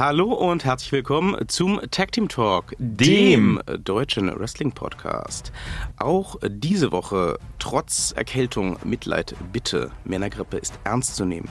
Hallo 0.00 0.32
und 0.32 0.64
herzlich 0.64 0.92
willkommen 0.92 1.36
zum 1.48 1.78
Tag 1.90 2.12
Team 2.12 2.26
Talk, 2.26 2.74
dem 2.78 3.60
deutschen 3.84 4.34
Wrestling 4.34 4.72
Podcast. 4.72 5.52
Auch 5.98 6.36
diese 6.42 6.90
Woche, 6.90 7.38
trotz 7.58 8.12
Erkältung, 8.16 8.78
Mitleid, 8.82 9.34
bitte, 9.52 9.90
Männergrippe 10.04 10.56
ist 10.56 10.80
ernst 10.84 11.16
zu 11.16 11.26
nehmen. 11.26 11.50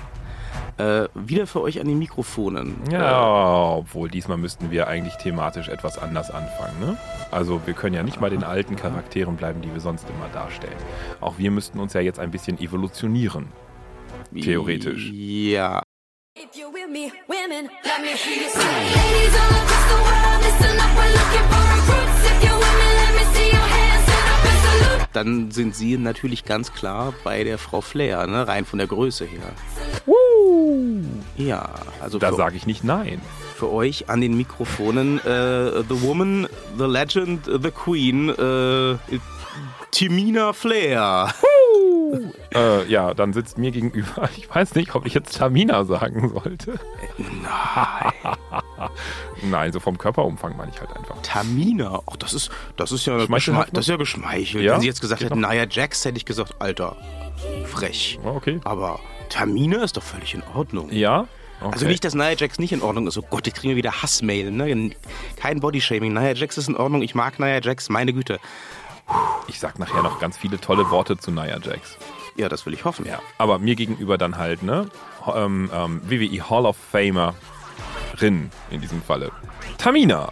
Äh, 0.79 1.03
wieder 1.13 1.45
für 1.45 1.61
euch 1.61 1.79
an 1.79 1.87
den 1.87 1.99
Mikrofonen. 1.99 2.73
Ja, 2.91 3.75
obwohl 3.75 4.09
diesmal 4.09 4.39
müssten 4.39 4.71
wir 4.71 4.87
eigentlich 4.87 5.17
thematisch 5.17 5.67
etwas 5.67 5.99
anders 5.99 6.31
anfangen. 6.31 6.79
Ne? 6.79 6.97
Also 7.29 7.61
wir 7.67 7.75
können 7.75 7.93
ja 7.93 8.01
nicht 8.01 8.19
mal 8.19 8.31
den 8.31 8.43
alten 8.43 8.75
Charakteren 8.75 9.35
bleiben, 9.35 9.61
die 9.61 9.71
wir 9.71 9.79
sonst 9.79 10.09
immer 10.09 10.27
darstellen. 10.33 10.73
Auch 11.21 11.37
wir 11.37 11.51
müssten 11.51 11.79
uns 11.79 11.93
ja 11.93 12.01
jetzt 12.01 12.17
ein 12.17 12.31
bisschen 12.31 12.59
evolutionieren. 12.59 13.49
Theoretisch. 14.33 15.11
Ja. 15.11 15.83
Me, 16.91 17.11
women, 17.27 17.69
let 17.85 18.01
me 18.01 18.09
hear 18.15 18.43
you 18.43 18.49
say. 18.49 18.59
Ladies 18.59 19.35
all 19.35 19.55
across 19.61 19.85
the 19.91 19.99
world, 20.07 20.39
listen 20.43 20.79
up, 20.79 20.91
we're 20.97 21.13
looking 21.19 21.45
for 21.51 21.63
recruits. 21.75 22.21
If 22.31 22.43
you're 22.43 22.59
women, 22.65 22.91
let 23.01 23.11
me 23.17 23.23
see 23.35 23.49
your 23.51 23.67
hands. 23.75 24.03
Stand 24.03 24.29
up 24.33 24.45
and 24.49 24.59
salute. 24.63 25.07
Dann 25.13 25.51
sind 25.51 25.75
sie 25.75 25.97
natürlich 25.97 26.45
ganz 26.45 26.73
klar 26.73 27.13
bei 27.23 27.43
der 27.43 27.57
Frau 27.59 27.81
Flair, 27.81 28.25
ne? 28.27 28.47
rein 28.47 28.65
von 28.65 28.79
der 28.79 28.87
Größe 28.87 29.25
her. 29.25 29.51
Ja, 31.37 31.69
also 32.01 32.17
Da 32.19 32.33
sage 32.33 32.57
ich 32.57 32.65
nicht 32.65 32.83
nein. 32.83 33.21
für 33.55 33.71
euch 33.71 34.09
an 34.09 34.19
den 34.21 34.35
Mikrofonen 34.35 35.19
äh, 35.19 35.83
The 35.87 36.01
Woman, 36.01 36.47
The 36.77 36.85
Legend, 36.85 37.45
The 37.45 37.71
Queen, 37.71 38.29
äh, 38.29 38.97
Timina 39.91 40.53
Flair. 40.53 41.33
Äh, 42.53 42.85
ja, 42.87 43.13
dann 43.13 43.33
sitzt 43.33 43.57
mir 43.57 43.71
gegenüber. 43.71 44.29
Ich 44.37 44.53
weiß 44.53 44.75
nicht, 44.75 44.95
ob 44.95 45.05
ich 45.05 45.13
jetzt 45.13 45.37
Tamina 45.37 45.85
sagen 45.85 46.29
sollte. 46.29 46.79
Nein. 47.17 48.35
Nein, 49.43 49.71
so 49.71 49.79
vom 49.79 49.97
Körperumfang 49.97 50.57
meine 50.57 50.71
ich 50.73 50.79
halt 50.79 50.95
einfach. 50.95 51.21
Tamina, 51.21 52.01
ach, 52.09 52.15
das 52.17 52.33
ist, 52.33 52.49
das 52.77 52.91
ist 52.91 53.05
ja, 53.05 53.19
Schmeichelhaft 53.19 53.67
geschme 53.67 53.75
das 53.75 53.85
ist 53.85 53.89
ja 53.89 53.97
geschmeichelt. 53.97 54.63
Ja? 54.63 54.73
Wenn 54.73 54.81
sie 54.81 54.87
jetzt 54.87 55.01
gesagt 55.01 55.19
Geht 55.19 55.29
hätten, 55.29 55.41
Nia 55.41 55.65
Jax, 55.69 56.03
hätte 56.05 56.17
ich 56.17 56.25
gesagt, 56.25 56.55
Alter, 56.59 56.95
frech. 57.65 58.19
Oh, 58.23 58.29
Okay. 58.29 58.59
Aber 58.63 58.99
Tamina 59.29 59.83
ist 59.83 59.97
doch 59.97 60.03
völlig 60.03 60.33
in 60.33 60.43
Ordnung. 60.55 60.91
Ja? 60.91 61.27
Okay. 61.61 61.73
Also 61.73 61.85
nicht, 61.87 62.03
dass 62.05 62.15
Nia 62.15 62.31
Jax 62.31 62.57
nicht 62.57 62.71
in 62.71 62.81
Ordnung 62.81 63.07
ist. 63.07 63.17
Oh 63.17 63.25
Gott, 63.29 63.45
ich 63.45 63.53
kriege 63.53 63.75
wieder 63.75 64.01
Hassmail. 64.01 64.51
Ne? 64.51 64.91
Kein 65.35 65.59
Bodyshaming. 65.59 66.13
Nia 66.13 66.33
Jax 66.33 66.57
ist 66.57 66.69
in 66.69 66.75
Ordnung. 66.75 67.01
Ich 67.01 67.15
mag 67.15 67.37
Nia 67.39 67.59
Jax. 67.59 67.89
Meine 67.89 68.13
Güte. 68.13 68.39
Ich 69.47 69.59
sag 69.59 69.79
nachher 69.79 70.03
noch 70.03 70.19
ganz 70.19 70.37
viele 70.37 70.59
tolle 70.59 70.89
Worte 70.91 71.17
zu 71.17 71.31
Nia 71.31 71.57
Jax. 71.59 71.97
Ja, 72.35 72.47
das 72.49 72.65
will 72.65 72.73
ich 72.73 72.85
hoffen. 72.85 73.05
Ja, 73.05 73.19
aber 73.37 73.59
mir 73.59 73.75
gegenüber 73.75 74.17
dann 74.17 74.37
halt, 74.37 74.63
ne? 74.63 74.87
Ähm, 75.33 75.69
ähm, 75.73 76.01
WWE 76.05 76.49
Hall 76.49 76.65
of 76.65 76.77
Famerin 76.77 77.35
in 78.69 78.81
diesem 78.81 79.01
Falle. 79.01 79.31
Tamina. 79.77 80.31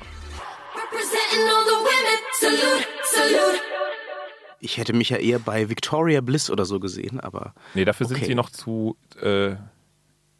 Ich 4.59 4.77
hätte 4.77 4.93
mich 4.93 5.09
ja 5.09 5.17
eher 5.17 5.39
bei 5.39 5.69
Victoria 5.69 6.21
Bliss 6.21 6.49
oder 6.49 6.65
so 6.65 6.79
gesehen, 6.79 7.19
aber. 7.19 7.53
Nee, 7.73 7.85
dafür 7.85 8.07
sind 8.07 8.17
Okay. 8.17 8.25
sie 8.27 8.35
noch 8.35 8.49
zu. 8.49 8.97
Äh, 9.21 9.55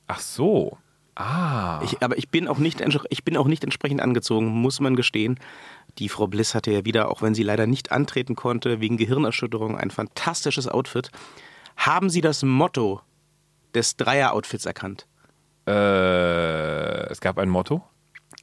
ach 0.08 0.20
so. 0.20 0.78
Ah. 1.20 1.82
Ich, 1.84 2.04
aber 2.04 2.18
ich 2.20 2.30
bin 2.30 2.48
auch 2.48 2.60
nicht 2.60 2.80
ich 3.10 3.24
bin 3.24 3.38
auch 3.38 3.48
nicht 3.48 3.64
entsprechend 3.64 4.02
angezogen, 4.02 4.48
muss 4.48 4.80
man 4.80 4.96
gestehen. 4.96 5.40
Die 5.98 6.10
Frau 6.10 6.28
Bliss 6.28 6.54
hatte 6.54 6.72
ja 6.72 6.86
wieder, 6.86 7.10
auch 7.10 7.24
wenn 7.24 7.34
sie 7.34 7.42
leider 7.42 7.66
nicht 7.66 7.92
antreten 7.92 8.36
konnte, 8.36 8.82
wegen 8.82 8.98
Gehirnerschütterung, 8.98 9.76
ein 9.76 9.90
fantastisches 9.90 10.68
Outfit. 10.68 11.10
Haben 11.76 12.12
Sie 12.12 12.22
das 12.22 12.44
Motto 12.44 13.02
des 13.74 13.98
Dreier-Outfits 13.98 14.66
erkannt? 14.68 15.08
äh, 15.68 17.10
es 17.10 17.20
gab 17.20 17.38
ein 17.40 17.50
Motto. 17.50 17.84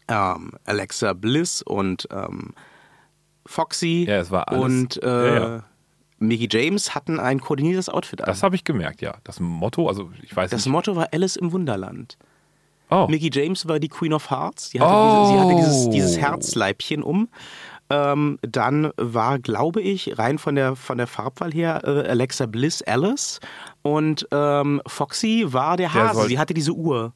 Ähm, 0.09 0.53
Alexa 0.64 1.12
Bliss 1.14 1.62
und 1.62 2.06
ähm, 2.11 2.53
Foxy 3.47 4.04
Ja, 4.09 4.16
es 4.16 4.31
war 4.31 4.49
alles- 4.49 4.60
und 4.62 5.03
äh, 5.03 5.34
Ja, 5.34 5.49
ja. 5.56 5.65
Mickey 6.19 6.49
James 6.50 6.94
hatten 6.94 7.19
ein 7.20 7.41
koordiniertes 7.41 7.88
Outfit 7.88 8.20
an. 8.20 8.26
Das 8.26 8.43
habe 8.43 8.56
ich 8.56 8.65
gemerkt, 8.65 9.00
ja. 9.00 9.16
Das 9.25 9.41
Motto, 9.41 9.88
also 9.88 10.10
ich 10.22 10.34
weiß 10.34 10.50
Das 10.50 10.65
nicht. 10.66 10.72
Motto 10.72 10.97
war 10.97 11.09
Alice 11.12 11.37
im 11.37 11.53
Wunderland. 11.53 12.16
Oh. 12.94 13.09
Mickey 13.09 13.31
James 13.32 13.66
war 13.66 13.78
die 13.81 13.88
Queen 13.88 14.12
of 14.12 14.31
Hearts. 14.31 14.71
Sie 14.71 14.81
hatte, 14.81 14.93
Oh. 14.93 15.22
diese, 15.25 15.32
sie 15.32 15.41
hatte 15.41 15.56
dieses, 15.56 15.91
dieses 15.91 16.19
Herzleibchen 16.19 17.03
um. 17.03 17.28
Ähm, 17.91 18.38
dann 18.43 18.91
war, 18.97 19.38
glaube 19.38 19.82
ich, 19.82 20.19
rein 20.19 20.38
von 20.38 20.55
der, 20.55 20.75
von 20.77 20.97
der 20.99 21.06
Farbwahl 21.06 21.53
her 21.53 21.82
äh, 21.84 22.09
Alexa 22.09 22.47
Bliss 22.47 22.81
Alice. 22.82 23.41
Und 23.82 24.27
ähm, 24.32 24.81
Foxy 24.87 25.44
war 25.49 25.77
der 25.77 25.91
Der 25.91 26.03
Hase. 26.09 26.15
soll- 26.21 26.28
sie 26.28 26.38
hatte 26.38 26.55
diese 26.55 26.72
Uhr. 26.72 27.12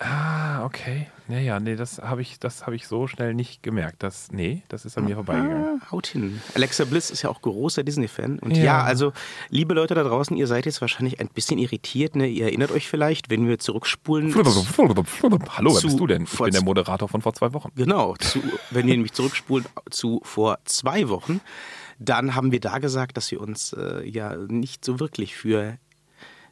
Ah, 0.00 0.64
okay. 0.64 1.06
Naja, 1.28 1.58
nee, 1.58 1.74
das 1.74 1.98
habe 1.98 2.22
ich, 2.22 2.38
das 2.38 2.66
hab 2.66 2.72
ich 2.72 2.86
so 2.86 3.08
schnell 3.08 3.34
nicht 3.34 3.62
gemerkt. 3.62 4.02
Das, 4.02 4.30
nee, 4.30 4.62
das 4.68 4.84
ist 4.84 4.96
an 4.96 5.04
mir 5.06 5.16
vorbeigegangen. 5.16 5.80
Ah, 5.82 5.90
haut 5.90 6.06
hin. 6.06 6.40
Alexa 6.54 6.84
Bliss 6.84 7.10
ist 7.10 7.22
ja 7.22 7.30
auch 7.30 7.42
großer 7.42 7.82
Disney-Fan. 7.82 8.38
Und 8.38 8.56
ja. 8.56 8.64
Ja. 8.64 8.82
also, 8.82 9.12
liebe 9.48 9.74
Leute 9.74 9.94
da 9.94 10.04
draußen, 10.04 10.36
ihr 10.36 10.46
seid 10.46 10.66
jetzt 10.66 10.80
wahrscheinlich 10.80 11.18
ein 11.18 11.28
bisschen 11.28 11.58
irritiert. 11.58 12.14
Ne? 12.14 12.28
Ihr 12.28 12.44
erinnert 12.44 12.70
euch 12.70 12.88
vielleicht, 12.88 13.28
wenn 13.28 13.48
wir 13.48 13.58
zurückspulen. 13.58 14.34
Hallo, 14.34 15.74
wer 15.74 15.80
bist 15.82 15.98
du 15.98 16.06
denn? 16.06 16.24
Ich 16.24 16.38
bin 16.38 16.52
der 16.52 16.62
Moderator 16.62 17.08
von 17.08 17.22
vor 17.22 17.34
zwei 17.34 17.52
Wochen. 17.52 17.72
Genau, 17.74 18.14
zu, 18.16 18.40
wenn 18.70 18.86
wir 18.86 18.94
nämlich 18.94 19.12
zurückspulen 19.12 19.66
zu 19.90 20.20
vor 20.22 20.58
zwei 20.64 21.08
Wochen, 21.08 21.40
dann 21.98 22.34
haben 22.34 22.52
wir 22.52 22.60
da 22.60 22.78
gesagt, 22.78 23.16
dass 23.16 23.30
wir 23.30 23.40
uns 23.40 23.72
äh, 23.72 24.08
ja 24.08 24.36
nicht 24.36 24.84
so 24.84 25.00
wirklich 25.00 25.34
für 25.34 25.78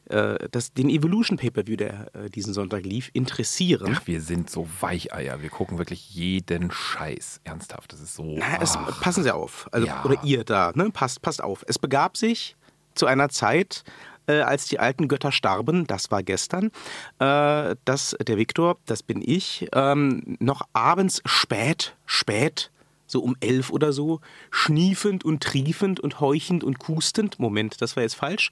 äh, 0.09 0.47
das, 0.51 0.73
den 0.73 0.89
Evolution 0.89 1.37
Pay-Per-View, 1.37 1.75
der 1.77 2.13
äh, 2.15 2.29
diesen 2.29 2.53
Sonntag 2.53 2.83
lief, 2.85 3.09
interessieren. 3.13 3.97
Ach, 3.97 4.05
wir 4.05 4.21
sind 4.21 4.49
so 4.49 4.67
Weicheier. 4.79 5.41
Wir 5.41 5.49
gucken 5.49 5.77
wirklich 5.77 6.09
jeden 6.11 6.71
Scheiß. 6.71 7.41
Ernsthaft, 7.43 7.93
das 7.93 8.01
ist 8.01 8.15
so. 8.15 8.35
Na, 8.37 8.61
es, 8.61 8.77
passen 9.01 9.23
Sie 9.23 9.31
auf, 9.33 9.67
also, 9.71 9.87
Ja. 9.87 10.03
oder 10.03 10.17
ihr 10.23 10.43
da, 10.43 10.71
ne? 10.75 10.89
passt, 10.91 11.21
passt 11.21 11.43
auf. 11.43 11.63
Es 11.67 11.79
begab 11.79 12.17
sich 12.17 12.55
zu 12.93 13.05
einer 13.07 13.29
Zeit, 13.29 13.83
äh, 14.27 14.39
als 14.41 14.65
die 14.67 14.79
alten 14.79 15.07
Götter 15.07 15.31
starben, 15.31 15.85
das 15.87 16.11
war 16.11 16.23
gestern, 16.23 16.71
äh, 17.19 17.75
dass 17.85 18.15
der 18.25 18.37
Viktor, 18.37 18.77
das 18.85 19.03
bin 19.03 19.21
ich, 19.23 19.67
ähm, 19.73 20.37
noch 20.39 20.61
abends 20.73 21.21
spät, 21.25 21.95
spät, 22.05 22.71
so 23.07 23.21
um 23.21 23.35
elf 23.39 23.69
oder 23.69 23.93
so, 23.93 24.19
schniefend 24.49 25.23
und 25.23 25.43
triefend 25.43 25.99
und 25.99 26.19
heuchend 26.19 26.63
und 26.63 26.79
kustend, 26.79 27.39
Moment, 27.39 27.81
das 27.81 27.95
war 27.95 28.03
jetzt 28.03 28.15
falsch, 28.15 28.49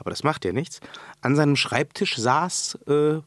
aber 0.00 0.10
das 0.10 0.24
macht 0.24 0.44
ja 0.44 0.52
nichts, 0.52 0.80
an 1.20 1.36
seinem 1.36 1.56
Schreibtisch 1.56 2.16
saß, 2.16 2.78
äh, 2.88 3.20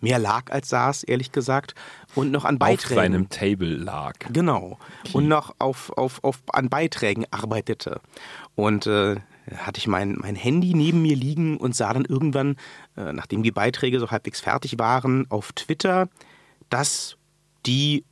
mehr 0.00 0.18
lag 0.18 0.50
als 0.50 0.70
saß, 0.70 1.02
ehrlich 1.02 1.32
gesagt, 1.32 1.74
und 2.14 2.30
noch 2.30 2.44
an 2.44 2.54
auf 2.54 2.60
Beiträgen. 2.60 3.02
seinem 3.02 3.28
Table 3.28 3.76
lag. 3.76 4.14
Genau. 4.32 4.78
Und 5.12 5.28
noch 5.28 5.54
auf, 5.58 5.90
auf, 5.96 6.24
auf, 6.24 6.38
an 6.52 6.70
Beiträgen 6.70 7.26
arbeitete. 7.30 8.00
Und 8.54 8.86
äh, 8.86 9.16
hatte 9.56 9.78
ich 9.78 9.86
mein, 9.86 10.16
mein 10.18 10.36
Handy 10.36 10.72
neben 10.74 11.02
mir 11.02 11.16
liegen 11.16 11.56
und 11.58 11.74
sah 11.74 11.92
dann 11.92 12.04
irgendwann, 12.04 12.56
äh, 12.96 13.12
nachdem 13.12 13.42
die 13.42 13.50
Beiträge 13.50 14.00
so 14.00 14.10
halbwegs 14.10 14.40
fertig 14.40 14.78
waren, 14.78 15.26
auf 15.30 15.52
Twitter, 15.52 16.08
dass 16.70 17.16
die 17.66 18.04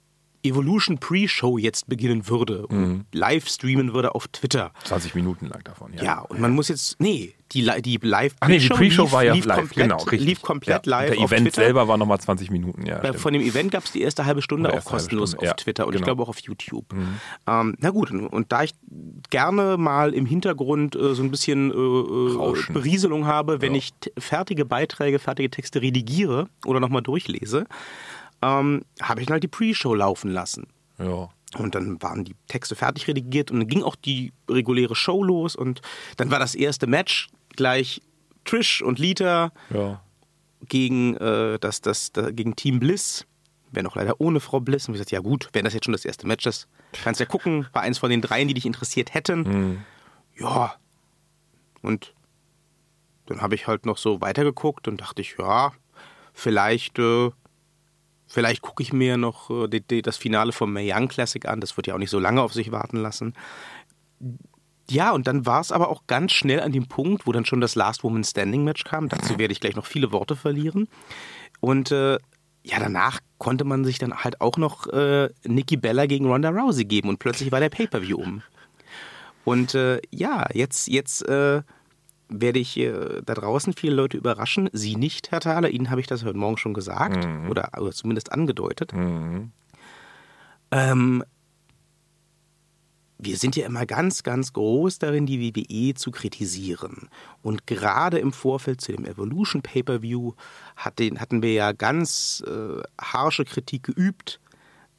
Evolution 0.49 0.99
Pre-Show 0.99 1.59
jetzt 1.59 1.89
beginnen 1.89 2.29
würde 2.29 2.67
und 2.67 3.07
live 3.13 3.49
streamen 3.49 3.95
würde 3.95 4.15
auf 4.15 4.29
Twitter. 4.29 4.73
20 4.85 5.15
Minuten 5.15 5.47
lang 5.47 5.63
davon, 5.65 5.93
ja. 5.95 6.03
Ja, 6.03 6.21
und 6.21 6.41
man 6.41 6.53
muss 6.53 6.69
jetzt, 6.69 7.01
nee, 7.01 7.35
die, 7.53 7.67
die 7.83 7.99
live 8.03 8.35
Ach 8.41 8.49
nee, 8.49 8.59
die 8.59 8.69
Pre-Show 8.69 9.11
war 9.11 9.25
ja 9.25 9.33
lief 9.33 9.47
live, 9.47 9.59
komplett, 9.59 9.89
genau, 9.89 9.97
richtig. 10.03 10.21
lief 10.21 10.43
komplett 10.43 10.87
ja. 10.87 10.91
live 10.91 11.11
Der 11.11 11.19
Event 11.19 11.43
Twitter. 11.43 11.63
selber 11.63 11.89
war 11.89 11.97
nochmal 11.97 12.21
20 12.21 12.51
Minuten, 12.51 12.85
ja. 12.85 12.99
Stimmt. 12.99 13.21
Von 13.21 13.33
dem 13.33 13.43
Event 13.43 13.71
gab 13.73 13.85
es 13.85 13.93
die 13.93 14.03
erste 14.03 14.27
halbe 14.27 14.43
Stunde 14.43 14.69
auch 14.69 14.75
erste 14.75 14.91
halbe 14.91 15.03
kostenlos 15.03 15.31
Stunde, 15.31 15.43
auf 15.43 15.47
ja, 15.49 15.55
Twitter 15.55 15.87
und 15.87 15.95
ich 15.95 16.01
genau. 16.01 16.05
glaube 16.07 16.23
auch 16.25 16.29
auf 16.29 16.41
YouTube. 16.41 16.87
Ähm, 17.47 17.75
na 17.79 17.91
gut, 17.91 18.11
und, 18.11 18.27
und 18.27 18.53
da 18.53 18.65
ich 18.65 18.75
gerne 19.31 19.77
mal 19.79 20.13
im 20.13 20.27
Hintergrund 20.27 20.95
äh, 20.97 21.15
so 21.15 21.23
ein 21.23 21.31
bisschen 21.31 21.71
äh, 21.71 21.75
äh. 21.75 22.73
Berieselung 22.73 23.27
habe, 23.27 23.61
wenn 23.61 23.73
Ja. 23.73 23.79
ich 23.79 23.93
fertige 24.19 24.65
Beiträge, 24.65 25.19
fertige 25.19 25.51
Texte 25.51 25.81
redigiere 25.81 26.49
oder 26.67 26.81
nochmal 26.81 27.03
durchlese, 27.03 27.67
ähm, 28.43 28.83
habe 29.01 29.21
ich 29.21 29.27
dann 29.27 29.35
halt 29.35 29.43
die 29.43 29.49
Pre-Show 29.49 29.95
laufen 29.95 30.31
lassen. 30.31 30.67
ja. 30.99 31.29
Und 31.57 31.75
dann 31.75 32.03
waren 32.03 32.25
die 32.25 32.37
Texte 32.47 32.77
fertig 32.77 33.09
redigiert 33.09 33.51
und 33.51 33.61
dann 33.61 33.69
ging 33.69 33.83
auch 33.83 33.97
die 33.97 34.35
reguläre 34.51 34.95
Show 34.95 35.25
los 35.25 35.57
und 35.57 35.81
dann 36.19 36.31
war 36.31 36.39
das 36.39 36.55
erste 36.55 36.87
Match 36.87 37.29
gleich 37.57 38.03
Trish 38.45 38.83
und 38.83 38.99
Lita 38.99 39.51
Ja. 39.71 40.03
gegen, 40.69 41.17
äh, 41.17 41.59
das, 41.59 41.81
das, 41.81 42.13
das, 42.13 42.35
gegen 42.37 42.55
Team 42.55 42.81
Bliss. 42.81 43.25
Wenn 43.73 43.87
auch 43.87 43.97
leider 43.97 44.21
ohne 44.21 44.41
Frau 44.41 44.61
Bliss. 44.61 44.89
Und 44.89 44.95
ich 44.95 44.99
gesagt, 44.99 45.11
ja 45.11 45.21
gut, 45.21 45.49
wenn 45.55 45.65
das 45.65 45.73
jetzt 45.73 45.87
schon 45.87 45.93
das 45.93 46.05
erste 46.05 46.27
Match 46.27 46.45
ist, 46.45 46.69
kannst 47.03 47.19
ja 47.19 47.25
gucken. 47.25 47.67
War 47.73 47.81
eins 47.81 47.97
von 47.97 48.11
den 48.11 48.21
dreien, 48.21 48.47
die 48.49 48.55
dich 48.55 48.67
interessiert 48.67 49.15
hätten. 49.15 49.85
Ja. 50.39 50.75
Und 51.81 52.13
dann 53.25 53.41
habe 53.41 53.55
ich 53.55 53.67
halt 53.67 53.87
noch 53.87 53.97
so 53.97 54.21
weitergeguckt 54.21 54.87
und 54.87 55.01
dachte 55.01 55.23
ich, 55.23 55.37
ja, 55.39 55.73
vielleicht, 56.35 56.99
äh, 56.99 57.31
vielleicht 58.29 58.63
gucke 58.63 58.83
ich 58.83 58.93
mir 58.93 59.17
noch 59.17 59.51
äh, 59.51 59.69
die, 59.69 59.81
die, 59.81 60.03
das 60.03 60.17
Finale 60.17 60.53
vom 60.53 60.73
Mae 60.73 60.93
Young 60.93 61.09
Classic 61.09 61.47
an. 61.47 61.61
Das 61.61 61.77
wird 61.77 61.87
ja 61.87 61.95
auch 61.95 61.99
nicht 61.99 62.11
so 62.11 62.19
lange 62.19 62.43
auf 62.43 62.53
sich 62.53 62.71
warten 62.71 62.99
lassen. 62.99 63.35
Ja, 64.91 65.13
und 65.13 65.27
dann 65.27 65.45
war 65.45 65.61
es 65.61 65.73
aber 65.73 65.89
auch 65.89 66.07
ganz 66.07 66.33
schnell 66.33 66.61
an 66.61 66.73
dem 66.73 66.87
Punkt, 66.87 67.27
wo 67.27 67.33
dann 67.33 67.45
schon 67.45 67.61
das 67.61 67.75
Last 67.75 68.05
Woman 68.05 68.25
Standing 68.25 68.65
Match 68.65 68.85
kam. 68.85 69.09
Dazu 69.09 69.39
werde 69.39 69.53
ich 69.53 69.61
gleich 69.61 69.77
noch 69.77 69.87
viele 69.87 70.13
Worte 70.13 70.37
verlieren. 70.37 70.89
Und 71.61 71.91
äh, 71.91 72.19
ja, 72.63 72.79
danach 72.79 73.21
konnte 73.39 73.65
man 73.65 73.85
sich 73.85 73.99
dann 73.99 74.15
halt 74.15 74.41
auch 74.41 74.57
noch 74.57 74.87
äh, 74.89 75.29
Nikki 75.45 75.77
Bella 75.77 76.07
gegen 76.07 76.27
Ronda 76.27 76.51
Rousey 76.51 76.85
geben 76.85 77.09
und 77.09 77.19
plötzlich 77.19 77.53
war 77.53 77.61
der 77.61 77.71
Pay-Per-View 77.71 78.17
um. 78.17 78.43
Und 79.45 79.75
äh, 79.75 80.01
ja, 80.11 80.47
jetzt, 80.53 80.89
jetzt 80.89 81.27
äh, 81.29 81.63
werde 82.29 82.59
ich 82.59 82.77
äh, 82.77 83.23
da 83.25 83.35
draußen 83.35 83.73
viele 83.73 83.95
Leute 83.95 84.17
überraschen. 84.17 84.69
Sie 84.73 84.97
nicht, 84.97 85.31
Herr 85.31 85.41
Thaler. 85.41 85.71
Ihnen 85.71 85.91
habe 85.91 86.01
ich 86.01 86.07
das 86.07 86.25
heute 86.25 86.39
Morgen 86.39 86.59
schon 86.59 86.75
gesagt 86.75 87.27
oder, 87.49 87.71
oder 87.79 87.93
zumindest 87.93 88.33
angedeutet. 88.33 88.93
Ähm, 90.71 91.25
wir 93.19 93.37
sind 93.37 93.57
ja 93.57 93.67
immer 93.67 93.85
ganz, 93.85 94.23
ganz 94.23 94.53
groß 94.53 95.01
darin, 95.01 95.27
die 95.27 95.55
WWE 95.55 95.95
zu 95.95 96.11
kritisieren. 96.11 97.09
Und 97.43 97.67
gerade 97.67 98.19
im 98.19 98.33
Vorfeld 98.33 98.81
zu 98.81 98.93
dem 98.93 99.05
Evolution 99.05 99.63
Pay-Per-View 99.63 100.33
hat 100.77 101.01
hatten 101.01 101.43
wir 101.43 101.53
ja 101.53 101.73
ganz 101.73 102.45
äh, 102.47 102.83
harsche 103.01 103.45
Kritik 103.45 103.83
geübt. 103.85 104.41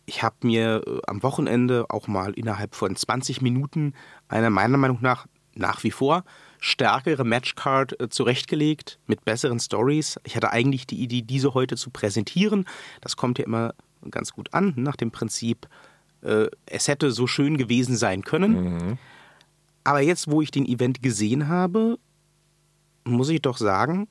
Ich 0.06 0.22
habe 0.22 0.36
mir 0.42 0.84
äh, 0.86 1.00
am 1.08 1.24
Wochenende 1.24 1.86
auch 1.90 2.08
mal 2.08 2.34
innerhalb 2.34 2.76
von 2.76 2.96
20 2.96 3.42
Minuten 3.42 3.94
eine 4.28 4.50
meiner 4.50 4.78
Meinung 4.78 4.98
nach 5.02 5.28
nach 5.56 5.84
wie 5.84 5.92
vor 5.92 6.24
stärkere 6.60 7.24
Matchcard 7.24 8.00
äh, 8.00 8.10
zurechtgelegt 8.10 9.00
mit 9.08 9.26
besseren 9.26 9.60
Stories. 9.60 10.20
Ich 10.24 10.36
hatte 10.36 10.52
eigentlich 10.52 10.86
die 10.88 11.02
Idee, 11.02 11.22
diese 11.22 11.54
heute 11.54 11.76
zu 11.76 11.90
präsentieren. 11.90 12.66
Das 13.02 13.16
kommt 13.16 13.40
ja 13.40 13.46
immer 13.46 13.74
ganz 14.12 14.32
gut 14.34 14.54
an, 14.54 14.74
nach 14.78 14.96
dem 14.96 15.12
Prinzip, 15.12 15.68
äh, 16.22 16.48
es 16.66 16.88
hätte 16.88 17.12
so 17.12 17.28
schön 17.28 17.58
gewesen 17.58 17.96
sein 17.96 18.24
können. 18.24 18.98
Aber 19.84 20.02
jetzt, 20.02 20.30
wo 20.30 20.42
ich 20.42 20.52
den 20.52 20.66
Event 20.66 21.02
gesehen 21.02 21.48
habe, 21.48 21.98
muss 23.06 23.30
ich 23.30 23.42
doch 23.42 23.58
sagen, 23.58 24.08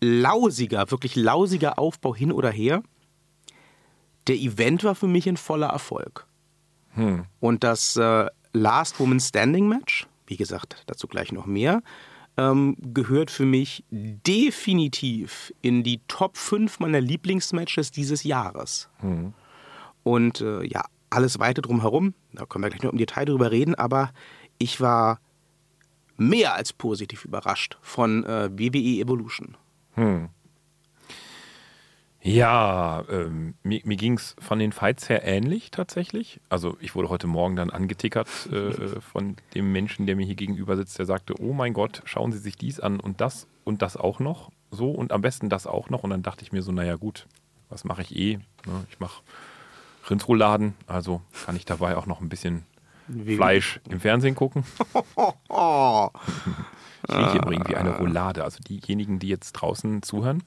lausiger, 0.00 0.90
wirklich 0.90 1.16
lausiger 1.16 1.78
Aufbau 1.78 2.14
hin 2.14 2.30
oder 2.32 2.50
her. 2.50 2.82
Der 4.26 4.36
Event 4.36 4.84
war 4.84 4.94
für 4.94 5.08
mich 5.08 5.28
ein 5.28 5.36
voller 5.36 5.68
Erfolg. 5.68 6.26
Und 7.40 7.64
das 7.64 7.96
äh, 7.96 8.26
Last 8.52 9.00
Woman 9.00 9.20
Standing 9.20 9.68
Match, 9.68 10.06
wie 10.26 10.36
gesagt, 10.36 10.82
dazu 10.86 11.06
gleich 11.06 11.32
noch 11.32 11.46
mehr, 11.46 11.82
ähm, 12.36 12.76
gehört 12.80 13.30
für 13.30 13.44
mich 13.44 13.84
definitiv 13.90 15.52
in 15.62 15.82
die 15.82 16.00
Top 16.08 16.36
5 16.36 16.80
meiner 16.80 17.00
Lieblingsmatches 17.00 17.90
dieses 17.90 18.24
Jahres. 18.24 18.88
Und 20.02 20.40
äh, 20.40 20.64
ja, 20.64 20.84
alles 21.10 21.38
weiter 21.38 21.62
drumherum, 21.62 22.14
da 22.32 22.44
können 22.44 22.64
wir 22.64 22.70
gleich 22.70 22.82
noch 22.82 22.92
im 22.92 22.98
Detail 22.98 23.24
drüber 23.26 23.50
reden, 23.50 23.74
aber 23.74 24.12
ich 24.58 24.80
war 24.80 25.20
mehr 26.16 26.54
als 26.54 26.72
positiv 26.72 27.24
überrascht 27.24 27.78
von 27.82 28.24
äh, 28.24 28.50
WWE 28.52 29.00
Evolution. 29.00 29.56
Ja, 32.26 33.04
ähm, 33.10 33.52
mir, 33.62 33.82
mir 33.84 33.96
ging 33.98 34.14
es 34.16 34.34
von 34.38 34.58
den 34.58 34.72
Fights 34.72 35.10
her 35.10 35.24
ähnlich 35.24 35.70
tatsächlich. 35.70 36.40
Also 36.48 36.78
ich 36.80 36.94
wurde 36.94 37.10
heute 37.10 37.26
Morgen 37.26 37.54
dann 37.54 37.68
angetickert 37.68 38.28
äh, 38.50 38.98
von 39.02 39.36
dem 39.54 39.72
Menschen, 39.72 40.06
der 40.06 40.16
mir 40.16 40.24
hier 40.24 40.34
gegenüber 40.34 40.74
sitzt, 40.76 40.98
der 40.98 41.04
sagte, 41.04 41.34
oh 41.38 41.52
mein 41.52 41.74
Gott, 41.74 42.00
schauen 42.06 42.32
Sie 42.32 42.38
sich 42.38 42.56
dies 42.56 42.80
an 42.80 42.98
und 42.98 43.20
das 43.20 43.46
und 43.64 43.82
das 43.82 43.98
auch 43.98 44.20
noch. 44.20 44.50
So 44.70 44.90
und 44.90 45.12
am 45.12 45.20
besten 45.20 45.50
das 45.50 45.66
auch 45.66 45.90
noch. 45.90 46.02
Und 46.02 46.10
dann 46.10 46.22
dachte 46.22 46.42
ich 46.44 46.50
mir 46.50 46.62
so, 46.62 46.72
naja 46.72 46.96
gut, 46.96 47.26
was 47.68 47.84
mache 47.84 48.00
ich 48.00 48.16
eh? 48.16 48.36
Ne? 48.66 48.86
Ich 48.88 49.00
mache 49.00 49.20
Rindsrouladen, 50.08 50.72
also 50.86 51.20
kann 51.44 51.56
ich 51.56 51.66
dabei 51.66 51.94
auch 51.94 52.06
noch 52.06 52.22
ein 52.22 52.30
bisschen 52.30 52.64
Wie- 53.06 53.36
Fleisch 53.36 53.80
im 53.90 54.00
Fernsehen 54.00 54.34
gucken. 54.34 54.64
Ich 57.06 57.14
rieche 57.14 57.36
übrigens 57.36 57.68
wie 57.68 57.76
eine 57.76 57.98
Roulade. 57.98 58.44
Also 58.44 58.60
diejenigen, 58.66 59.18
die 59.18 59.28
jetzt 59.28 59.52
draußen 59.52 60.02
zuhören, 60.02 60.42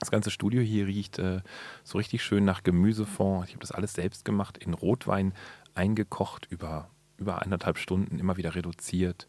das 0.00 0.10
ganze 0.10 0.30
Studio 0.30 0.60
hier 0.60 0.86
riecht 0.86 1.18
äh, 1.18 1.40
so 1.82 1.98
richtig 1.98 2.22
schön 2.22 2.44
nach 2.44 2.62
Gemüsefond. 2.62 3.46
Ich 3.46 3.54
habe 3.54 3.60
das 3.60 3.72
alles 3.72 3.92
selbst 3.92 4.24
gemacht, 4.24 4.58
in 4.58 4.74
Rotwein 4.74 5.34
eingekocht 5.74 6.46
über 6.50 6.90
über 7.16 7.42
eineinhalb 7.42 7.78
Stunden, 7.78 8.18
immer 8.18 8.36
wieder 8.36 8.54
reduziert. 8.54 9.28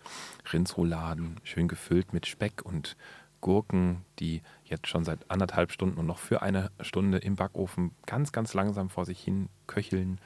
Rindsrouladen, 0.52 1.40
schön 1.44 1.68
gefüllt 1.68 2.14
mit 2.14 2.26
Speck 2.26 2.64
und 2.64 2.98
Gurken, 3.42 4.04
die 4.20 4.42
jetzt 4.64 4.88
schon 4.88 5.06
seit 5.06 5.30
anderthalb 5.30 5.72
Stunden 5.72 6.00
und 6.00 6.08
noch 6.08 6.18
für 6.18 6.42
eine 6.42 6.72
Stunde 6.82 7.20
im 7.20 7.36
Backofen 7.36 7.92
ganz, 8.08 8.32
ganz 8.32 8.54
langsam 8.56 8.90
vor 8.90 9.06
sich 9.06 9.20
hin 9.24 9.50
köcheln, 9.68 10.20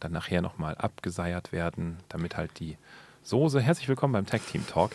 dann 0.00 0.12
nachher 0.12 0.42
nochmal 0.42 0.74
abgeseiert 0.74 1.52
werden, 1.52 1.98
damit 2.08 2.36
halt 2.36 2.58
die 2.58 2.76
Soße. 3.26 3.60
Herzlich 3.60 3.88
willkommen 3.88 4.12
beim 4.12 4.24
Tag 4.26 4.46
Team 4.46 4.64
Talk, 4.68 4.92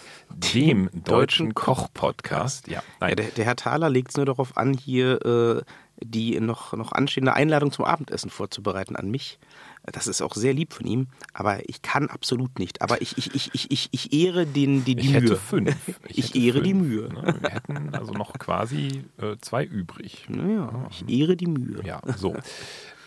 dem 0.53 0.89
deutschen 0.93 1.53
Koch-Podcast. 1.53 2.69
Ja, 2.69 2.75
Ja, 2.75 2.83
nein, 3.01 3.17
der, 3.17 3.25
der 3.25 3.43
Herr 3.43 3.57
Thaler 3.57 3.89
legt 3.89 4.11
es 4.11 4.15
nur 4.15 4.25
darauf 4.25 4.55
an, 4.55 4.73
hier 4.73 5.19
äh, 5.25 5.61
die 6.01 6.39
noch, 6.39 6.71
noch 6.71 6.93
anstehende 6.93 7.33
Einladung 7.33 7.73
zum 7.73 7.83
Abendessen 7.83 8.29
vorzubereiten 8.29 8.95
an 8.95 9.11
mich. 9.11 9.37
Das 9.83 10.07
ist 10.07 10.21
auch 10.21 10.33
sehr 10.33 10.53
lieb 10.53 10.71
von 10.71 10.85
ihm, 10.87 11.07
aber 11.33 11.67
ich 11.69 11.81
kann 11.81 12.07
absolut 12.07 12.57
nicht. 12.57 12.81
Aber 12.81 13.01
ich, 13.01 13.17
ich, 13.17 13.35
ich, 13.35 13.53
ich, 13.53 13.69
ich, 13.69 13.89
ich 13.91 14.13
ehre 14.13 14.45
den, 14.45 14.85
die, 14.85 14.95
die 14.95 15.01
ich 15.07 15.11
Mühe. 15.11 15.21
hätte 15.23 15.35
fünf. 15.35 15.75
Ich, 16.07 16.29
hätte 16.29 16.39
ehre 16.39 16.61
die 16.61 16.71
fünf, 16.71 16.87
Mühe. 16.87 17.09
Ne? 17.13 17.35
Wir 17.41 17.49
hätten 17.49 17.93
also 17.93 18.13
noch 18.13 18.31
quasi 18.39 19.03
äh, 19.17 19.35
zwei 19.41 19.65
übrig. 19.65 20.27
Naja, 20.29 20.87
ich 20.89 21.03
ehre 21.09 21.35
die 21.35 21.47
Mühe. 21.47 21.83
Ja, 21.83 21.99
so. 22.15 22.33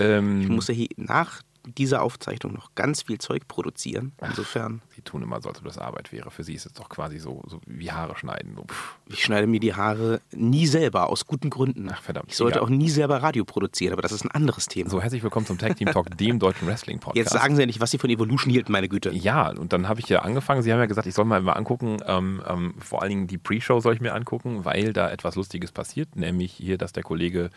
Ähm, 0.00 0.40
Ich 0.40 0.48
muss 0.48 0.66
ja 0.66 0.74
hier 0.74 0.88
nach 0.96 1.42
dieser 1.66 2.02
Aufzeichnung 2.02 2.52
noch 2.52 2.74
ganz 2.74 3.02
viel 3.02 3.18
Zeug 3.18 3.48
produzieren. 3.48 4.12
Insofern, 4.20 4.82
Sie 4.94 4.94
tun 5.04 5.22
immer 5.22 5.40
so, 5.40 5.48
als 5.48 5.58
ob 5.58 5.64
das 5.64 5.78
Arbeit 5.78 6.12
wäre. 6.12 6.30
Für 6.30 6.42
Sie 6.44 6.54
ist 6.54 6.66
es 6.66 6.72
doch 6.72 6.88
quasi 6.88 7.18
so, 7.18 7.42
so 7.46 7.60
wie 7.66 7.92
Haare 7.92 8.16
schneiden. 8.16 8.54
So, 8.56 8.64
ich 9.08 9.22
schneide 9.22 9.46
mir 9.46 9.60
die 9.60 9.74
Haare 9.74 10.20
nie 10.32 10.66
selber, 10.66 11.08
aus 11.08 11.26
guten 11.26 11.50
Gründen. 11.50 11.88
Ach, 11.92 12.02
verdammt, 12.02 12.30
Ich 12.30 12.36
sollte 12.36 12.58
egal. 12.58 12.66
auch 12.66 12.70
nie 12.70 12.88
selber 12.90 13.22
Radio 13.22 13.44
produzieren, 13.44 13.92
aber 13.92 14.02
das 14.02 14.12
ist 14.12 14.24
ein 14.24 14.30
anderes 14.30 14.66
Thema. 14.66 14.90
So, 14.90 15.00
herzlich 15.00 15.22
willkommen 15.22 15.46
zum 15.46 15.58
Tag 15.58 15.76
Team 15.76 15.88
Talk, 15.92 16.16
dem 16.16 16.38
deutschen 16.38 16.66
Wrestling 16.66 16.98
Podcast. 16.98 17.16
Jetzt 17.16 17.32
sagen 17.32 17.54
Sie 17.54 17.62
ja 17.62 17.66
nicht, 17.66 17.80
was 17.80 17.90
Sie 17.90 17.98
von 17.98 18.10
Evolution 18.10 18.50
hielten, 18.50 18.72
meine 18.72 18.88
Güte. 18.88 19.10
Ja, 19.10 19.50
und 19.50 19.72
dann 19.72 19.88
habe 19.88 20.00
ich 20.00 20.08
ja 20.08 20.20
angefangen. 20.22 20.62
Sie 20.62 20.72
haben 20.72 20.80
ja 20.80 20.86
gesagt, 20.86 21.06
ich 21.06 21.14
soll 21.14 21.24
mal, 21.24 21.40
mal 21.40 21.52
angucken. 21.52 21.98
Ähm, 22.06 22.42
ähm, 22.46 22.74
vor 22.80 23.02
allen 23.02 23.10
Dingen 23.10 23.26
die 23.26 23.38
Pre-Show 23.38 23.80
soll 23.80 23.94
ich 23.94 24.00
mir 24.00 24.14
angucken, 24.14 24.64
weil 24.64 24.92
da 24.92 25.10
etwas 25.10 25.36
Lustiges 25.36 25.72
passiert. 25.72 26.16
Nämlich 26.16 26.52
hier, 26.52 26.78
dass 26.78 26.92
der 26.92 27.02
Kollege, 27.02 27.50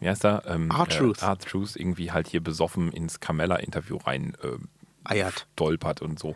wie 0.00 0.08
heißt 0.08 0.24
er? 0.24 0.44
Ähm, 0.46 0.70
R-Truth. 0.70 1.22
Äh, 1.22 1.78
irgendwie 1.78 2.12
halt 2.12 2.28
hier 2.28 2.42
besoffen 2.42 2.92
ins 2.92 3.20
Carmella-Interview 3.20 3.96
rein 3.96 4.34
äh, 4.42 4.56
Eiert. 5.04 5.46
stolpert 5.54 6.02
und 6.02 6.18
so. 6.18 6.34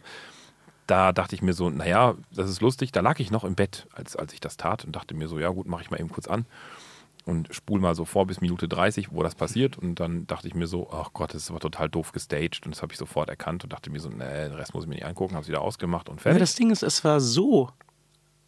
Da 0.86 1.12
dachte 1.12 1.34
ich 1.34 1.42
mir 1.42 1.52
so, 1.52 1.68
naja, 1.70 2.14
das 2.32 2.48
ist 2.48 2.60
lustig. 2.60 2.92
Da 2.92 3.00
lag 3.00 3.18
ich 3.18 3.30
noch 3.30 3.44
im 3.44 3.54
Bett, 3.54 3.86
als, 3.92 4.14
als 4.16 4.32
ich 4.32 4.40
das 4.40 4.56
tat 4.56 4.84
und 4.84 4.94
dachte 4.94 5.14
mir 5.14 5.28
so, 5.28 5.38
ja 5.38 5.48
gut, 5.50 5.66
mache 5.66 5.82
ich 5.82 5.90
mal 5.90 5.98
eben 6.00 6.10
kurz 6.10 6.28
an 6.28 6.46
und 7.24 7.52
spul 7.52 7.80
mal 7.80 7.96
so 7.96 8.04
vor 8.04 8.24
bis 8.26 8.40
Minute 8.40 8.68
30, 8.68 9.10
wo 9.10 9.22
das 9.24 9.34
passiert. 9.34 9.76
Und 9.76 9.98
dann 9.98 10.28
dachte 10.28 10.46
ich 10.46 10.54
mir 10.54 10.68
so, 10.68 10.88
ach 10.92 11.10
Gott, 11.12 11.34
das 11.34 11.42
ist 11.42 11.50
aber 11.50 11.58
total 11.58 11.88
doof 11.88 12.12
gestaged. 12.12 12.64
Und 12.66 12.74
das 12.76 12.82
habe 12.82 12.92
ich 12.92 12.98
sofort 12.98 13.28
erkannt 13.28 13.64
und 13.64 13.72
dachte 13.72 13.90
mir 13.90 13.98
so, 13.98 14.08
nee, 14.10 14.18
den 14.18 14.52
Rest 14.52 14.74
muss 14.74 14.84
ich 14.84 14.88
mir 14.88 14.94
nicht 14.94 15.06
angucken, 15.06 15.34
habe 15.34 15.42
es 15.42 15.48
wieder 15.48 15.60
ausgemacht 15.60 16.08
und 16.08 16.16
Ja, 16.18 16.22
fertig. 16.22 16.40
das 16.40 16.54
Ding 16.54 16.70
ist, 16.70 16.84
es 16.84 17.02
war 17.02 17.18
so 17.20 17.70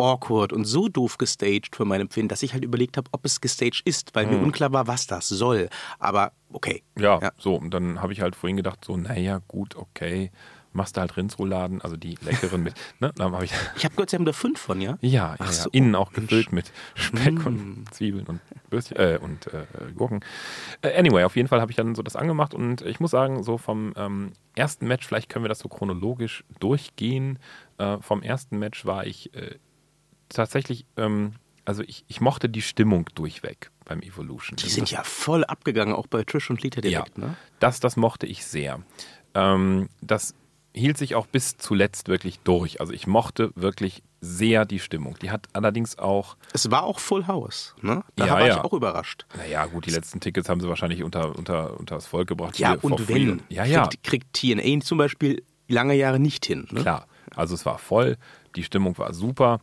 awkward 0.00 0.52
und 0.52 0.64
so 0.64 0.88
doof 0.88 1.18
gestaged 1.18 1.74
für 1.74 1.84
mein 1.84 2.00
Empfinden, 2.00 2.28
dass 2.28 2.44
ich 2.44 2.52
halt 2.52 2.62
überlegt 2.64 2.96
habe, 2.96 3.08
ob 3.10 3.24
es 3.24 3.40
gestaged 3.40 3.82
ist, 3.84 4.14
weil 4.14 4.26
mir 4.28 4.38
unklar 4.38 4.72
war, 4.72 4.86
was 4.86 5.08
das 5.08 5.28
soll. 5.28 5.68
Aber 5.98 6.30
okay. 6.52 6.84
ja, 6.96 7.18
Ja. 7.20 7.32
so. 7.36 7.56
Und 7.56 7.74
dann 7.74 8.00
habe 8.00 8.12
ich 8.12 8.20
halt 8.20 8.36
vorhin 8.36 8.56
gedacht, 8.56 8.84
so, 8.84 8.96
naja, 8.96 9.40
gut, 9.48 9.74
okay. 9.74 10.30
Machst 10.78 10.96
du 10.96 11.00
halt 11.00 11.16
Rindsrouladen, 11.16 11.82
also 11.82 11.96
die 11.96 12.16
leckeren 12.22 12.62
mit. 12.62 12.74
Ne? 13.00 13.12
Habe 13.18 13.44
ich. 13.44 13.50
Ich 13.76 13.84
habe 13.84 13.96
gehört, 13.96 14.10
Sie 14.10 14.16
haben 14.16 14.24
da 14.24 14.32
fünf 14.32 14.60
von, 14.60 14.80
ja? 14.80 14.96
Ja, 15.00 15.10
ja, 15.10 15.36
Ach 15.40 15.46
ja. 15.46 15.52
so. 15.52 15.70
innen 15.72 15.96
auch 15.96 16.12
gefüllt 16.12 16.52
mit 16.52 16.70
Speck 16.94 17.44
und 17.44 17.86
Zwiebeln 17.90 18.26
und 18.26 18.40
Würstchen 18.70 18.96
äh, 18.96 19.18
und 19.20 19.48
äh, 19.48 19.66
Gurken. 19.96 20.20
Äh, 20.82 20.96
anyway, 20.96 21.24
auf 21.24 21.34
jeden 21.34 21.48
Fall 21.48 21.60
habe 21.60 21.72
ich 21.72 21.76
dann 21.76 21.96
so 21.96 22.02
das 22.02 22.14
angemacht 22.14 22.54
und 22.54 22.82
ich 22.82 23.00
muss 23.00 23.10
sagen, 23.10 23.42
so 23.42 23.58
vom 23.58 23.92
ähm, 23.96 24.34
ersten 24.54 24.86
Match, 24.86 25.04
vielleicht 25.04 25.28
können 25.28 25.44
wir 25.44 25.48
das 25.48 25.58
so 25.58 25.68
chronologisch 25.68 26.44
durchgehen. 26.60 27.40
Äh, 27.78 27.98
vom 28.00 28.22
ersten 28.22 28.60
Match 28.60 28.86
war 28.86 29.04
ich 29.04 29.34
äh, 29.34 29.56
tatsächlich, 30.28 30.86
ähm, 30.96 31.32
also 31.64 31.82
ich, 31.82 32.04
ich 32.06 32.20
mochte 32.20 32.48
die 32.48 32.62
Stimmung 32.62 33.10
durchweg 33.16 33.72
beim 33.84 34.00
Evolution. 34.02 34.56
Die 34.56 34.68
sind 34.68 34.92
ja 34.92 35.02
voll 35.02 35.44
abgegangen, 35.44 35.92
auch 35.92 36.06
bei 36.06 36.22
Trish 36.22 36.50
und 36.50 36.62
Lita 36.62 36.80
direkt, 36.80 37.18
ja, 37.18 37.26
ne? 37.26 37.34
das, 37.58 37.80
das 37.80 37.96
mochte 37.96 38.26
ich 38.26 38.46
sehr. 38.46 38.80
Ähm, 39.34 39.88
das 40.00 40.34
hielt 40.74 40.98
sich 40.98 41.14
auch 41.14 41.26
bis 41.26 41.56
zuletzt 41.56 42.08
wirklich 42.08 42.38
durch. 42.40 42.80
Also 42.80 42.92
ich 42.92 43.06
mochte 43.06 43.50
wirklich 43.54 44.02
sehr 44.20 44.64
die 44.64 44.78
Stimmung. 44.78 45.16
Die 45.22 45.30
hat 45.30 45.46
allerdings 45.52 45.98
auch 45.98 46.36
Es 46.52 46.70
war 46.70 46.82
auch 46.84 46.98
Full 46.98 47.26
House, 47.26 47.74
ne? 47.82 48.02
Da 48.16 48.26
Ja, 48.26 48.32
war 48.32 48.40
ich 48.42 48.48
ja. 48.48 48.64
auch 48.64 48.72
überrascht. 48.72 49.26
Naja, 49.36 49.66
gut, 49.66 49.86
die 49.86 49.90
letzten 49.90 50.20
Tickets 50.20 50.48
haben 50.48 50.60
sie 50.60 50.68
wahrscheinlich 50.68 51.02
unter, 51.04 51.36
unter, 51.36 51.78
unter 51.78 51.94
das 51.96 52.06
Volk 52.06 52.28
gebracht. 52.28 52.58
Ja, 52.58 52.74
und 52.82 53.08
wenn, 53.08 53.42
Ja, 53.48 53.64
ja, 53.64 53.86
Kriegt, 53.86 54.02
kriegt 54.04 54.32
TNA 54.34 54.80
zum 54.80 54.98
Beispiel 54.98 55.42
lange 55.68 55.94
Jahre 55.94 56.18
nicht 56.18 56.46
hin. 56.46 56.66
Ne? 56.70 56.82
klar. 56.82 57.06
Also 57.36 57.54
es 57.54 57.64
war 57.66 57.78
voll, 57.78 58.16
die 58.56 58.64
Stimmung 58.64 58.98
war 58.98 59.12
super. 59.14 59.60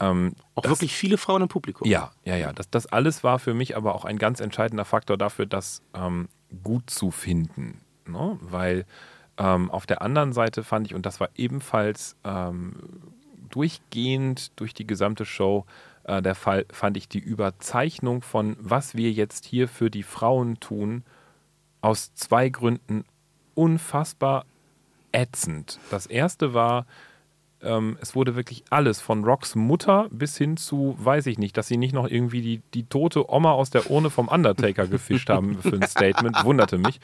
Ähm, 0.00 0.34
Auch 0.54 0.62
das, 0.62 0.70
wirklich 0.72 0.94
viele 0.94 1.18
Frauen 1.18 1.42
im 1.42 1.48
Publikum. 1.48 1.86
Ja, 1.88 2.12
ja, 2.24 2.36
ja. 2.36 2.52
Das, 2.52 2.70
das 2.70 2.86
alles 2.86 3.24
war 3.24 3.38
für 3.38 3.52
mich 3.52 3.76
aber 3.76 3.94
auch 3.94 4.04
ein 4.04 4.18
ganz 4.18 4.40
entscheidender 4.40 4.84
Faktor 4.84 5.18
dafür, 5.18 5.44
das 5.44 5.82
ähm, 5.94 6.28
gut 6.62 6.88
zu 6.88 7.10
finden. 7.10 7.80
Ne? 8.06 8.38
Weil 8.40 8.86
ähm, 9.38 9.70
auf 9.70 9.86
der 9.86 10.02
anderen 10.02 10.32
Seite 10.32 10.64
fand 10.64 10.86
ich, 10.86 10.94
und 10.94 11.06
das 11.06 11.20
war 11.20 11.30
ebenfalls 11.36 12.16
ähm, 12.24 12.74
durchgehend 13.50 14.58
durch 14.60 14.74
die 14.74 14.86
gesamte 14.86 15.24
Show 15.24 15.64
äh, 16.04 16.20
der 16.20 16.34
Fall, 16.34 16.66
fand 16.70 16.96
ich 16.96 17.08
die 17.08 17.20
Überzeichnung 17.20 18.22
von, 18.22 18.56
was 18.60 18.96
wir 18.96 19.12
jetzt 19.12 19.44
hier 19.44 19.68
für 19.68 19.90
die 19.90 20.02
Frauen 20.02 20.58
tun, 20.58 21.04
aus 21.80 22.14
zwei 22.14 22.48
Gründen 22.48 23.04
unfassbar 23.54 24.44
ätzend. 25.12 25.78
Das 25.90 26.06
erste 26.06 26.52
war, 26.52 26.86
ähm, 27.62 27.96
es 28.00 28.14
wurde 28.14 28.36
wirklich 28.36 28.64
alles 28.70 29.00
von 29.00 29.24
Rocks 29.24 29.54
Mutter 29.54 30.08
bis 30.10 30.36
hin 30.36 30.56
zu, 30.56 30.96
weiß 30.98 31.26
ich 31.26 31.38
nicht, 31.38 31.56
dass 31.56 31.68
sie 31.68 31.76
nicht 31.76 31.94
noch 31.94 32.08
irgendwie 32.08 32.42
die, 32.42 32.62
die 32.74 32.84
tote 32.84 33.30
Oma 33.30 33.52
aus 33.52 33.70
der 33.70 33.90
Urne 33.90 34.10
vom 34.10 34.28
Undertaker 34.28 34.86
gefischt 34.86 35.30
haben 35.30 35.60
für 35.62 35.76
ein 35.76 35.82
Statement, 35.88 36.44
wunderte 36.44 36.78
mich. 36.78 37.00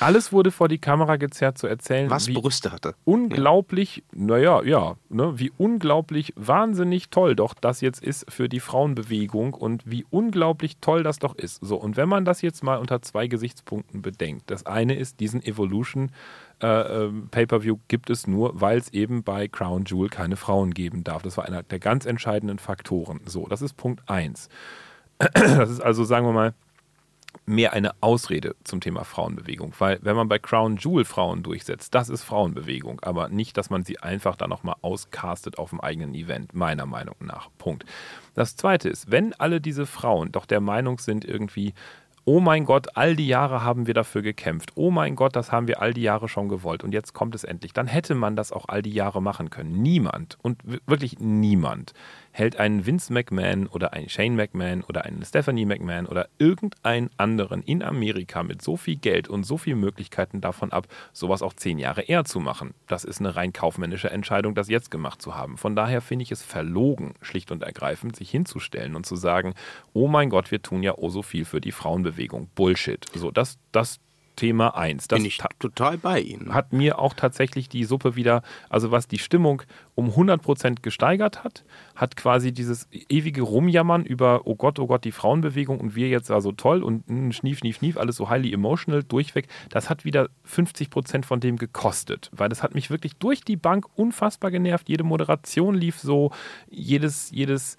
Alles 0.00 0.32
wurde 0.32 0.50
vor 0.50 0.68
die 0.68 0.78
Kamera 0.78 1.16
gezerrt 1.16 1.58
zu 1.58 1.66
erzählen, 1.66 2.10
Was 2.10 2.26
wie 2.26 2.34
Brüste 2.34 2.72
hatte. 2.72 2.94
unglaublich, 3.04 4.02
naja, 4.12 4.62
ja, 4.62 4.96
ne, 5.08 5.38
wie 5.38 5.52
unglaublich 5.56 6.32
wahnsinnig 6.36 7.08
toll 7.10 7.36
doch 7.36 7.54
das 7.54 7.80
jetzt 7.80 8.02
ist 8.02 8.30
für 8.30 8.48
die 8.48 8.60
Frauenbewegung 8.60 9.54
und 9.54 9.82
wie 9.86 10.04
unglaublich 10.10 10.78
toll 10.80 11.02
das 11.02 11.18
doch 11.18 11.34
ist. 11.36 11.64
So, 11.64 11.76
und 11.76 11.96
wenn 11.96 12.08
man 12.08 12.24
das 12.24 12.42
jetzt 12.42 12.62
mal 12.62 12.76
unter 12.76 13.00
zwei 13.00 13.26
Gesichtspunkten 13.26 14.02
bedenkt, 14.02 14.50
das 14.50 14.66
eine 14.66 14.96
ist, 14.96 15.20
diesen 15.20 15.42
Evolution 15.42 16.10
äh, 16.62 16.66
ähm, 17.04 17.28
Pay-Per-View 17.30 17.78
gibt 17.88 18.10
es 18.10 18.26
nur, 18.26 18.60
weil 18.60 18.78
es 18.78 18.92
eben 18.92 19.22
bei 19.22 19.46
Crown 19.46 19.84
Jewel 19.84 20.08
keine 20.08 20.36
Frauen 20.36 20.72
geben 20.72 21.04
darf. 21.04 21.22
Das 21.22 21.36
war 21.36 21.44
einer 21.44 21.62
der 21.62 21.78
ganz 21.78 22.06
entscheidenden 22.06 22.58
Faktoren. 22.58 23.20
So, 23.26 23.46
das 23.46 23.62
ist 23.62 23.76
Punkt 23.76 24.08
eins. 24.08 24.48
Das 25.34 25.70
ist 25.70 25.80
also, 25.80 26.04
sagen 26.04 26.26
wir 26.26 26.32
mal, 26.32 26.54
mehr 27.46 27.72
eine 27.72 27.92
Ausrede 28.00 28.56
zum 28.64 28.80
Thema 28.80 29.04
Frauenbewegung. 29.04 29.72
Weil 29.78 29.98
wenn 30.02 30.16
man 30.16 30.28
bei 30.28 30.38
Crown 30.38 30.76
Jewel 30.76 31.04
Frauen 31.04 31.42
durchsetzt, 31.42 31.94
das 31.94 32.08
ist 32.08 32.24
Frauenbewegung, 32.24 33.00
aber 33.00 33.28
nicht, 33.28 33.56
dass 33.56 33.70
man 33.70 33.84
sie 33.84 33.98
einfach 34.00 34.36
dann 34.36 34.50
nochmal 34.50 34.76
auscastet 34.82 35.58
auf 35.58 35.70
dem 35.70 35.80
eigenen 35.80 36.14
Event, 36.14 36.54
meiner 36.54 36.86
Meinung 36.86 37.16
nach. 37.20 37.48
Punkt. 37.58 37.84
Das 38.34 38.56
Zweite 38.56 38.88
ist, 38.88 39.10
wenn 39.10 39.32
alle 39.34 39.60
diese 39.60 39.86
Frauen 39.86 40.32
doch 40.32 40.44
der 40.44 40.60
Meinung 40.60 40.98
sind, 40.98 41.24
irgendwie, 41.24 41.72
oh 42.24 42.40
mein 42.40 42.64
Gott, 42.64 42.96
all 42.96 43.14
die 43.14 43.28
Jahre 43.28 43.62
haben 43.62 43.86
wir 43.86 43.94
dafür 43.94 44.20
gekämpft, 44.20 44.72
oh 44.74 44.90
mein 44.90 45.14
Gott, 45.14 45.36
das 45.36 45.52
haben 45.52 45.68
wir 45.68 45.80
all 45.80 45.94
die 45.94 46.02
Jahre 46.02 46.28
schon 46.28 46.48
gewollt 46.48 46.82
und 46.82 46.92
jetzt 46.92 47.14
kommt 47.14 47.36
es 47.36 47.44
endlich, 47.44 47.72
dann 47.72 47.86
hätte 47.86 48.16
man 48.16 48.34
das 48.34 48.50
auch 48.50 48.64
all 48.68 48.82
die 48.82 48.92
Jahre 48.92 49.22
machen 49.22 49.48
können. 49.48 49.80
Niemand 49.80 50.36
und 50.42 50.60
wirklich 50.86 51.20
niemand 51.20 51.94
hält 52.36 52.58
einen 52.58 52.84
Vince 52.84 53.10
McMahon 53.14 53.66
oder 53.66 53.94
einen 53.94 54.10
Shane 54.10 54.36
McMahon 54.36 54.82
oder 54.82 55.06
einen 55.06 55.24
Stephanie 55.24 55.64
McMahon 55.64 56.04
oder 56.04 56.28
irgendeinen 56.38 57.08
anderen 57.16 57.62
in 57.62 57.82
Amerika 57.82 58.42
mit 58.42 58.60
so 58.60 58.76
viel 58.76 58.96
Geld 58.96 59.28
und 59.28 59.44
so 59.44 59.56
vielen 59.56 59.80
Möglichkeiten 59.80 60.42
davon 60.42 60.70
ab, 60.70 60.86
sowas 61.14 61.40
auch 61.40 61.54
zehn 61.54 61.78
Jahre 61.78 62.02
eher 62.02 62.26
zu 62.26 62.38
machen. 62.38 62.74
Das 62.88 63.04
ist 63.04 63.20
eine 63.20 63.36
rein 63.36 63.54
kaufmännische 63.54 64.10
Entscheidung, 64.10 64.54
das 64.54 64.68
jetzt 64.68 64.90
gemacht 64.90 65.22
zu 65.22 65.34
haben. 65.34 65.56
Von 65.56 65.74
daher 65.74 66.02
finde 66.02 66.24
ich 66.24 66.32
es 66.32 66.42
verlogen, 66.42 67.14
schlicht 67.22 67.50
und 67.52 67.62
ergreifend, 67.62 68.16
sich 68.16 68.30
hinzustellen 68.30 68.96
und 68.96 69.06
zu 69.06 69.16
sagen, 69.16 69.54
oh 69.94 70.06
mein 70.06 70.28
Gott, 70.28 70.50
wir 70.50 70.60
tun 70.60 70.82
ja 70.82 70.92
oh 70.94 71.08
so 71.08 71.22
viel 71.22 71.46
für 71.46 71.62
die 71.62 71.72
Frauenbewegung. 71.72 72.50
Bullshit. 72.54 73.02
So, 73.14 73.30
das, 73.30 73.56
das 73.72 73.98
Thema 74.36 74.76
eins. 74.76 75.08
Das 75.08 75.18
Bin 75.18 75.26
ich 75.26 75.38
ta- 75.38 75.48
total 75.58 75.98
bei 75.98 76.20
Ihnen. 76.20 76.54
hat 76.54 76.72
mir 76.72 76.98
auch 76.98 77.14
tatsächlich 77.14 77.68
die 77.68 77.84
Suppe 77.84 78.14
wieder, 78.16 78.42
also 78.68 78.90
was 78.90 79.08
die 79.08 79.18
Stimmung 79.18 79.62
um 79.94 80.10
100% 80.10 80.82
gesteigert 80.82 81.42
hat, 81.42 81.64
hat 81.94 82.16
quasi 82.16 82.52
dieses 82.52 82.86
ewige 83.08 83.42
Rumjammern 83.42 84.04
über, 84.04 84.42
oh 84.46 84.54
Gott, 84.54 84.78
oh 84.78 84.86
Gott, 84.86 85.04
die 85.04 85.12
Frauenbewegung 85.12 85.80
und 85.80 85.96
wir 85.96 86.08
jetzt 86.08 86.28
war 86.30 86.40
so 86.42 86.52
toll 86.52 86.82
und 86.82 87.08
mm, 87.08 87.32
schnief, 87.32 87.58
schnief, 87.58 87.76
schnief, 87.78 87.96
alles 87.96 88.16
so 88.16 88.30
highly 88.30 88.52
emotional 88.52 89.02
durchweg, 89.02 89.48
das 89.70 89.90
hat 89.90 90.04
wieder 90.04 90.28
50% 90.48 91.24
von 91.24 91.40
dem 91.40 91.56
gekostet, 91.56 92.30
weil 92.32 92.48
das 92.48 92.62
hat 92.62 92.74
mich 92.74 92.90
wirklich 92.90 93.16
durch 93.16 93.40
die 93.40 93.56
Bank 93.56 93.86
unfassbar 93.96 94.50
genervt. 94.50 94.88
Jede 94.88 95.02
Moderation 95.04 95.74
lief 95.74 95.98
so, 95.98 96.30
jedes, 96.70 97.30
jedes, 97.30 97.76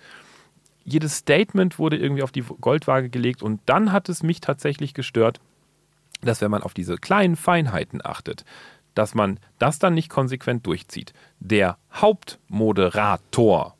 jedes 0.83 1.17
Statement 1.17 1.77
wurde 1.77 1.97
irgendwie 1.97 2.23
auf 2.23 2.31
die 2.31 2.41
Goldwaage 2.41 3.09
gelegt 3.09 3.43
und 3.43 3.59
dann 3.67 3.91
hat 3.91 4.09
es 4.09 4.23
mich 4.23 4.41
tatsächlich 4.41 4.93
gestört, 4.93 5.39
dass 6.21 6.41
wenn 6.41 6.51
man 6.51 6.63
auf 6.63 6.73
diese 6.73 6.97
kleinen 6.97 7.35
Feinheiten 7.35 8.01
achtet, 8.03 8.45
dass 8.93 9.13
man 9.13 9.39
das 9.59 9.79
dann 9.79 9.93
nicht 9.93 10.09
konsequent 10.09 10.65
durchzieht. 10.65 11.13
Der 11.39 11.77
Hauptmoderator 11.93 13.75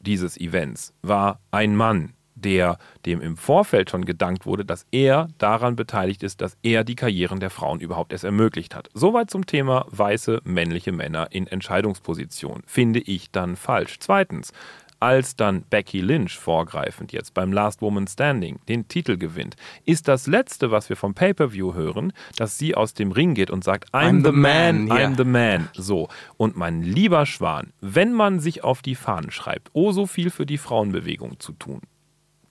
dieses 0.00 0.36
Events 0.38 0.92
war 1.02 1.40
ein 1.50 1.74
Mann, 1.74 2.12
der 2.34 2.78
dem 3.04 3.20
im 3.20 3.36
Vorfeld 3.36 3.90
schon 3.90 4.04
gedankt 4.04 4.46
wurde, 4.46 4.64
dass 4.64 4.86
er 4.90 5.28
daran 5.38 5.76
beteiligt 5.76 6.22
ist, 6.22 6.40
dass 6.40 6.56
er 6.62 6.84
die 6.84 6.94
Karrieren 6.94 7.40
der 7.40 7.50
Frauen 7.50 7.80
überhaupt 7.80 8.12
erst 8.12 8.24
ermöglicht 8.24 8.74
hat. 8.74 8.88
Soweit 8.94 9.30
zum 9.30 9.46
Thema 9.46 9.86
weiße 9.90 10.42
männliche 10.44 10.92
Männer 10.92 11.28
in 11.30 11.46
Entscheidungspositionen. 11.46 12.62
Finde 12.66 13.00
ich 13.00 13.30
dann 13.30 13.56
falsch. 13.56 13.98
Zweitens, 13.98 14.52
als 15.00 15.36
dann 15.36 15.62
Becky 15.62 16.00
Lynch 16.00 16.38
vorgreifend 16.38 17.12
jetzt 17.12 17.34
beim 17.34 17.52
Last 17.52 17.82
Woman 17.82 18.06
Standing 18.06 18.58
den 18.68 18.88
Titel 18.88 19.16
gewinnt, 19.16 19.56
ist 19.84 20.08
das 20.08 20.26
letzte, 20.26 20.70
was 20.70 20.88
wir 20.88 20.96
vom 20.96 21.14
Pay-per-View 21.14 21.74
hören, 21.74 22.12
dass 22.36 22.58
sie 22.58 22.74
aus 22.74 22.94
dem 22.94 23.12
Ring 23.12 23.34
geht 23.34 23.50
und 23.50 23.64
sagt, 23.64 23.92
I'm, 23.94 24.24
the, 24.24 24.32
man, 24.32 24.88
ja. 24.88 24.96
I'm 24.96 25.16
the 25.16 25.24
man. 25.24 25.68
So. 25.74 26.08
Und 26.36 26.56
mein 26.56 26.82
lieber 26.82 27.26
Schwan, 27.26 27.72
wenn 27.80 28.12
man 28.12 28.40
sich 28.40 28.64
auf 28.64 28.82
die 28.82 28.94
Fahnen 28.94 29.30
schreibt, 29.30 29.70
oh 29.72 29.92
so 29.92 30.06
viel 30.06 30.30
für 30.30 30.46
die 30.46 30.58
Frauenbewegung 30.58 31.38
zu 31.38 31.52
tun, 31.52 31.80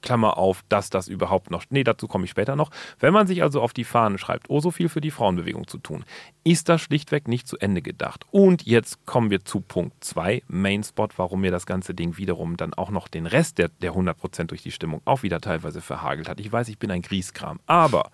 Klammer 0.08 0.38
auf, 0.38 0.64
dass 0.70 0.90
das 0.90 1.10
überhaupt 1.10 1.52
noch, 1.52 1.66
nee, 1.70 1.84
dazu 1.84 2.08
komme 2.08 2.24
ich 2.24 2.32
später 2.32 2.56
noch. 2.56 2.72
Wenn 2.98 3.12
man 3.12 3.28
sich 3.28 3.44
also 3.44 3.62
auf 3.62 3.74
die 3.74 3.84
Fahnen 3.84 4.18
schreibt, 4.18 4.50
oh, 4.50 4.62
so 4.62 4.72
viel 4.72 4.88
für 4.88 5.02
die 5.02 5.12
Frauenbewegung 5.12 5.68
zu 5.68 5.80
tun, 5.80 6.06
ist 6.46 6.70
das 6.70 6.80
schlichtweg 6.80 7.28
nicht 7.28 7.46
zu 7.46 7.58
Ende 7.58 7.82
gedacht. 7.82 8.24
Und 8.32 8.66
jetzt 8.66 9.06
kommen 9.06 9.32
wir 9.32 9.44
zu 9.44 9.60
Punkt 9.60 10.02
2, 10.06 10.44
Mainspot, 10.48 11.20
warum 11.20 11.42
mir 11.42 11.52
das 11.52 11.66
ganze 11.66 11.94
Ding 11.94 12.18
wiederum 12.18 12.56
dann 12.56 12.74
auch 12.74 12.90
noch 12.90 13.10
den 13.10 13.26
Rest 13.26 13.58
der, 13.58 13.68
der 13.68 13.96
100% 13.96 14.46
durch 14.46 14.64
die 14.64 14.72
Stimmung 14.72 15.02
auch 15.04 15.24
wieder 15.24 15.42
teilweise 15.42 15.82
verhagelt 15.82 16.30
hat. 16.30 16.40
Ich 16.40 16.50
weiß, 16.50 16.70
ich 16.70 16.80
bin 16.80 16.90
ein 16.90 17.02
Grieskram, 17.02 17.60
aber 17.66 18.10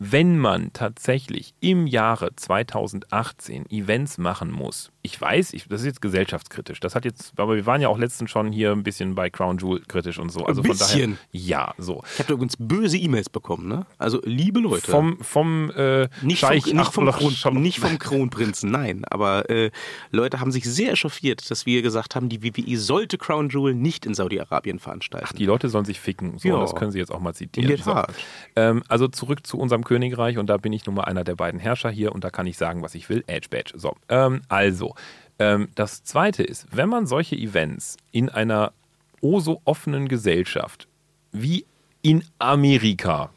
wenn 0.00 0.36
man 0.38 0.72
tatsächlich 0.72 1.54
im 1.60 1.86
Jahre 1.86 2.34
2018 2.34 3.70
Events 3.70 4.18
machen 4.18 4.50
muss, 4.50 4.90
ich 5.08 5.18
weiß, 5.18 5.54
ich, 5.54 5.66
das 5.68 5.80
ist 5.80 5.86
jetzt 5.86 6.02
gesellschaftskritisch, 6.02 6.80
das 6.80 6.94
hat 6.94 7.06
jetzt, 7.06 7.32
aber 7.38 7.56
wir 7.56 7.64
waren 7.64 7.80
ja 7.80 7.88
auch 7.88 7.96
letztens 7.96 8.30
schon 8.30 8.52
hier 8.52 8.72
ein 8.72 8.82
bisschen 8.82 9.14
bei 9.14 9.30
Crown 9.30 9.56
Jewel 9.56 9.80
kritisch 9.88 10.18
und 10.18 10.30
so. 10.30 10.44
Also 10.44 10.62
von 10.62 10.70
bisschen? 10.70 11.12
daher, 11.12 11.18
ja, 11.32 11.74
so. 11.78 12.02
Ich 12.12 12.18
habe 12.18 12.34
übrigens 12.34 12.56
böse 12.58 12.98
E-Mails 12.98 13.30
bekommen, 13.30 13.68
ne? 13.68 13.86
Also 13.96 14.20
liebe 14.24 14.60
Leute. 14.60 14.90
Vom, 14.90 15.18
vom 15.20 15.70
äh, 15.70 16.08
nicht, 16.20 16.40
vom, 16.40 16.48
Scheich 16.48 16.66
nicht, 16.66 16.92
vom 16.92 17.10
Kron, 17.10 17.62
nicht 17.62 17.80
vom 17.80 17.98
Kronprinzen, 17.98 18.70
nein. 18.70 19.06
Aber 19.06 19.48
äh, 19.48 19.70
Leute 20.10 20.40
haben 20.40 20.52
sich 20.52 20.64
sehr 20.64 20.92
echauffiert, 20.92 21.50
dass 21.50 21.64
wir 21.64 21.80
gesagt 21.80 22.14
haben, 22.14 22.28
die 22.28 22.42
WWE 22.42 22.76
sollte 22.76 23.16
Crown 23.16 23.48
Jewel 23.48 23.74
nicht 23.74 24.04
in 24.04 24.12
Saudi-Arabien 24.12 24.78
veranstalten. 24.78 25.36
Die 25.38 25.46
Leute 25.46 25.70
sollen 25.70 25.86
sich 25.86 26.00
ficken. 26.00 26.36
So, 26.38 26.48
Ja. 26.48 26.60
das 26.60 26.74
können 26.74 26.90
sie 26.90 26.98
jetzt 26.98 27.10
auch 27.10 27.20
mal 27.20 27.32
zitieren. 27.32 27.70
In 27.70 27.76
der 27.76 27.84
Tat. 27.84 28.10
So. 28.10 28.16
Ähm, 28.56 28.82
also 28.88 29.08
zurück 29.08 29.46
zu 29.46 29.58
unserem 29.58 29.84
Königreich 29.84 30.36
und 30.36 30.48
da 30.48 30.58
bin 30.58 30.74
ich 30.74 30.84
nun 30.84 30.96
mal 30.96 31.04
einer 31.04 31.24
der 31.24 31.34
beiden 31.34 31.58
Herrscher 31.58 31.88
hier 31.90 32.12
und 32.12 32.24
da 32.24 32.30
kann 32.30 32.46
ich 32.46 32.58
sagen, 32.58 32.82
was 32.82 32.94
ich 32.94 33.08
will. 33.08 33.24
Edge 33.26 33.48
Badge. 33.50 33.72
So, 33.78 33.96
ähm, 34.10 34.42
also, 34.48 34.94
ähm, 35.38 35.68
das 35.74 36.02
zweite 36.04 36.42
ist, 36.42 36.66
wenn 36.70 36.88
man 36.88 37.06
solche 37.06 37.36
Events 37.36 37.96
in 38.12 38.28
einer 38.28 38.72
oh 39.20 39.40
so 39.40 39.60
offenen 39.64 40.08
Gesellschaft 40.08 40.88
wie 41.32 41.64
in 42.02 42.24
Amerika, 42.38 43.30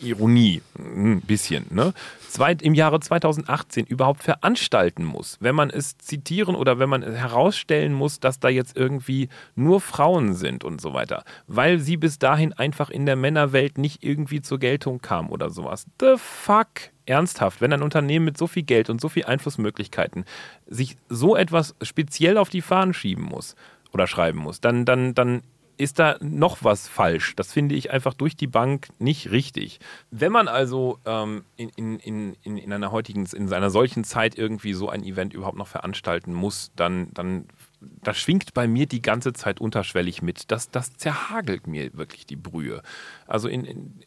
Ironie, 0.00 0.62
ein 0.78 1.20
bisschen, 1.22 1.66
ne? 1.70 1.92
Zweit, 2.28 2.62
im 2.62 2.74
Jahre 2.74 3.00
2018 3.00 3.86
überhaupt 3.86 4.22
veranstalten 4.22 5.04
muss, 5.04 5.38
wenn 5.40 5.54
man 5.54 5.70
es 5.70 5.96
zitieren 5.98 6.54
oder 6.54 6.78
wenn 6.78 6.88
man 6.88 7.02
herausstellen 7.02 7.94
muss, 7.94 8.20
dass 8.20 8.38
da 8.38 8.48
jetzt 8.48 8.76
irgendwie 8.76 9.28
nur 9.54 9.80
Frauen 9.80 10.34
sind 10.34 10.62
und 10.62 10.80
so 10.80 10.92
weiter, 10.92 11.24
weil 11.46 11.78
sie 11.78 11.96
bis 11.96 12.18
dahin 12.18 12.52
einfach 12.52 12.90
in 12.90 13.06
der 13.06 13.16
Männerwelt 13.16 13.78
nicht 13.78 14.04
irgendwie 14.04 14.42
zur 14.42 14.58
Geltung 14.58 15.00
kam 15.00 15.30
oder 15.30 15.50
sowas. 15.50 15.86
The 16.00 16.14
fuck? 16.16 16.68
Ernsthaft, 17.06 17.62
wenn 17.62 17.72
ein 17.72 17.82
Unternehmen 17.82 18.26
mit 18.26 18.36
so 18.36 18.46
viel 18.46 18.64
Geld 18.64 18.90
und 18.90 19.00
so 19.00 19.08
viel 19.08 19.24
Einflussmöglichkeiten 19.24 20.26
sich 20.66 20.98
so 21.08 21.36
etwas 21.36 21.74
speziell 21.80 22.36
auf 22.36 22.50
die 22.50 22.60
Fahnen 22.60 22.92
schieben 22.92 23.24
muss 23.24 23.56
oder 23.92 24.06
schreiben 24.06 24.38
muss, 24.38 24.60
dann, 24.60 24.84
dann, 24.84 25.14
dann 25.14 25.42
ist 25.78 25.98
da 25.98 26.16
noch 26.20 26.58
was 26.62 26.88
falsch. 26.88 27.34
Das 27.36 27.52
finde 27.52 27.76
ich 27.76 27.90
einfach 27.90 28.12
durch 28.12 28.36
die 28.36 28.48
Bank 28.48 28.88
nicht 28.98 29.30
richtig. 29.30 29.78
Wenn 30.10 30.32
man 30.32 30.48
also 30.48 30.98
ähm, 31.06 31.44
in, 31.56 31.68
in, 31.70 31.98
in, 32.00 32.36
in, 32.42 32.58
in 32.58 32.72
einer 32.72 32.90
heutigen, 32.90 33.26
in 33.26 33.52
einer 33.52 33.70
solchen 33.70 34.04
Zeit 34.04 34.36
irgendwie 34.36 34.72
so 34.72 34.88
ein 34.88 35.04
Event 35.04 35.32
überhaupt 35.32 35.56
noch 35.56 35.68
veranstalten 35.68 36.34
muss, 36.34 36.72
dann, 36.74 37.12
dann 37.14 37.46
das 37.80 38.18
schwingt 38.18 38.54
bei 38.54 38.66
mir 38.66 38.86
die 38.86 39.02
ganze 39.02 39.32
Zeit 39.32 39.60
unterschwellig 39.60 40.20
mit. 40.20 40.50
Das, 40.50 40.70
das 40.70 40.96
zerhagelt 40.96 41.68
mir 41.68 41.96
wirklich 41.96 42.26
die 42.26 42.36
Brühe. 42.36 42.82
Also 43.28 43.48
in, 43.48 43.64
in 43.64 44.04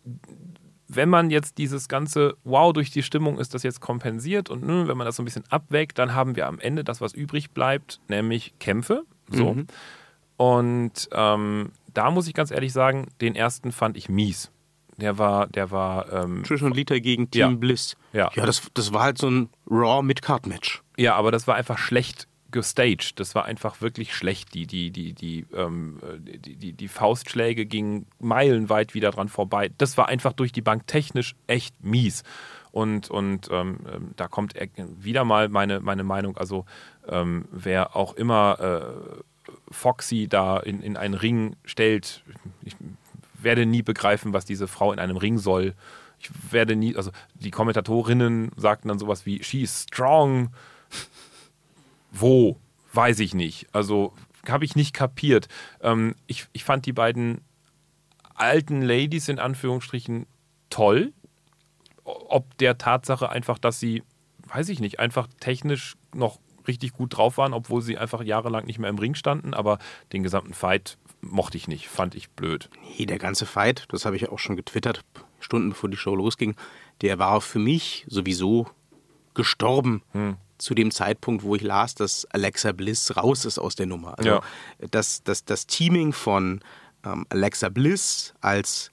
wenn 0.93 1.07
man 1.07 1.29
jetzt 1.29 1.57
dieses 1.57 1.87
ganze 1.87 2.35
Wow 2.43 2.73
durch 2.73 2.91
die 2.91 3.01
Stimmung 3.01 3.39
ist 3.39 3.53
das 3.53 3.63
jetzt 3.63 3.79
kompensiert 3.79 4.49
und 4.49 4.65
ne, 4.65 4.89
wenn 4.89 4.97
man 4.97 5.05
das 5.05 5.15
so 5.15 5.21
ein 5.21 5.25
bisschen 5.25 5.45
abwägt, 5.49 5.97
dann 5.97 6.13
haben 6.13 6.35
wir 6.35 6.47
am 6.47 6.59
Ende 6.59 6.83
das, 6.83 6.99
was 6.99 7.13
übrig 7.13 7.51
bleibt, 7.51 8.01
nämlich 8.09 8.53
Kämpfe. 8.59 9.03
So. 9.29 9.55
Und 10.41 11.07
ähm, 11.11 11.71
da 11.93 12.09
muss 12.09 12.27
ich 12.27 12.33
ganz 12.33 12.49
ehrlich 12.49 12.73
sagen, 12.73 13.09
den 13.21 13.35
ersten 13.35 13.71
fand 13.71 13.95
ich 13.95 14.09
mies. 14.09 14.49
Der 14.97 15.19
war, 15.19 15.45
der 15.47 15.69
war, 15.69 16.11
ähm, 16.11 16.43
Trish 16.43 16.63
und 16.63 16.75
Lita 16.75 16.97
gegen 16.97 17.29
Team 17.29 17.41
Ja. 17.41 17.47
Bliss. 17.49 17.95
Ja. 18.11 18.31
ja 18.33 18.45
das, 18.47 18.63
das 18.73 18.91
war 18.91 19.03
halt 19.03 19.19
so 19.19 19.29
ein 19.29 19.49
Raw 19.69 20.01
Mid-Card-Match. 20.01 20.81
ja, 20.97 21.13
aber 21.15 21.31
das 21.31 21.45
war 21.47 21.55
einfach 21.55 21.77
schlecht 21.77 22.27
gestaged. 22.49 23.19
Das 23.19 23.35
war 23.35 23.45
einfach 23.45 23.81
wirklich 23.81 24.15
schlecht. 24.15 24.53
Die, 24.55 24.65
die, 24.67 24.89
die, 24.91 25.13
die, 25.13 25.45
ähm, 25.55 25.99
die, 26.19 26.55
die, 26.55 26.73
die 26.73 26.87
Faustschläge 26.87 27.65
gingen 27.67 28.07
meilenweit 28.19 28.93
wieder 28.95 29.11
dran 29.11 29.29
vorbei. 29.29 29.69
Das 29.77 29.95
war 29.97 30.07
einfach 30.09 30.33
durch 30.33 30.51
die 30.51 30.61
Bank 30.61 30.87
technisch 30.87 31.35
echt 31.47 31.83
mies. 31.83 32.23
Und, 32.71 33.09
und 33.11 33.47
ähm, 33.51 33.79
ähm, 33.93 34.11
da 34.15 34.27
kommt 34.27 34.55
er- 34.55 34.67
wieder 34.97 35.23
mal 35.23 35.49
meine, 35.49 35.79
meine 35.81 36.03
Meinung, 36.03 36.35
also 36.37 36.65
ähm, 37.07 37.45
wer 37.51 37.95
auch 37.95 38.13
immer 38.15 38.59
äh, 38.59 39.21
Foxy 39.71 40.27
da 40.27 40.57
in, 40.57 40.81
in 40.81 40.97
einen 40.97 41.13
Ring 41.13 41.55
stellt, 41.65 42.23
ich 42.63 42.75
werde 43.33 43.65
nie 43.65 43.81
begreifen, 43.81 44.33
was 44.33 44.45
diese 44.45 44.67
Frau 44.67 44.91
in 44.91 44.99
einem 44.99 45.17
Ring 45.17 45.37
soll. 45.37 45.73
Ich 46.19 46.29
werde 46.51 46.75
nie, 46.75 46.95
also 46.95 47.11
die 47.33 47.51
Kommentatorinnen 47.51 48.51
sagten 48.55 48.89
dann 48.89 48.99
sowas 48.99 49.25
wie, 49.25 49.43
she's 49.43 49.83
strong. 49.83 50.53
Wo? 52.11 52.57
Weiß 52.93 53.19
ich 53.19 53.33
nicht. 53.33 53.67
Also 53.73 54.13
habe 54.47 54.65
ich 54.65 54.75
nicht 54.75 54.93
kapiert. 54.93 55.47
Ähm, 55.81 56.15
ich, 56.27 56.47
ich 56.53 56.63
fand 56.63 56.85
die 56.85 56.93
beiden 56.93 57.41
alten 58.35 58.81
Ladies 58.81 59.29
in 59.29 59.39
Anführungsstrichen 59.39 60.25
toll. 60.69 61.13
Ob 62.03 62.57
der 62.57 62.77
Tatsache 62.77 63.29
einfach, 63.29 63.57
dass 63.57 63.79
sie, 63.79 64.03
weiß 64.47 64.69
ich 64.69 64.79
nicht, 64.79 64.99
einfach 64.99 65.27
technisch 65.39 65.95
noch 66.13 66.39
richtig 66.67 66.93
gut 66.93 67.15
drauf 67.17 67.37
waren, 67.37 67.53
obwohl 67.53 67.81
sie 67.81 67.97
einfach 67.97 68.21
jahrelang 68.23 68.65
nicht 68.65 68.79
mehr 68.79 68.89
im 68.89 68.97
Ring 68.99 69.15
standen. 69.15 69.53
Aber 69.53 69.79
den 70.13 70.23
gesamten 70.23 70.53
Fight 70.53 70.97
mochte 71.21 71.57
ich 71.57 71.67
nicht, 71.67 71.87
fand 71.87 72.15
ich 72.15 72.29
blöd. 72.31 72.69
Nee, 72.97 73.05
der 73.05 73.19
ganze 73.19 73.45
Fight, 73.45 73.85
das 73.89 74.05
habe 74.05 74.15
ich 74.15 74.29
auch 74.29 74.39
schon 74.39 74.55
getwittert, 74.55 75.01
Stunden 75.39 75.69
bevor 75.69 75.89
die 75.89 75.97
Show 75.97 76.15
losging, 76.15 76.55
der 77.01 77.19
war 77.19 77.41
für 77.41 77.59
mich 77.59 78.05
sowieso 78.07 78.67
gestorben 79.33 80.01
zu 80.57 80.75
dem 80.75 80.91
Zeitpunkt, 80.91 81.43
wo 81.43 81.55
ich 81.55 81.61
las, 81.63 81.95
dass 81.95 82.25
Alexa 82.25 82.71
Bliss 82.71 83.15
raus 83.15 83.45
ist 83.45 83.57
aus 83.57 83.75
der 83.75 83.87
Nummer. 83.87 84.17
Also 84.17 84.29
Ja. 84.29 84.41
das, 84.91 85.23
das, 85.23 85.43
das 85.45 85.65
Teaming 85.67 86.13
von 86.13 86.61
ähm, 87.03 87.25
Alexa 87.29 87.69
Bliss 87.69 88.33
als 88.41 88.91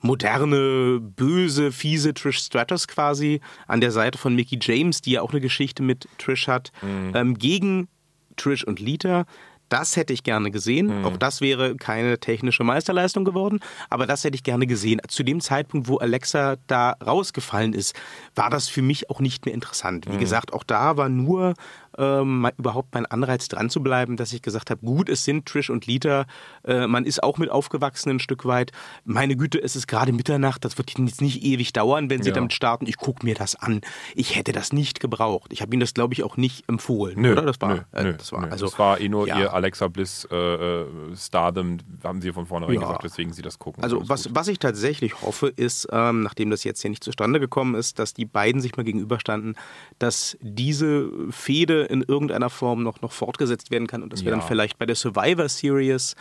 moderne, 0.00 1.00
böse, 1.00 1.72
fiese 1.72 2.14
Trish 2.14 2.38
Stratus 2.38 2.86
quasi 2.88 3.40
an 3.66 3.80
der 3.80 3.90
Seite 3.90 4.18
von 4.18 4.34
Mickey 4.34 4.58
James, 4.60 5.00
die 5.00 5.12
ja 5.12 5.22
auch 5.22 5.30
eine 5.32 5.40
Geschichte 5.40 5.82
mit 5.82 6.08
Trish 6.18 6.48
hat, 6.48 6.72
ähm, 7.14 7.34
gegen 7.38 7.88
Trish 8.36 8.64
und 8.64 8.80
Lita. 8.80 9.24
Das 9.68 9.96
hätte 9.96 10.14
ich 10.14 10.22
gerne 10.22 10.50
gesehen. 10.50 11.04
Auch 11.04 11.18
das 11.18 11.42
wäre 11.42 11.76
keine 11.76 12.18
technische 12.18 12.64
Meisterleistung 12.64 13.26
geworden, 13.26 13.60
aber 13.90 14.06
das 14.06 14.24
hätte 14.24 14.34
ich 14.34 14.42
gerne 14.42 14.66
gesehen. 14.66 14.98
Zu 15.08 15.22
dem 15.24 15.40
Zeitpunkt, 15.40 15.88
wo 15.88 15.98
Alexa 15.98 16.56
da 16.68 16.92
rausgefallen 17.04 17.74
ist, 17.74 17.94
war 18.34 18.48
das 18.48 18.68
für 18.70 18.80
mich 18.80 19.10
auch 19.10 19.20
nicht 19.20 19.44
mehr 19.44 19.54
interessant. 19.54 20.06
Wie 20.10 20.16
gesagt, 20.16 20.54
auch 20.54 20.64
da 20.64 20.96
war 20.96 21.10
nur 21.10 21.52
ähm, 21.98 22.48
überhaupt 22.56 22.94
mein 22.94 23.06
Anreiz 23.06 23.48
dran 23.48 23.68
zu 23.70 23.82
bleiben, 23.82 24.16
dass 24.16 24.32
ich 24.32 24.40
gesagt 24.42 24.70
habe, 24.70 24.84
gut, 24.84 25.08
es 25.08 25.24
sind 25.24 25.46
Trish 25.46 25.68
und 25.70 25.86
Lita, 25.86 26.26
äh, 26.64 26.86
man 26.86 27.04
ist 27.04 27.22
auch 27.22 27.38
mit 27.38 27.50
aufgewachsen 27.50 28.10
ein 28.10 28.20
Stück 28.20 28.44
weit. 28.46 28.72
Meine 29.04 29.36
Güte, 29.36 29.60
es 29.62 29.76
ist 29.76 29.86
gerade 29.88 30.12
Mitternacht, 30.12 30.64
das 30.64 30.78
wird 30.78 30.96
jetzt 30.98 31.20
nicht 31.20 31.42
ewig 31.42 31.72
dauern, 31.72 32.08
wenn 32.10 32.22
sie 32.22 32.30
Ja. 32.30 32.34
damit 32.36 32.52
starten. 32.52 32.86
Ich 32.86 32.96
gucke 32.96 33.26
mir 33.26 33.34
das 33.34 33.56
an. 33.56 33.80
Ich 34.14 34.36
hätte 34.36 34.52
das 34.52 34.72
nicht 34.72 35.00
gebraucht. 35.00 35.52
Ich 35.52 35.60
habe 35.60 35.74
ihnen 35.74 35.80
das, 35.80 35.94
glaube 35.94 36.14
ich, 36.14 36.22
auch 36.22 36.36
nicht 36.36 36.68
empfohlen. 36.68 37.20
Nö, 37.20 37.32
oder? 37.32 37.42
Das 37.42 37.60
war, 37.60 37.74
nö, 37.74 37.80
äh, 37.92 38.14
das 38.16 38.32
war, 38.32 38.42
nö. 38.42 38.48
also, 38.50 38.66
das 38.66 38.78
war 38.78 39.00
eh 39.00 39.08
nur 39.08 39.26
ja. 39.26 39.38
ihr 39.40 39.52
Alexa 39.52 39.88
Bliss 39.88 40.26
äh, 40.30 40.36
äh, 40.36 40.86
Stardom, 41.16 41.78
haben 42.04 42.20
sie 42.22 42.32
von 42.32 42.46
vornherein 42.46 42.74
Ja. 42.76 42.80
gesagt, 42.82 43.04
weswegen 43.04 43.32
sie 43.32 43.42
das 43.42 43.58
gucken. 43.58 43.82
Also 43.82 44.08
was, 44.08 44.24
gut. 44.24 44.34
was 44.34 44.48
ich 44.48 44.58
tatsächlich 44.58 45.20
hoffe, 45.22 45.48
ist, 45.48 45.88
ähm, 45.90 46.22
nachdem 46.22 46.50
das 46.50 46.64
jetzt 46.64 46.80
hier 46.82 46.90
nicht 46.90 47.02
zustande 47.04 47.40
gekommen 47.40 47.74
ist, 47.74 47.98
dass 47.98 48.14
die 48.14 48.24
beiden 48.24 48.60
sich 48.60 48.76
mal 48.76 48.82
gegenüberstanden, 48.84 49.56
dass 49.98 50.36
diese 50.40 51.10
Fehde 51.30 51.87
in 51.88 52.02
irgendeiner 52.02 52.50
Form 52.50 52.82
noch, 52.82 53.00
noch 53.00 53.12
fortgesetzt 53.12 53.70
werden 53.70 53.86
kann 53.86 54.02
und 54.02 54.12
dass 54.12 54.24
wir 54.24 54.30
Ja. 54.30 54.38
dann 54.38 54.46
vielleicht 54.46 54.78
bei 54.78 54.86
der 54.86 54.96
Survivor 54.96 55.48
Series 55.48 56.14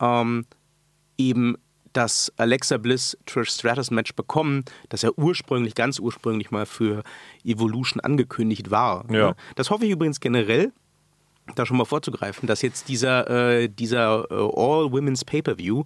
ähm, 0.00 0.46
eben 1.18 1.56
das 1.92 2.32
Alexa 2.36 2.76
Bliss 2.78 3.18
Trish 3.26 3.50
Stratus 3.50 3.90
Match 3.90 4.14
bekommen, 4.14 4.64
das 4.90 5.02
ja 5.02 5.10
ursprünglich, 5.16 5.74
ganz 5.74 5.98
ursprünglich 5.98 6.50
mal 6.52 6.64
für 6.64 7.02
Evolution 7.44 8.00
angekündigt 8.00 8.70
war. 8.70 9.04
Ja. 9.10 9.28
Ne? 9.30 9.36
Das 9.56 9.70
hoffe 9.70 9.84
ich 9.86 9.90
übrigens 9.90 10.20
generell, 10.20 10.72
da 11.56 11.66
schon 11.66 11.76
mal 11.78 11.84
vorzugreifen, 11.84 12.46
dass 12.46 12.62
jetzt 12.62 12.88
dieser, 12.88 13.28
äh, 13.60 13.68
dieser 13.68 14.24
äh, 14.30 14.34
All-Women's 14.34 15.24
Pay-Per-View 15.24 15.82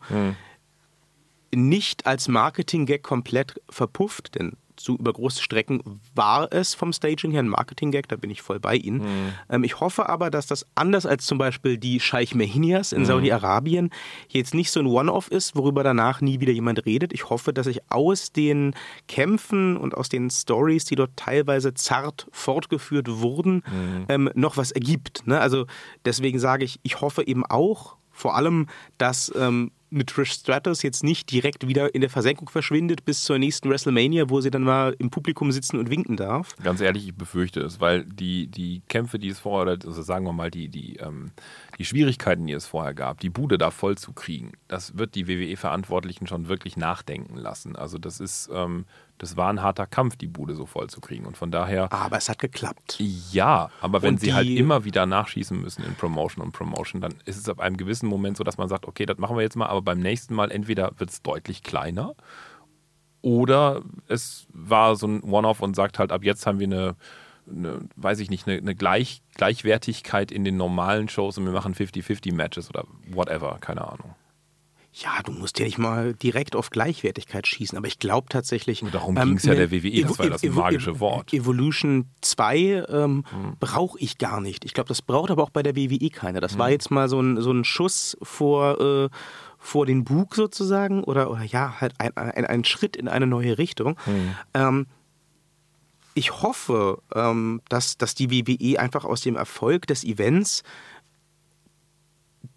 nicht 1.55 2.07
als 2.07 2.29
Marketing-Gag 2.29 3.03
komplett 3.03 3.61
verpufft, 3.71 4.35
denn 4.35 4.57
zu 4.77 4.97
über 4.97 5.13
große 5.13 5.43
Strecken 5.43 6.01
war 6.15 6.53
es 6.53 6.75
vom 6.75 6.93
Staging 6.93 7.31
her 7.31 7.43
ein 7.43 7.49
Marketing-Gag, 7.49 8.09
da 8.09 8.17
bin 8.17 8.31
ich 8.31 8.43
voll 8.43 8.61
bei 8.61 8.77
Ihnen. 8.77 9.33
Ähm, 9.49 9.65
ich 9.65 9.81
hoffe 9.81 10.09
aber, 10.09 10.31
dass 10.31 10.47
das 10.47 10.67
anders 10.75 11.07
als 11.07 11.27
zum 11.27 11.39
Beispiel 11.39 11.79
die 11.79 12.01
Scheich 12.01 12.35
Mehinias 12.35 12.93
in 12.93 13.05
Saudi-Arabien 13.05 13.91
jetzt 14.29 14.55
nicht 14.55 14.71
so 14.71 14.81
ein 14.81 14.87
One-Off 14.87 15.29
ist, 15.29 15.57
worüber 15.57 15.83
danach 15.83 16.21
nie 16.21 16.41
wieder 16.41 16.53
jemand 16.53 16.85
redet. 16.87 17.13
Ich 17.13 17.31
hoffe, 17.31 17.53
dass 17.53 17.67
sich 17.67 17.81
aus 17.91 18.33
den 18.33 18.75
Kämpfen 19.09 19.77
und 19.77 19.95
aus 19.95 20.09
den 20.09 20.31
Stories, 20.31 20.85
die 20.85 20.97
dort 20.97 21.17
teilweise 21.17 21.75
zart 21.75 22.27
fortgeführt 22.33 23.09
wurden, 23.09 23.63
ähm, 24.09 24.31
noch 24.35 24.57
was 24.57 24.71
ergibt. 24.71 25.27
Ne? 25.27 25.39
Also 25.41 25.67
deswegen 26.05 26.39
sage 26.39 26.65
ich, 26.65 26.81
ich 26.83 27.01
hoffe 27.01 27.27
eben 27.27 27.45
auch, 27.47 27.97
vor 28.11 28.37
allem, 28.37 28.69
dass 28.97 29.33
ähm, 29.37 29.73
eine 29.95 30.05
Trish 30.05 30.33
Stratus 30.33 30.83
jetzt 30.83 31.05
nicht 31.05 31.31
direkt 31.31 31.67
wieder 31.67 31.95
in 31.95 32.01
der 32.01 32.11
Versenkung 32.11 32.49
verschwindet 32.49 33.05
bis 33.05 33.23
zur 33.23 33.39
nächsten 33.39 33.71
WrestleMania, 33.71 34.29
wo 34.29 34.41
sie 34.41 34.51
dann 34.51 34.63
mal 34.63 34.95
im 34.99 35.11
Publikum 35.11 35.53
sitzen 35.53 35.79
und 35.79 35.91
winken 35.91 36.17
darf. 36.17 36.57
Ganz 36.63 36.81
ehrlich, 36.81 37.07
ich 37.07 37.15
befürchte 37.15 37.61
es, 37.61 37.81
weil 37.81 38.05
die, 38.05 38.49
die 38.49 38.83
Kämpfe, 38.89 39.19
die 39.19 39.29
es 39.29 39.39
vorher, 39.39 39.75
oder 39.75 39.87
also 39.87 40.03
sagen 40.03 40.27
wir 40.27 40.33
mal, 40.33 40.51
die, 40.51 40.69
die, 40.69 40.97
ähm, 40.97 41.31
die 41.79 41.85
Schwierigkeiten, 41.85 42.47
die 42.47 42.53
es 42.53 42.67
vorher 42.67 42.95
gab, 42.95 43.21
die 43.21 43.31
Bude 43.31 43.59
da 43.59 43.71
voll 43.71 43.97
zu 43.97 44.13
kriegen, 44.13 44.53
das 44.69 44.97
wird 44.99 45.15
die 45.15 45.29
WWE-Verantwortlichen 45.29 46.27
schon 46.27 46.49
wirklich 46.49 46.77
nachdenken 46.77 47.37
lassen. 47.37 47.77
Also 47.77 47.99
das 47.99 48.21
ist, 48.21 48.51
ähm, 48.53 48.87
das 49.19 49.37
war 49.37 49.49
ein 49.49 49.63
harter 49.63 49.87
Kampf, 49.87 50.17
die 50.17 50.27
Bude 50.27 50.55
so 50.55 50.67
voll 50.67 50.89
zu 50.89 51.01
kriegen. 51.01 51.25
Und 51.27 51.37
von 51.37 51.51
daher, 51.51 51.93
Aber 51.93 52.17
es 52.17 52.29
hat 52.29 52.39
geklappt. 52.39 52.99
ja, 52.99 53.71
aber 53.81 54.03
wenn 54.03 54.15
Und 54.15 54.21
sie 54.21 54.35
halt 54.35 54.49
immer 54.49 54.85
wieder 54.85 55.07
nachschießen 55.07 55.61
müssen 55.61 55.85
in 55.85 55.95
Promotion 55.95 56.45
und 56.45 56.53
Promotion, 56.53 57.01
dann 57.01 57.15
ist 57.25 57.37
es 57.37 57.49
ab 57.49 57.61
einem 57.61 57.77
gewissen 57.77 58.09
Moment 58.09 58.37
so, 58.37 58.45
dass 58.45 58.59
man 58.59 58.69
sagt, 58.69 58.87
okay, 58.87 59.07
das 59.07 59.19
machen 59.19 59.37
wir 59.37 59.43
jetzt 59.43 59.57
mal, 59.57 59.67
aber 59.67 59.83
beim 59.83 60.01
nächsten 60.01 60.35
Mal 60.35 60.51
entweder 60.51 60.93
wird 60.99 61.11
es 61.11 61.23
deutlich 61.23 61.63
kleiner 61.63 62.15
oder 63.25 63.81
es 64.07 64.47
war 64.53 64.97
so 64.97 65.07
ein 65.07 65.23
One-Off 65.23 65.63
und 65.63 65.75
sagt 65.75 65.99
halt, 65.99 66.13
ab 66.13 66.25
jetzt 66.25 66.47
haben 66.47 66.59
wir 66.59 66.67
eine, 66.67 66.97
eine 67.51 67.81
weiß 67.97 68.21
ich 68.21 68.31
nicht, 68.31 68.47
eine, 68.49 68.59
eine 68.59 68.75
Gleich, 68.75 69.23
Gleichwertigkeit 69.35 70.31
in 70.33 70.45
den 70.45 70.57
normalen 70.57 71.09
Shows 71.09 71.39
und 71.39 71.45
wir 71.45 71.53
machen 71.53 71.75
50-50-Matches 71.75 72.69
oder 72.71 72.85
whatever, 73.11 73.59
keine 73.61 73.87
Ahnung. 73.87 74.15
Ja, 74.97 75.11
du 75.25 75.33
musst 75.33 75.59
ja 75.59 75.65
nicht 75.65 75.77
mal 75.77 76.15
direkt 76.15 76.55
auf 76.55 76.71
Gleichwertigkeit 76.71 77.49
schießen, 77.49 77.77
aber 77.77 77.89
ich 77.89 77.99
glaube 77.99 78.29
tatsächlich. 78.31 78.81
Und 78.85 78.95
darum 78.95 79.17
ging's 79.17 79.43
ja 79.45 79.57
der 79.57 79.73
WWE, 79.73 80.03
das 80.03 80.13
Evo- 80.13 80.19
war 80.19 80.25
ja 80.27 80.31
das 80.31 80.43
Evo- 80.45 80.55
magische 80.61 81.01
Wort. 81.01 81.33
Hm. 81.33 81.41
Evolution 81.41 82.07
2 82.21 82.85
ähm, 82.89 83.25
brauche 83.59 83.99
ich 83.99 84.19
gar 84.19 84.41
nicht. 84.41 84.65
Ich 84.65 84.73
glaube, 84.73 84.87
das 84.87 85.03
braucht 85.03 85.33
aber 85.33 85.43
auch 85.43 85.51
bei 85.51 85.65
der 85.65 85.75
WWE 85.75 86.11
keiner. 86.11 86.41
Das 86.41 86.53
Hm. 86.53 86.59
war 86.61 86.71
jetzt 86.71 86.93
mal 86.93 87.09
so 87.09 87.21
ein, 87.21 87.41
so 87.43 87.51
ein 87.51 87.65
Schuss 87.65 88.17
vor, 88.23 88.81
äh, 88.81 89.09
vor 89.59 89.85
den 89.85 90.05
Bug 90.05 90.37
sozusagen 90.37 91.03
oder, 91.03 91.29
oder 91.29 91.43
ja, 91.43 91.81
halt 91.81 91.95
ein, 91.99 92.17
ein, 92.17 92.47
ein 92.47 92.63
Schritt 92.65 92.95
in 92.95 93.09
eine 93.09 93.27
neue 93.27 93.59
Richtung. 93.59 93.97
Hm. 94.05 94.37
Ähm, 94.55 94.87
ich 96.15 96.43
hoffe, 96.43 97.03
ähm, 97.15 97.61
dass, 97.69 97.99
dass 97.99 98.15
die 98.15 98.31
WWE 98.31 98.79
einfach 98.79 99.05
aus 99.05 99.21
dem 99.21 99.37
Erfolg 99.37 99.87
des 99.87 100.05
Events 100.05 100.63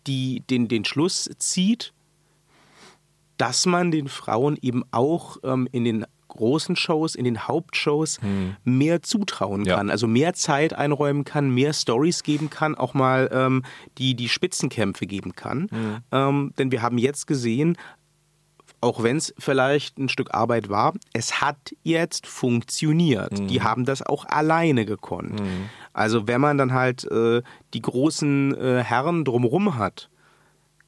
die, 0.05 0.41
den, 0.41 0.67
den 0.67 0.85
Schluss 0.85 1.29
zieht, 1.39 1.93
dass 3.37 3.65
man 3.65 3.91
den 3.91 4.07
Frauen 4.07 4.57
eben 4.61 4.83
auch 4.91 5.37
ähm, 5.43 5.67
in 5.71 5.83
den 5.83 6.05
großen 6.27 6.75
Shows, 6.75 7.15
in 7.15 7.23
den 7.25 7.47
Hauptshows 7.47 8.19
mehr 8.63 9.01
zutrauen 9.01 9.65
Ja. 9.65 9.77
kann, 9.77 9.89
also 9.89 10.07
mehr 10.07 10.33
Zeit 10.33 10.73
einräumen 10.73 11.23
kann, 11.23 11.49
mehr 11.49 11.73
Stories 11.73 12.21
geben 12.21 12.49
kann, 12.49 12.75
auch 12.75 12.93
mal 12.93 13.29
ähm, 13.31 13.63
die, 13.97 14.13
die 14.13 14.29
Spitzenkämpfe 14.29 15.07
geben 15.07 15.33
kann. 15.35 15.69
Ähm, 16.11 16.53
denn 16.57 16.71
wir 16.71 16.81
haben 16.81 16.97
jetzt 16.97 17.27
gesehen, 17.27 17.77
auch 18.87 19.03
wenn 19.03 19.17
es 19.17 19.33
vielleicht 19.37 19.97
ein 19.97 20.09
Stück 20.09 20.33
Arbeit 20.33 20.69
war, 20.69 20.93
es 21.13 21.41
hat 21.41 21.75
jetzt 21.83 22.27
funktioniert. 22.27 23.31
Die 23.49 23.61
haben 23.61 23.85
das 23.85 24.01
auch 24.01 24.25
alleine 24.25 24.85
gekonnt. 24.85 25.39
Also 25.93 26.27
wenn 26.27 26.41
man 26.41 26.57
dann 26.57 26.73
halt 26.73 27.03
äh, 27.11 27.41
die 27.73 27.81
großen 27.81 28.55
äh, 28.55 28.83
Herren 28.83 29.25
drumherum 29.25 29.77
hat, 29.77 30.09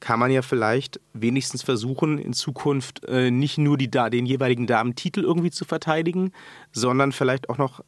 kann 0.00 0.18
man 0.18 0.30
ja 0.30 0.42
vielleicht 0.42 0.98
wenigstens 1.12 1.62
versuchen, 1.62 2.18
in 2.18 2.32
Zukunft 2.32 3.04
äh, 3.04 3.30
nicht 3.30 3.58
nur 3.58 3.76
die, 3.76 3.90
den 3.90 4.24
jeweiligen 4.26 4.66
Damentitel 4.66 5.22
irgendwie 5.22 5.50
zu 5.50 5.64
verteidigen, 5.64 6.32
sondern 6.72 7.12
vielleicht 7.12 7.50
auch 7.50 7.58
noch 7.58 7.84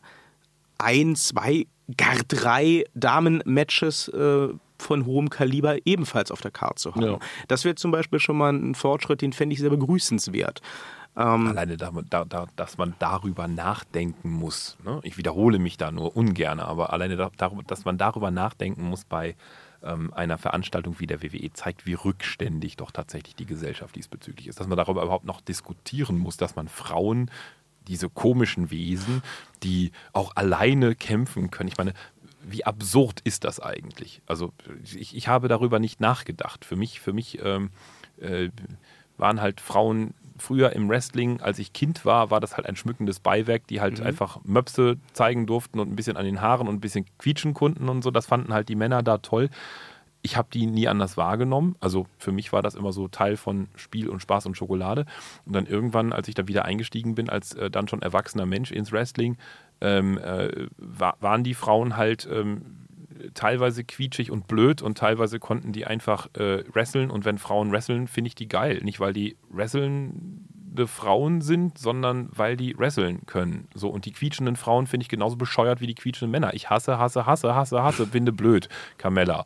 ein, 0.78 1.16
zwei, 1.16 1.66
gar 1.96 2.16
drei 2.28 2.84
Damen-Matches 2.94 4.08
äh, 4.08 4.48
von 4.82 5.06
hohem 5.06 5.30
Kaliber 5.30 5.76
ebenfalls 5.84 6.30
auf 6.30 6.40
der 6.40 6.50
Karte 6.50 6.76
zu 6.76 6.94
haben. 6.94 7.02
Ja. 7.02 7.18
Das 7.48 7.64
wäre 7.64 7.74
zum 7.74 7.90
Beispiel 7.90 8.20
schon 8.20 8.36
mal 8.36 8.52
ein 8.52 8.74
Fortschritt, 8.74 9.22
den 9.22 9.32
fände 9.32 9.54
ich 9.54 9.60
sehr 9.60 9.70
begrüßenswert. 9.70 10.60
Alleine, 11.48 11.76
da, 11.76 11.92
da, 12.08 12.24
da, 12.24 12.46
dass 12.56 12.78
man 12.78 12.94
darüber 12.98 13.46
nachdenken 13.46 14.30
muss. 14.30 14.78
Ne? 14.82 15.00
Ich 15.02 15.18
wiederhole 15.18 15.58
mich 15.58 15.76
da 15.76 15.92
nur 15.92 16.16
ungern, 16.16 16.58
aber 16.58 16.92
alleine, 16.92 17.16
da, 17.16 17.30
dass 17.66 17.84
man 17.84 17.98
darüber 17.98 18.30
nachdenken 18.30 18.84
muss 18.84 19.04
bei 19.04 19.36
ähm, 19.82 20.12
einer 20.14 20.38
Veranstaltung 20.38 21.00
wie 21.00 21.06
der 21.06 21.22
WWE, 21.22 21.52
zeigt, 21.52 21.84
wie 21.84 21.94
rückständig 21.94 22.76
doch 22.76 22.90
tatsächlich 22.90 23.36
die 23.36 23.46
Gesellschaft 23.46 23.94
diesbezüglich 23.94 24.48
ist. 24.48 24.60
Dass 24.60 24.68
man 24.68 24.78
darüber 24.78 25.02
überhaupt 25.02 25.26
noch 25.26 25.42
diskutieren 25.42 26.18
muss, 26.18 26.38
dass 26.38 26.56
man 26.56 26.68
Frauen, 26.68 27.30
diese 27.88 28.08
komischen 28.08 28.70
Wesen, 28.70 29.22
die 29.62 29.90
auch 30.12 30.36
alleine 30.36 30.94
kämpfen 30.94 31.50
können. 31.50 31.68
Ich 31.68 31.78
meine, 31.78 31.94
wie 32.44 32.64
absurd 32.64 33.20
ist 33.24 33.44
das 33.44 33.60
eigentlich? 33.60 34.22
Also 34.26 34.52
ich, 34.82 35.16
ich 35.16 35.28
habe 35.28 35.48
darüber 35.48 35.78
nicht 35.78 36.00
nachgedacht. 36.00 36.64
Für 36.64 36.76
mich, 36.76 37.00
für 37.00 37.12
mich 37.12 37.38
ähm, 37.42 37.70
äh, 38.20 38.50
waren 39.16 39.40
halt 39.40 39.60
Frauen 39.60 40.14
früher 40.38 40.72
im 40.72 40.88
Wrestling, 40.88 41.40
als 41.40 41.58
ich 41.58 41.72
Kind 41.72 42.04
war, 42.04 42.30
war 42.30 42.40
das 42.40 42.56
halt 42.56 42.66
ein 42.66 42.76
schmückendes 42.76 43.20
Beiwerk, 43.20 43.66
die 43.68 43.80
halt 43.80 44.00
einfach 44.00 44.40
Möpse 44.44 44.98
zeigen 45.12 45.46
durften 45.46 45.78
und 45.78 45.90
ein 45.90 45.96
bisschen 45.96 46.16
an 46.16 46.24
den 46.24 46.40
Haaren 46.40 46.68
und 46.68 46.74
ein 46.74 46.80
bisschen 46.80 47.06
quietschen 47.18 47.54
konnten 47.54 47.88
und 47.88 48.02
so. 48.02 48.10
Das 48.10 48.26
fanden 48.26 48.52
halt 48.52 48.68
die 48.68 48.74
Männer 48.74 49.02
da 49.02 49.18
toll. 49.18 49.48
Ich 50.20 50.36
habe 50.36 50.48
die 50.52 50.66
nie 50.66 50.86
anders 50.88 51.16
wahrgenommen. 51.16 51.76
Also 51.80 52.06
für 52.18 52.32
mich 52.32 52.52
war 52.52 52.62
das 52.62 52.74
immer 52.74 52.92
so 52.92 53.08
Teil 53.08 53.36
von 53.36 53.68
Spiel 53.74 54.08
und 54.08 54.20
Spaß 54.20 54.46
und 54.46 54.56
Schokolade. 54.56 55.06
Und 55.46 55.54
dann 55.54 55.66
irgendwann, 55.66 56.12
als 56.12 56.28
ich 56.28 56.34
da 56.34 56.46
wieder 56.46 56.64
eingestiegen 56.64 57.14
bin, 57.14 57.28
als 57.28 57.54
äh, 57.54 57.70
dann 57.70 57.88
schon 57.88 58.02
erwachsener 58.02 58.46
Mensch 58.46 58.70
ins 58.70 58.92
Wrestling, 58.92 59.36
ähm, 59.82 60.16
äh, 60.18 60.68
wa 60.78 61.14
waren 61.20 61.42
die 61.42 61.54
Frauen 61.54 61.96
halt 61.96 62.28
ähm, 62.30 62.86
teilweise 63.34 63.84
quietschig 63.84 64.30
und 64.30 64.46
blöd 64.46 64.80
und 64.80 64.96
teilweise 64.96 65.38
konnten 65.38 65.72
die 65.72 65.84
einfach 65.84 66.28
äh, 66.34 66.64
wresteln. 66.72 67.10
Und 67.10 67.24
wenn 67.24 67.38
Frauen 67.38 67.72
wresteln, 67.72 68.06
finde 68.06 68.28
ich 68.28 68.34
die 68.34 68.48
geil. 68.48 68.80
Nicht, 68.82 69.00
weil 69.00 69.12
die 69.12 69.36
wrestelnde 69.50 70.86
Frauen 70.86 71.40
sind, 71.40 71.78
sondern 71.78 72.28
weil 72.32 72.56
die 72.56 72.78
wresteln 72.78 73.26
können. 73.26 73.68
So, 73.74 73.88
und 73.88 74.04
die 74.04 74.12
quietschenden 74.12 74.56
Frauen 74.56 74.86
finde 74.86 75.02
ich 75.02 75.08
genauso 75.08 75.36
bescheuert 75.36 75.80
wie 75.80 75.86
die 75.88 75.94
quietschenden 75.94 76.30
Männer. 76.30 76.54
Ich 76.54 76.70
hasse, 76.70 76.98
hasse, 76.98 77.26
hasse, 77.26 77.54
hasse, 77.54 77.82
hasse, 77.82 78.06
finde 78.06 78.32
blöd, 78.32 78.68
Carmella. 78.98 79.44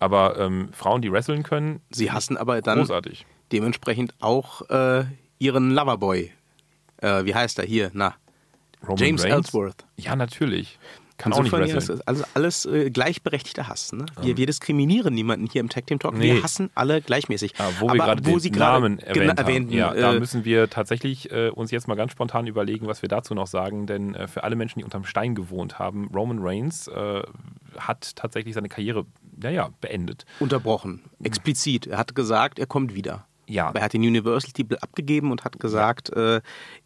Aber 0.00 0.38
ähm, 0.38 0.70
Frauen, 0.72 1.02
die 1.02 1.12
wresteln 1.12 1.42
können, 1.42 1.80
Sie 1.90 2.10
hassen 2.10 2.36
aber 2.36 2.60
dann 2.62 2.78
großartig. 2.78 3.26
dementsprechend 3.52 4.14
auch 4.20 4.68
äh, 4.70 5.04
ihren 5.38 5.70
Loverboy. 5.70 6.32
Äh, 6.98 7.24
wie 7.24 7.34
heißt 7.34 7.58
er 7.58 7.66
hier? 7.66 7.90
Na, 7.92 8.14
Roman 8.82 8.96
James 8.98 9.24
Reigns? 9.24 9.34
Ellsworth. 9.46 9.84
Ja, 9.96 10.16
natürlich. 10.16 10.78
Kann 11.18 11.34
auch 11.34 11.42
nicht 11.42 11.52
ja, 11.52 11.58
wresteln. 11.58 11.76
das 11.76 11.88
ist 11.90 12.08
alles, 12.08 12.24
alles 12.32 12.64
äh, 12.64 12.88
gleichberechtigter 12.90 13.68
Hass. 13.68 13.92
Ne? 13.92 14.06
Wir, 14.22 14.38
wir 14.38 14.46
diskriminieren 14.46 15.12
niemanden 15.12 15.46
hier 15.52 15.60
im 15.60 15.68
Tag 15.68 15.86
Team 15.86 15.98
Talk. 15.98 16.14
Nee. 16.16 16.32
Wir 16.36 16.42
hassen 16.42 16.70
alle 16.74 17.02
gleichmäßig. 17.02 17.52
Ah, 17.58 17.68
wo 17.78 17.90
Aber 17.90 17.98
wir 17.98 18.04
gerade 18.06 18.24
wo 18.24 18.30
den 18.30 18.40
Sie 18.40 18.50
gerade 18.50 18.80
Namen 18.80 18.98
gena- 19.00 19.04
erwähnt 19.04 19.28
haben. 19.28 19.38
erwähnten, 19.38 19.72
ja, 19.74 19.92
da 19.92 20.14
äh, 20.14 20.18
müssen 20.18 20.46
wir 20.46 20.70
tatsächlich 20.70 21.30
äh, 21.30 21.50
uns 21.50 21.70
jetzt 21.72 21.88
mal 21.88 21.94
ganz 21.94 22.12
spontan 22.12 22.46
überlegen, 22.46 22.86
was 22.86 23.02
wir 23.02 23.10
dazu 23.10 23.34
noch 23.34 23.48
sagen. 23.48 23.86
Denn 23.86 24.14
äh, 24.14 24.28
für 24.28 24.44
alle 24.44 24.56
Menschen, 24.56 24.78
die 24.78 24.84
unterm 24.84 25.04
Stein 25.04 25.34
gewohnt 25.34 25.78
haben, 25.78 26.08
Roman 26.08 26.38
Reigns 26.40 26.88
äh, 26.88 27.22
hat 27.76 28.16
tatsächlich 28.16 28.54
seine 28.54 28.70
Karriere 28.70 29.04
naja, 29.36 29.68
beendet. 29.82 30.24
unterbrochen. 30.38 31.02
Explizit. 31.22 31.86
Er 31.86 31.98
hat 31.98 32.14
gesagt, 32.14 32.58
er 32.58 32.66
kommt 32.66 32.94
wieder. 32.94 33.26
Ja. 33.46 33.66
Aber 33.66 33.80
er 33.80 33.84
hat 33.84 33.92
den 33.92 34.00
Universal-Titel 34.02 34.78
abgegeben 34.80 35.32
und 35.32 35.44
hat 35.44 35.60
gesagt, 35.60 36.10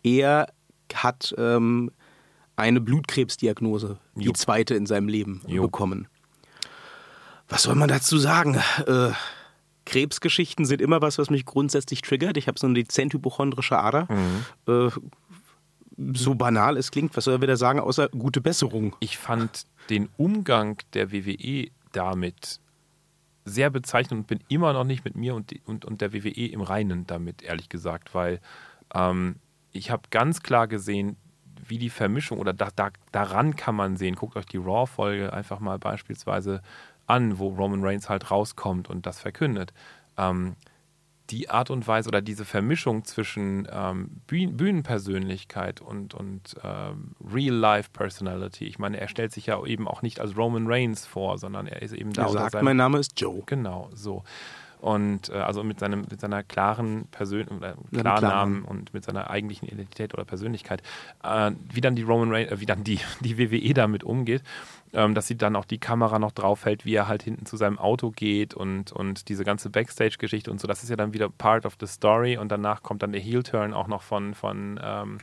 er 0.03 0.47
hat 0.93 1.35
ähm, 1.39 1.91
eine 2.57 2.81
Blutkrebsdiagnose, 2.81 3.99
die 4.15 4.25
Jo. 4.25 4.33
zweite 4.33 4.75
in 4.75 4.87
seinem 4.87 5.09
Leben 5.09 5.43
Jo. 5.47 5.63
bekommen. 5.63 6.09
Was 7.49 7.65
soll 7.65 7.75
man 7.75 7.89
dazu 7.89 8.19
sagen? 8.19 8.61
Äh, 8.87 9.11
Krebsgeschichten 9.87 10.65
sind 10.65 10.81
immer 10.81 11.03
was, 11.03 11.19
was 11.19 11.31
mich 11.31 11.45
grundsätzlich 11.45 12.01
triggert. 12.01 12.37
Ich 12.37 12.49
habe 12.49 12.59
so 12.59 12.67
eine 12.67 12.75
dezent 12.75 13.13
hypochondrische 13.13 13.79
Ader. 13.79 14.09
Äh, 14.67 14.89
so 16.15 16.35
banal 16.35 16.77
es 16.77 16.91
klingt, 16.91 17.17
was 17.17 17.25
soll 17.25 17.35
er 17.35 17.43
wieder 17.43 17.57
sagen, 17.57 17.81
außer 17.81 18.09
gute 18.09 18.41
Besserung? 18.41 18.97
Ich 19.01 19.19
fand 19.19 19.67
den 19.91 20.09
Umgang 20.17 20.79
der 20.95 21.13
WWE 21.13 21.69
damit 21.93 22.61
sehr 23.45 23.71
bezeichnend 23.71 24.23
und 24.23 24.27
bin 24.27 24.41
immer 24.49 24.73
noch 24.73 24.85
nicht 24.85 25.05
mit 25.05 25.17
mir 25.17 25.35
und, 25.35 25.55
und, 25.67 25.85
und 25.85 26.01
der 26.01 26.13
WWE 26.15 26.47
im 26.47 26.63
Reinen 26.63 27.07
damit, 27.07 27.43
ehrlich 27.43 27.69
gesagt, 27.69 28.15
weil 28.15 28.41
ähm, 28.95 29.37
ich 29.75 29.91
habe 29.91 30.05
ganz 30.11 30.41
klar 30.41 30.67
gesehen, 30.69 31.17
wie 31.67 31.79
die 31.79 31.91
Vermischung 31.91 32.39
oder 32.39 32.53
da, 32.53 32.69
da, 32.75 32.91
daran 33.13 33.57
kann 33.57 33.75
man 33.75 33.97
sehen, 33.97 34.15
guckt 34.15 34.37
euch 34.37 34.47
die 34.47 34.57
Raw-Folge 34.57 35.33
einfach 35.33 35.61
mal 35.61 35.79
beispielsweise 35.79 36.63
an, 37.07 37.39
wo 37.39 37.49
Roman 37.49 37.85
Reigns 37.85 38.09
halt 38.09 38.31
rauskommt 38.31 38.89
und 38.89 39.05
das 39.05 39.21
verkündet. 39.21 39.73
Ähm, 40.17 40.57
die 41.31 41.49
Art 41.49 41.71
und 41.71 41.89
Weise 41.89 42.09
oder 42.09 42.21
diese 42.21 42.45
Vermischung 42.45 43.05
zwischen 43.05 43.67
ähm, 43.73 44.21
Bühn 44.27 44.57
Bühnenpersönlichkeit 44.57 45.81
und, 45.81 46.13
und 46.13 46.55
ähm, 46.63 47.17
Real-Life-Personality. 47.33 48.67
Ich 48.67 48.79
meine, 48.79 49.01
er 49.01 49.09
stellt 49.09 49.33
sich 49.33 49.47
ja 49.47 49.65
eben 49.65 49.89
auch 49.89 50.03
nicht 50.03 50.21
als 50.21 50.37
Roman 50.37 50.67
Reigns 50.67 51.07
vor, 51.07 51.39
sondern 51.39 51.67
er 51.67 51.81
ist 51.81 51.95
eben 51.95 52.13
da 52.13 52.25
Er 52.25 52.29
sagt, 52.29 52.63
mein 52.63 52.77
Name 52.77 52.99
ist 52.99 53.19
Joe. 53.19 53.43
Genau, 53.47 53.91
so. 53.95 54.23
Und 54.85 55.31
äh, 55.31 55.37
also 55.37 55.65
mit, 55.65 55.81
seinem, 55.81 56.03
mit 56.11 56.21
seiner 56.21 56.43
klaren 56.43 57.07
Persön 57.11 57.49
oder 57.49 57.75
Klarnamen 57.91 58.67
und 58.67 58.93
mit 58.93 59.03
seiner 59.03 59.31
eigentlichen 59.31 59.67
Identität 59.67 60.13
oder 60.13 60.27
Persönlichkeit, 60.27 60.83
äh, 61.23 61.53
wie 61.73 61.81
dann 61.81 61.97
die 61.97 62.03
Roman 62.03 62.31
Reigns, 62.31 62.53
äh, 62.53 62.61
wie 62.61 62.67
dann 62.67 62.85
die, 62.85 63.01
die 63.21 63.39
WWE 63.39 63.73
damit 63.73 64.05
umgeht, 64.05 64.43
ähm, 64.93 65.15
dass 65.15 65.27
sie 65.27 65.39
dann 65.39 65.57
auch 65.57 65.65
die 65.65 65.79
Kamera 65.79 66.19
noch 66.19 66.33
drauf 66.33 66.67
hält, 66.67 66.85
wie 66.85 66.95
er 66.95 67.09
halt 67.09 67.23
hinten 67.23 67.47
zu 67.47 67.57
seinem 67.57 67.79
Auto 67.79 68.11
geht 68.11 68.53
und, 68.53 68.93
und 68.93 69.31
diese 69.31 69.43
ganze 69.43 69.71
Backstage-Geschichte 69.71 70.51
und 70.51 70.61
so, 70.61 70.69
das 70.69 70.83
ist 70.83 70.91
ja 70.91 70.97
dann 70.97 71.15
wieder 71.15 71.31
part 71.31 71.65
of 71.65 71.79
the 71.81 71.87
story 71.87 72.37
und 72.37 72.53
danach 72.53 72.83
kommt 72.83 73.03
dann 73.03 73.13
der 73.13 73.23
Heel-Turn 73.23 73.73
auch 73.73 73.89
noch 73.89 74.03
von, 74.03 74.35
von 74.35 74.79
ähm, 74.85 75.17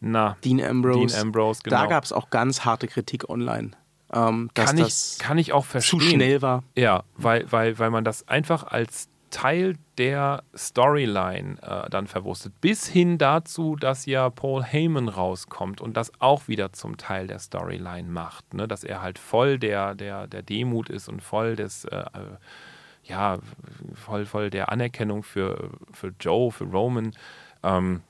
na, 0.00 0.36
Dean 0.42 0.60
Ambrose. 0.60 1.14
Dean 1.14 1.26
Ambrose, 1.28 1.60
genau. 1.62 1.76
Da 1.76 1.86
gab 1.86 2.02
es 2.02 2.12
auch 2.12 2.30
ganz 2.30 2.64
harte 2.64 2.88
Kritik 2.88 3.30
online. 3.30 3.70
Ähm, 4.12 4.50
dass 4.54 4.66
kann, 4.66 4.76
das 4.76 5.12
ich, 5.14 5.18
kann 5.18 5.38
ich 5.38 5.52
auch 5.52 5.64
verstehen. 5.64 6.00
zu 6.00 6.06
schnell 6.06 6.42
war. 6.42 6.62
Ja, 6.74 7.04
weil, 7.16 7.50
weil, 7.50 7.78
weil 7.78 7.90
man 7.90 8.04
das 8.04 8.26
einfach 8.28 8.64
als 8.64 9.08
Teil 9.30 9.76
der 9.98 10.42
Storyline 10.56 11.56
äh, 11.62 11.90
dann 11.90 12.06
verwurstet. 12.06 12.60
Bis 12.60 12.86
hin 12.86 13.18
dazu, 13.18 13.76
dass 13.76 14.06
ja 14.06 14.30
Paul 14.30 14.62
Heyman 14.62 15.08
rauskommt 15.08 15.80
und 15.80 15.96
das 15.96 16.12
auch 16.20 16.48
wieder 16.48 16.72
zum 16.72 16.96
Teil 16.96 17.26
der 17.26 17.38
Storyline 17.38 18.08
macht. 18.08 18.54
Ne? 18.54 18.66
Dass 18.66 18.84
er 18.84 19.02
halt 19.02 19.18
voll 19.18 19.58
der, 19.58 19.94
der, 19.94 20.26
der 20.26 20.42
Demut 20.42 20.88
ist 20.88 21.08
und 21.08 21.22
voll 21.22 21.56
des, 21.56 21.84
äh, 21.84 21.96
äh, 21.96 22.04
ja, 23.04 23.38
voll, 23.94 24.26
voll 24.26 24.50
der 24.50 24.70
Anerkennung 24.70 25.22
für, 25.22 25.70
für 25.92 26.12
Joe, 26.20 26.50
für 26.50 26.64
Roman. 26.64 27.12
Ähm, 27.62 28.02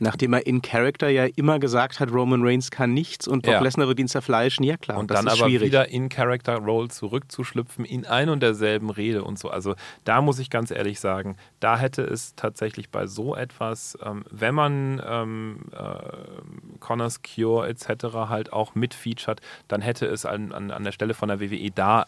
Nachdem 0.00 0.32
er 0.32 0.46
in 0.46 0.62
Character 0.62 1.08
ja 1.08 1.26
immer 1.36 1.58
gesagt 1.58 2.00
hat, 2.00 2.12
Roman 2.12 2.42
Reigns 2.44 2.70
kann 2.70 2.94
nichts 2.94 3.26
und 3.26 3.42
Brock 3.42 3.54
Ja. 3.54 3.60
Lesnar 3.60 3.88
wird 3.88 3.98
ihn 3.98 4.08
zerfleischen. 4.08 4.64
Ja 4.64 4.76
klar, 4.76 4.98
und 4.98 5.10
das 5.10 5.18
dann 5.18 5.26
ist 5.26 5.40
aber 5.40 5.48
schwierig. 5.50 5.66
wieder 5.68 5.88
in 5.88 6.08
Character 6.08 6.56
Role 6.56 6.88
zurückzuschlüpfen 6.88 7.84
in 7.84 8.06
ein 8.06 8.28
und 8.28 8.40
derselben 8.40 8.90
Rede 8.90 9.24
und 9.24 9.38
so. 9.38 9.50
Also 9.50 9.74
da 10.04 10.20
muss 10.22 10.38
ich 10.38 10.50
ganz 10.50 10.70
ehrlich 10.70 11.00
sagen, 11.00 11.36
da 11.60 11.78
hätte 11.78 12.02
es 12.02 12.34
tatsächlich 12.36 12.90
bei 12.90 13.06
so 13.06 13.34
etwas, 13.34 13.98
ähm, 14.04 14.24
wenn 14.30 14.54
man 14.54 15.02
ähm, 15.06 15.60
äh, 15.72 16.78
Connors 16.80 17.20
Cure 17.22 17.68
etc. 17.68 17.88
halt 18.28 18.52
auch 18.52 18.74
mitfeatured, 18.74 19.40
dann 19.68 19.80
hätte 19.80 20.06
es 20.06 20.24
an, 20.26 20.52
an, 20.52 20.70
an 20.70 20.84
der 20.84 20.92
Stelle 20.92 21.14
von 21.14 21.28
der 21.28 21.40
WWE 21.40 21.70
da 21.70 22.06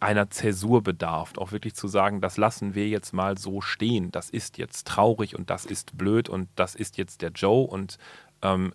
einer 0.00 0.28
Zäsur 0.30 0.82
bedarf, 0.82 1.32
auch 1.38 1.52
wirklich 1.52 1.74
zu 1.74 1.88
sagen, 1.88 2.20
das 2.20 2.36
lassen 2.36 2.74
wir 2.74 2.88
jetzt 2.88 3.12
mal 3.12 3.38
so 3.38 3.60
stehen. 3.60 4.10
Das 4.12 4.28
ist 4.30 4.58
jetzt 4.58 4.86
traurig 4.86 5.36
und 5.36 5.48
das 5.50 5.64
ist 5.64 5.96
blöd 5.96 6.28
und 6.28 6.48
das 6.56 6.74
ist 6.74 6.98
jetzt 6.98 7.22
der 7.22 7.30
Joe 7.30 7.66
und 7.66 7.96
ähm, 8.42 8.72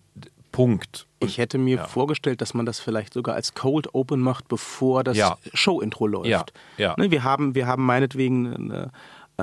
Punkt. 0.50 1.06
Ich 1.20 1.38
hätte 1.38 1.56
mir 1.56 1.76
Ja. 1.76 1.84
vorgestellt, 1.86 2.40
dass 2.42 2.52
man 2.52 2.66
das 2.66 2.78
vielleicht 2.78 3.14
sogar 3.14 3.34
als 3.36 3.54
Cold 3.54 3.94
Open 3.94 4.20
macht, 4.20 4.48
bevor 4.48 5.02
das 5.02 5.16
Ja. 5.16 5.38
Show-Intro 5.54 6.06
läuft. 6.06 6.26
Ja, 6.28 6.44
ja. 6.76 6.94
Ne, 6.98 7.10
wir, 7.10 7.24
haben, 7.24 7.54
wir 7.54 7.66
haben 7.66 7.86
meinetwegen 7.86 8.52
eine, 8.54 8.90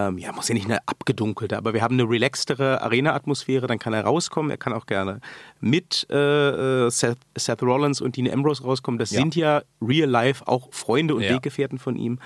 ähm, 0.07 0.17
ja, 0.17 0.31
muss 0.31 0.47
ja 0.47 0.53
nicht 0.53 0.65
eine 0.65 0.79
abgedunkelte, 0.87 1.57
aber 1.57 1.73
wir 1.73 1.81
haben 1.81 1.95
eine 1.99 2.09
relaxtere 2.09 2.81
Arena-Atmosphäre, 2.81 3.67
dann 3.67 3.79
kann 3.79 3.93
er 3.93 4.03
rauskommen, 4.05 4.49
er 4.51 4.57
kann 4.57 4.71
auch 4.73 4.85
gerne 4.85 5.19
mit 5.59 6.07
äh, 6.09 6.85
äh, 6.85 6.89
Seth, 6.89 7.17
Seth 7.37 7.61
Rollins 7.63 7.99
und 8.01 8.15
Dean 8.15 8.31
Ambrose 8.31 8.63
rauskommen. 8.63 8.97
Das 8.99 9.11
Ja. 9.11 9.19
sind 9.19 9.35
ja 9.35 9.61
real 9.81 10.09
life 10.09 10.47
auch 10.47 10.69
Freunde 10.71 11.15
und 11.15 11.23
Ja. 11.23 11.35
Weggefährten 11.35 11.79
von 11.79 11.95
ihm. 11.95 12.19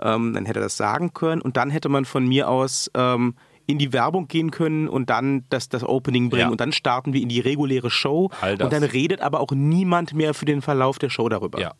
Ähm, 0.00 0.34
dann 0.34 0.44
hätte 0.46 0.60
er 0.60 0.62
das 0.64 0.76
sagen 0.76 1.12
können 1.14 1.40
und 1.40 1.56
dann 1.56 1.70
hätte 1.70 1.88
man 1.88 2.04
von 2.04 2.26
mir 2.26 2.48
aus 2.48 2.90
ähm, 2.94 3.34
in 3.68 3.78
die 3.78 3.92
Werbung 3.92 4.28
gehen 4.28 4.52
können 4.52 4.88
und 4.88 5.10
dann 5.10 5.44
das, 5.48 5.68
das 5.68 5.82
Opening 5.82 6.30
bringen 6.30 6.42
Ja. 6.42 6.48
und 6.50 6.60
dann 6.60 6.70
starten 6.72 7.12
wir 7.12 7.20
in 7.20 7.28
die 7.28 7.40
reguläre 7.40 7.90
Show 7.90 8.30
und 8.60 8.72
dann 8.72 8.84
redet 8.84 9.20
aber 9.20 9.40
auch 9.40 9.50
niemand 9.50 10.14
mehr 10.14 10.34
für 10.34 10.44
den 10.44 10.62
Verlauf 10.62 10.98
der 11.00 11.10
Show 11.10 11.28
darüber. 11.28 11.58
Ja, 11.60 11.72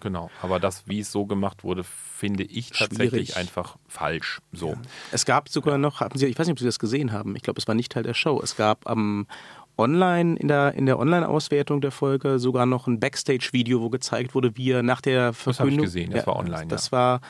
genau. 0.00 0.30
Aber 0.42 0.60
das, 0.60 0.86
wie 0.86 1.00
es 1.00 1.10
so 1.12 1.26
gemacht 1.26 1.64
wurde, 1.64 1.84
finde 1.84 2.44
ich 2.44 2.70
tatsächlich 2.70 3.28
Schwierig. 3.28 3.36
einfach 3.36 3.76
falsch. 3.88 4.40
So. 4.52 4.76
Es 5.12 5.24
gab 5.24 5.48
sogar 5.48 5.78
noch, 5.78 6.00
hatten 6.00 6.18
Sie, 6.18 6.26
ich 6.26 6.38
weiß 6.38 6.46
nicht, 6.46 6.52
ob 6.54 6.58
Sie 6.58 6.64
das 6.64 6.78
gesehen 6.78 7.12
haben, 7.12 7.36
ich 7.36 7.42
glaube, 7.42 7.58
es 7.60 7.66
war 7.68 7.74
nicht 7.74 7.92
Teil 7.92 8.02
der 8.02 8.14
Show. 8.14 8.40
Es 8.42 8.56
gab 8.56 8.88
am 8.88 9.26
online, 9.78 10.36
in 10.36 10.48
der, 10.48 10.74
in 10.74 10.86
der 10.86 10.98
Online-Auswertung 10.98 11.80
der 11.80 11.90
Folge 11.90 12.38
sogar 12.38 12.64
noch 12.64 12.86
ein 12.86 12.98
Backstage-Video, 12.98 13.80
wo 13.82 13.90
gezeigt 13.90 14.34
wurde, 14.34 14.56
wie 14.56 14.70
er 14.70 14.82
nach 14.82 15.00
der 15.02 15.26
hab 15.26 15.34
ich 15.34 15.42
Verkündung. 15.56 15.84
gesehen, 15.84 16.10
das 16.12 16.26
war 16.26 16.36
online, 16.36 16.66
Das 16.68 16.86
ja. 16.86 16.92
war 16.92 17.20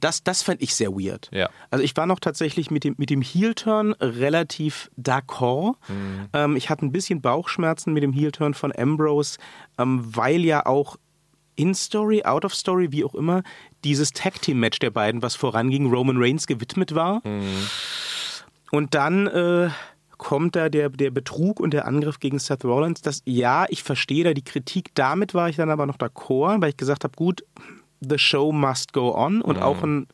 Das, 0.00 0.24
das 0.24 0.42
fand 0.42 0.62
ich 0.62 0.74
sehr 0.74 0.92
weird. 0.92 1.28
Ja. 1.34 1.50
Also 1.70 1.84
ich 1.84 1.94
war 1.98 2.06
noch 2.06 2.18
tatsächlich 2.18 2.70
mit 2.70 2.84
dem, 2.84 2.94
mit 2.96 3.10
dem 3.10 3.20
Heel-Turn 3.20 3.92
relativ 4.00 4.90
d'accord. 4.98 5.74
Mhm. 5.88 6.28
Ähm, 6.32 6.56
ich 6.56 6.70
hatte 6.70 6.86
ein 6.86 6.92
bisschen 6.92 7.20
Bauchschmerzen 7.20 7.92
mit 7.92 8.02
dem 8.02 8.14
Heel-Turn 8.14 8.54
von 8.54 8.72
Ambrose, 8.74 9.38
ähm, 9.76 10.00
weil 10.02 10.46
ja 10.46 10.64
auch 10.64 10.96
in 11.62 11.74
Story, 11.74 12.24
out 12.24 12.44
of 12.44 12.54
Story, 12.54 12.90
wie 12.90 13.04
auch 13.04 13.14
immer, 13.14 13.44
dieses 13.84 14.12
Tag-Team-Match 14.12 14.80
der 14.80 14.90
beiden, 14.90 15.22
was 15.22 15.36
voranging, 15.36 15.86
Roman 15.86 16.16
Reigns 16.18 16.48
gewidmet 16.48 16.94
war. 16.96 17.22
Mhm. 17.24 17.68
Und 18.72 18.94
dann 18.94 19.28
äh, 19.28 19.70
kommt 20.18 20.56
da 20.56 20.68
der, 20.68 20.88
der 20.88 21.12
Betrug 21.12 21.60
und 21.60 21.72
der 21.72 21.86
Angriff 21.86 22.18
gegen 22.18 22.40
Seth 22.40 22.64
Rollins. 22.64 23.00
Das, 23.00 23.22
ja, 23.26 23.66
ich 23.68 23.84
verstehe 23.84 24.24
da 24.24 24.34
die 24.34 24.42
Kritik. 24.42 24.90
Damit 24.94 25.34
war 25.34 25.48
ich 25.48 25.56
dann 25.56 25.70
aber 25.70 25.86
noch 25.86 25.98
d'accord, 25.98 26.60
weil 26.60 26.70
ich 26.70 26.76
gesagt 26.76 27.04
habe, 27.04 27.14
gut, 27.14 27.44
the 28.00 28.18
show 28.18 28.50
must 28.50 28.92
go 28.92 29.14
on. 29.14 29.40
Und 29.40 29.62
auch 29.62 29.84
ein 29.84 30.08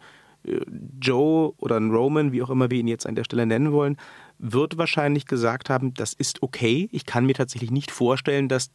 äh, 0.44 0.60
Joe 1.00 1.54
oder 1.56 1.78
ein 1.78 1.90
Roman, 1.90 2.32
wie 2.32 2.42
auch 2.42 2.50
immer 2.50 2.70
wir 2.70 2.78
ihn 2.78 2.88
jetzt 2.88 3.06
an 3.06 3.14
der 3.14 3.24
Stelle 3.24 3.46
nennen 3.46 3.72
wollen, 3.72 3.96
wird 4.38 4.76
wahrscheinlich 4.76 5.24
gesagt 5.24 5.70
haben, 5.70 5.94
das 5.94 6.12
ist 6.12 6.42
okay. 6.42 6.90
Ich 6.92 7.06
kann 7.06 7.24
mir 7.24 7.34
tatsächlich 7.34 7.70
nicht 7.70 7.90
vorstellen, 7.90 8.48
dass 8.48 8.70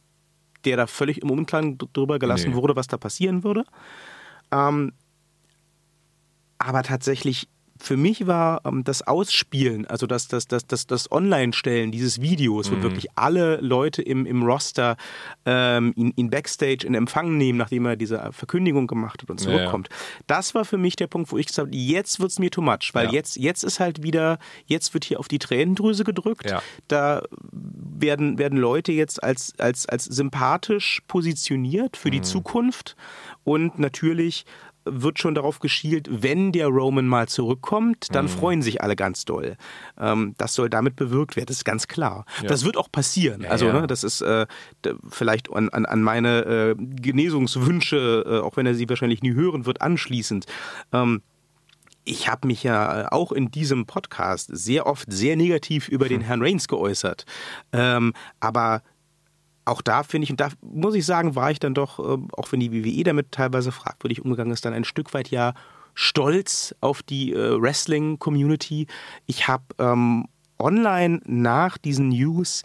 der 0.64 0.76
da 0.76 0.86
völlig 0.86 1.22
im 1.22 1.30
Unklaren 1.30 1.78
drüber 1.78 2.18
gelassen 2.18 2.50
Nee. 2.50 2.56
wurde, 2.56 2.76
was 2.76 2.86
da 2.86 2.96
passieren 2.96 3.44
würde. 3.44 3.64
Ähm, 4.50 4.92
aber 6.58 6.82
tatsächlich, 6.82 7.48
für 7.84 7.96
mich 7.98 8.26
war 8.26 8.62
ähm, 8.64 8.82
das 8.82 9.02
Ausspielen, 9.02 9.86
also 9.86 10.06
das, 10.06 10.26
das, 10.28 10.48
das, 10.48 10.66
das, 10.66 10.86
das 10.86 11.12
Online-Stellen 11.12 11.92
dieses 11.92 12.20
Videos, 12.20 12.70
Mhm. 12.70 12.78
wo 12.78 12.82
wirklich 12.84 13.06
alle 13.14 13.56
Leute 13.60 14.00
im, 14.00 14.24
im 14.24 14.42
Roster 14.42 14.96
ähm, 15.44 15.92
ihn, 15.94 16.12
ihn 16.16 16.30
Backstage 16.30 16.86
in 16.86 16.94
Empfang 16.94 17.36
nehmen, 17.36 17.58
nachdem 17.58 17.84
er 17.86 17.96
diese 17.96 18.30
Verkündigung 18.32 18.86
gemacht 18.86 19.22
hat 19.22 19.30
und 19.30 19.40
Ja, 19.42 19.50
ja. 19.50 19.56
zurückkommt. 19.58 19.88
Das 20.26 20.54
war 20.54 20.64
für 20.64 20.78
mich 20.78 20.96
der 20.96 21.08
Punkt, 21.08 21.30
wo 21.30 21.36
ich 21.36 21.46
gesagt 21.46 21.68
habe, 21.68 21.76
jetzt 21.76 22.20
wird 22.20 22.30
es 22.30 22.38
mir 22.38 22.50
too 22.50 22.62
much, 22.62 22.90
weil 22.94 23.06
Ja. 23.08 23.12
jetzt, 23.12 23.36
jetzt 23.36 23.62
ist 23.64 23.80
halt 23.80 24.02
wieder, 24.02 24.38
jetzt 24.66 24.94
wird 24.94 25.04
hier 25.04 25.20
auf 25.20 25.28
die 25.28 25.38
Tränendrüse 25.38 26.04
gedrückt. 26.04 26.54
Da 26.88 27.22
werden, 27.52 28.38
werden 28.38 28.58
Leute 28.58 28.92
jetzt 28.92 29.22
als, 29.22 29.52
als, 29.58 29.86
als 29.86 30.04
sympathisch 30.06 31.02
positioniert 31.06 31.96
für 31.96 32.10
die 32.10 32.18
Mhm. 32.18 32.24
Zukunft 32.24 32.96
und 33.44 33.78
natürlich 33.78 34.46
wird 34.84 35.18
schon 35.18 35.34
darauf 35.34 35.60
geschielt, 35.60 36.08
wenn 36.10 36.52
der 36.52 36.68
Roman 36.68 37.06
mal 37.06 37.28
zurückkommt, 37.28 38.06
Mhm. 38.08 38.12
dann 38.12 38.28
freuen 38.28 38.62
sich 38.62 38.82
alle 38.82 38.96
ganz 38.96 39.24
doll. 39.24 39.56
Ähm, 39.98 40.34
das 40.38 40.54
soll 40.54 40.68
damit 40.70 40.96
bewirkt 40.96 41.36
werden, 41.36 41.46
das 41.46 41.58
ist 41.58 41.64
ganz 41.64 41.88
klar. 41.88 42.24
Ja. 42.42 42.48
Das 42.48 42.64
wird 42.64 42.76
auch 42.76 42.90
passieren. 42.90 43.42
Ja, 43.42 43.50
also, 43.50 43.66
ja. 43.66 43.80
ne, 43.80 43.86
das 43.86 44.04
ist 44.04 44.20
äh, 44.20 44.46
vielleicht 45.08 45.52
an, 45.52 45.68
an, 45.70 45.86
an 45.86 46.02
meine 46.02 46.44
äh, 46.44 46.74
Genesungswünsche, 46.78 48.24
äh, 48.26 48.38
auch 48.40 48.56
wenn 48.56 48.66
er 48.66 48.74
sie 48.74 48.88
wahrscheinlich 48.88 49.22
nie 49.22 49.34
hören 49.34 49.66
wird, 49.66 49.80
anschließend. 49.80 50.46
Ähm, 50.92 51.22
ich 52.04 52.28
habe 52.28 52.46
mich 52.46 52.62
ja 52.62 53.02
äh, 53.02 53.06
auch 53.10 53.32
in 53.32 53.50
diesem 53.50 53.86
Podcast 53.86 54.50
sehr 54.52 54.86
oft 54.86 55.10
sehr 55.10 55.36
negativ 55.36 55.88
über 55.88 56.08
den 56.08 56.20
Herrn 56.20 56.42
Reigns 56.42 56.68
geäußert. 56.68 57.24
Ähm, 57.72 58.12
aber 58.40 58.82
auch 59.64 59.82
da 59.82 60.02
finde 60.02 60.24
ich, 60.24 60.30
und 60.30 60.40
da 60.40 60.48
muss 60.62 60.94
ich 60.94 61.06
sagen, 61.06 61.34
war 61.34 61.50
ich 61.50 61.58
dann 61.58 61.74
doch, 61.74 61.98
ähm, 61.98 62.28
auch 62.36 62.52
wenn 62.52 62.60
die 62.60 62.72
WWE 62.72 63.04
damit 63.04 63.32
teilweise 63.32 63.72
fragwürdig 63.72 64.22
umgegangen 64.22 64.52
ist, 64.52 64.64
dann 64.64 64.74
ein 64.74 64.84
Stück 64.84 65.14
weit 65.14 65.30
ja 65.30 65.54
stolz 65.94 66.74
auf 66.80 67.02
die 67.02 67.32
äh, 67.32 67.60
Wrestling-Community. 67.60 68.86
Ich 69.26 69.48
habe 69.48 69.64
ähm, 69.78 70.26
online 70.58 71.20
nach 71.24 71.78
diesen 71.78 72.08
News 72.08 72.64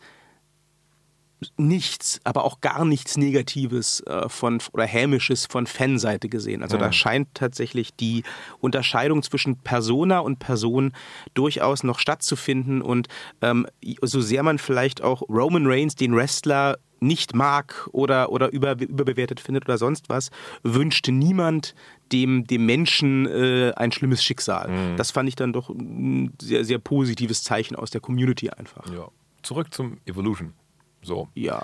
nichts, 1.57 2.19
aber 2.23 2.43
auch 2.43 2.59
gar 2.61 2.85
nichts 2.85 3.17
Negatives 3.17 4.01
äh, 4.01 4.27
von 4.27 4.61
oder 4.73 4.85
Hämisches 4.85 5.45
von 5.45 5.67
Fanseite 5.67 6.27
gesehen. 6.27 6.63
Also 6.63 6.77
da 6.77 6.91
scheint 6.91 7.29
tatsächlich 7.33 7.95
die 7.95 8.23
Unterscheidung 8.59 9.23
zwischen 9.23 9.57
Persona 9.57 10.19
und 10.19 10.39
Person 10.39 10.91
durchaus 11.33 11.83
noch 11.83 11.99
stattzufinden. 11.99 12.81
Und 12.81 13.07
ähm, 13.41 13.67
so 14.01 14.21
sehr 14.21 14.43
man 14.43 14.57
vielleicht 14.57 15.01
auch 15.01 15.21
Roman 15.29 15.65
Reigns, 15.65 15.95
den 15.95 16.15
Wrestler, 16.15 16.77
nicht 17.01 17.33
mag 17.33 17.87
oder, 17.91 18.31
oder 18.31 18.51
über, 18.51 18.79
überbewertet 18.79 19.39
findet 19.39 19.65
oder 19.65 19.77
sonst 19.77 20.09
was, 20.09 20.31
wünscht 20.63 21.07
niemand 21.07 21.75
dem, 22.11 22.45
dem 22.45 22.65
Menschen 22.65 23.27
äh, 23.27 23.71
ein 23.75 23.91
schlimmes 23.91 24.23
Schicksal. 24.23 24.95
Das 24.97 25.11
fand 25.11 25.29
ich 25.29 25.35
dann 25.35 25.53
doch 25.53 25.69
ein 25.69 26.33
sehr, 26.41 26.65
sehr 26.65 26.79
positives 26.79 27.43
Zeichen 27.43 27.75
aus 27.75 27.91
der 27.91 28.01
Community 28.01 28.49
einfach. 28.49 28.91
Ja. 28.91 29.07
Zurück 29.43 29.73
zum 29.73 29.97
Evolution. 30.05 30.53
So. 31.01 31.29
Ja. 31.33 31.63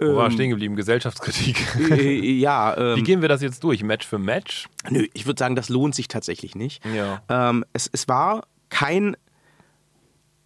Wo 0.00 0.16
war 0.16 0.26
Ähm, 0.26 0.32
stehen 0.32 0.50
geblieben? 0.50 0.76
Gesellschaftskritik. 0.76 1.90
Äh, 1.90 2.38
ja, 2.38 2.74
Wie 2.96 3.00
ähm, 3.00 3.04
gehen 3.04 3.20
wir 3.20 3.28
das 3.28 3.42
jetzt 3.42 3.62
durch? 3.62 3.82
Match 3.82 4.06
für 4.06 4.18
Match? 4.18 4.66
nö, 4.88 5.06
ich 5.12 5.26
würde 5.26 5.38
sagen, 5.38 5.56
das 5.56 5.68
lohnt 5.68 5.94
sich 5.94 6.08
tatsächlich 6.08 6.54
nicht. 6.54 6.82
Ja. 6.86 7.22
Ähm, 7.28 7.64
es, 7.72 7.88
es 7.92 8.08
war 8.08 8.46
kein. 8.70 9.16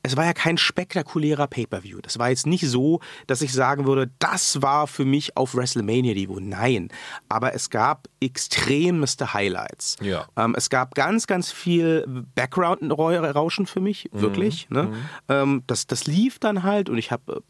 Es 0.04 0.18
war 0.18 0.26
ja 0.26 0.34
kein 0.34 0.58
spektakulärer 0.58 1.46
Pay-per-View. 1.46 2.00
Das 2.02 2.18
war 2.18 2.28
jetzt 2.28 2.46
nicht 2.46 2.68
so, 2.68 3.00
dass 3.26 3.40
ich 3.40 3.54
sagen 3.54 3.86
würde, 3.86 4.10
das 4.18 4.60
war 4.60 4.86
für 4.86 5.06
mich 5.06 5.34
auf 5.36 5.54
WrestleMania-Niveau. 5.54 6.40
Nein, 6.40 6.88
aber 7.30 7.54
es 7.54 7.70
gab 7.70 8.06
extremste 8.20 9.32
Highlights. 9.32 9.96
Ja. 10.02 10.26
Ähm, 10.36 10.54
es 10.58 10.68
gab 10.68 10.94
ganz, 10.94 11.26
ganz 11.26 11.50
viel 11.50 12.04
Background-Rauschen 12.34 13.64
für 13.64 13.80
mich, 13.80 14.10
wirklich. 14.12 14.68
Ne? 14.68 14.92
Ähm, 15.30 15.62
das, 15.66 15.86
das 15.86 16.06
lief 16.06 16.38
dann 16.38 16.64
halt 16.64 16.90
und 16.90 16.98
ich 16.98 17.10
habe 17.10 17.42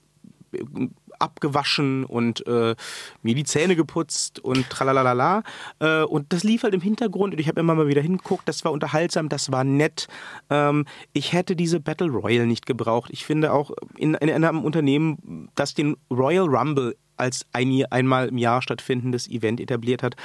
abgewaschen 1.24 2.04
und 2.04 2.46
äh, 2.46 2.74
mir 3.22 3.34
die 3.34 3.44
Zähne 3.44 3.76
geputzt 3.76 4.38
und 4.38 4.70
tralalala. 4.70 5.42
Äh, 5.80 6.02
und 6.02 6.32
das 6.32 6.44
lief 6.44 6.62
halt 6.62 6.74
im 6.74 6.80
Hintergrund 6.80 7.34
und 7.34 7.40
ich 7.40 7.48
habe 7.48 7.60
immer 7.60 7.74
mal 7.74 7.88
wieder 7.88 8.02
hingeguckt. 8.02 8.48
Das 8.48 8.64
war 8.64 8.72
unterhaltsam, 8.72 9.28
das 9.28 9.50
war 9.50 9.64
nett. 9.64 10.06
Ähm, 10.50 10.86
ich 11.12 11.32
hätte 11.32 11.56
diese 11.56 11.80
Battle 11.80 12.10
Royale 12.10 12.46
nicht 12.46 12.66
gebraucht. 12.66 13.10
Ich 13.12 13.24
finde 13.24 13.52
auch 13.52 13.72
in, 13.96 14.14
in 14.14 14.30
einem 14.30 14.64
Unternehmen, 14.64 15.50
das 15.54 15.74
den 15.74 15.96
Royal 16.10 16.46
Rumble 16.46 16.96
als 17.16 17.46
ein, 17.52 17.84
einmal 17.90 18.28
im 18.28 18.38
Jahr 18.38 18.62
stattfindendes 18.62 19.28
Event 19.28 19.60
etabliert 19.60 20.02
hat, 20.02 20.16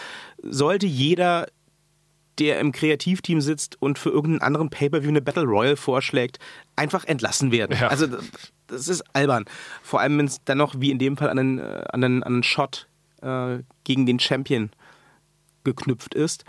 sollte 0.42 0.88
jeder 0.88 1.48
der 2.40 2.60
im 2.60 2.72
Kreativteam 2.72 3.42
sitzt 3.42 3.82
und 3.82 4.00
für 4.00 4.10
irgendeinen 4.10 4.42
anderen 4.42 4.70
Pay-Per-View 4.70 5.10
eine 5.10 5.22
Battle 5.22 5.44
Royale 5.44 5.76
vorschlägt, 5.76 6.40
einfach 6.76 7.04
entlassen 7.06 7.52
werden. 7.52 7.78
Ja. 7.80 7.90
Also 7.90 8.08
das 8.70 8.88
ist 8.88 9.04
albern. 9.14 9.46
Vor 9.82 10.00
allem, 10.00 10.18
wenn 10.18 10.26
es 10.26 10.44
dann 10.46 10.58
noch 10.58 10.76
wie 10.80 10.92
in 10.92 11.00
dem 11.00 11.18
Fall 11.18 11.30
an 11.30 11.40
einen, 11.40 11.60
äh, 11.60 11.84
an 11.92 12.04
einen, 12.04 12.24
an 12.24 12.34
einen 12.34 12.44
Shot 12.44 12.88
äh, 13.22 13.60
gegen 13.84 14.06
den 14.06 14.20
Champion 14.20 14.70
geknüpft 15.64 16.14
ist. 16.16 16.46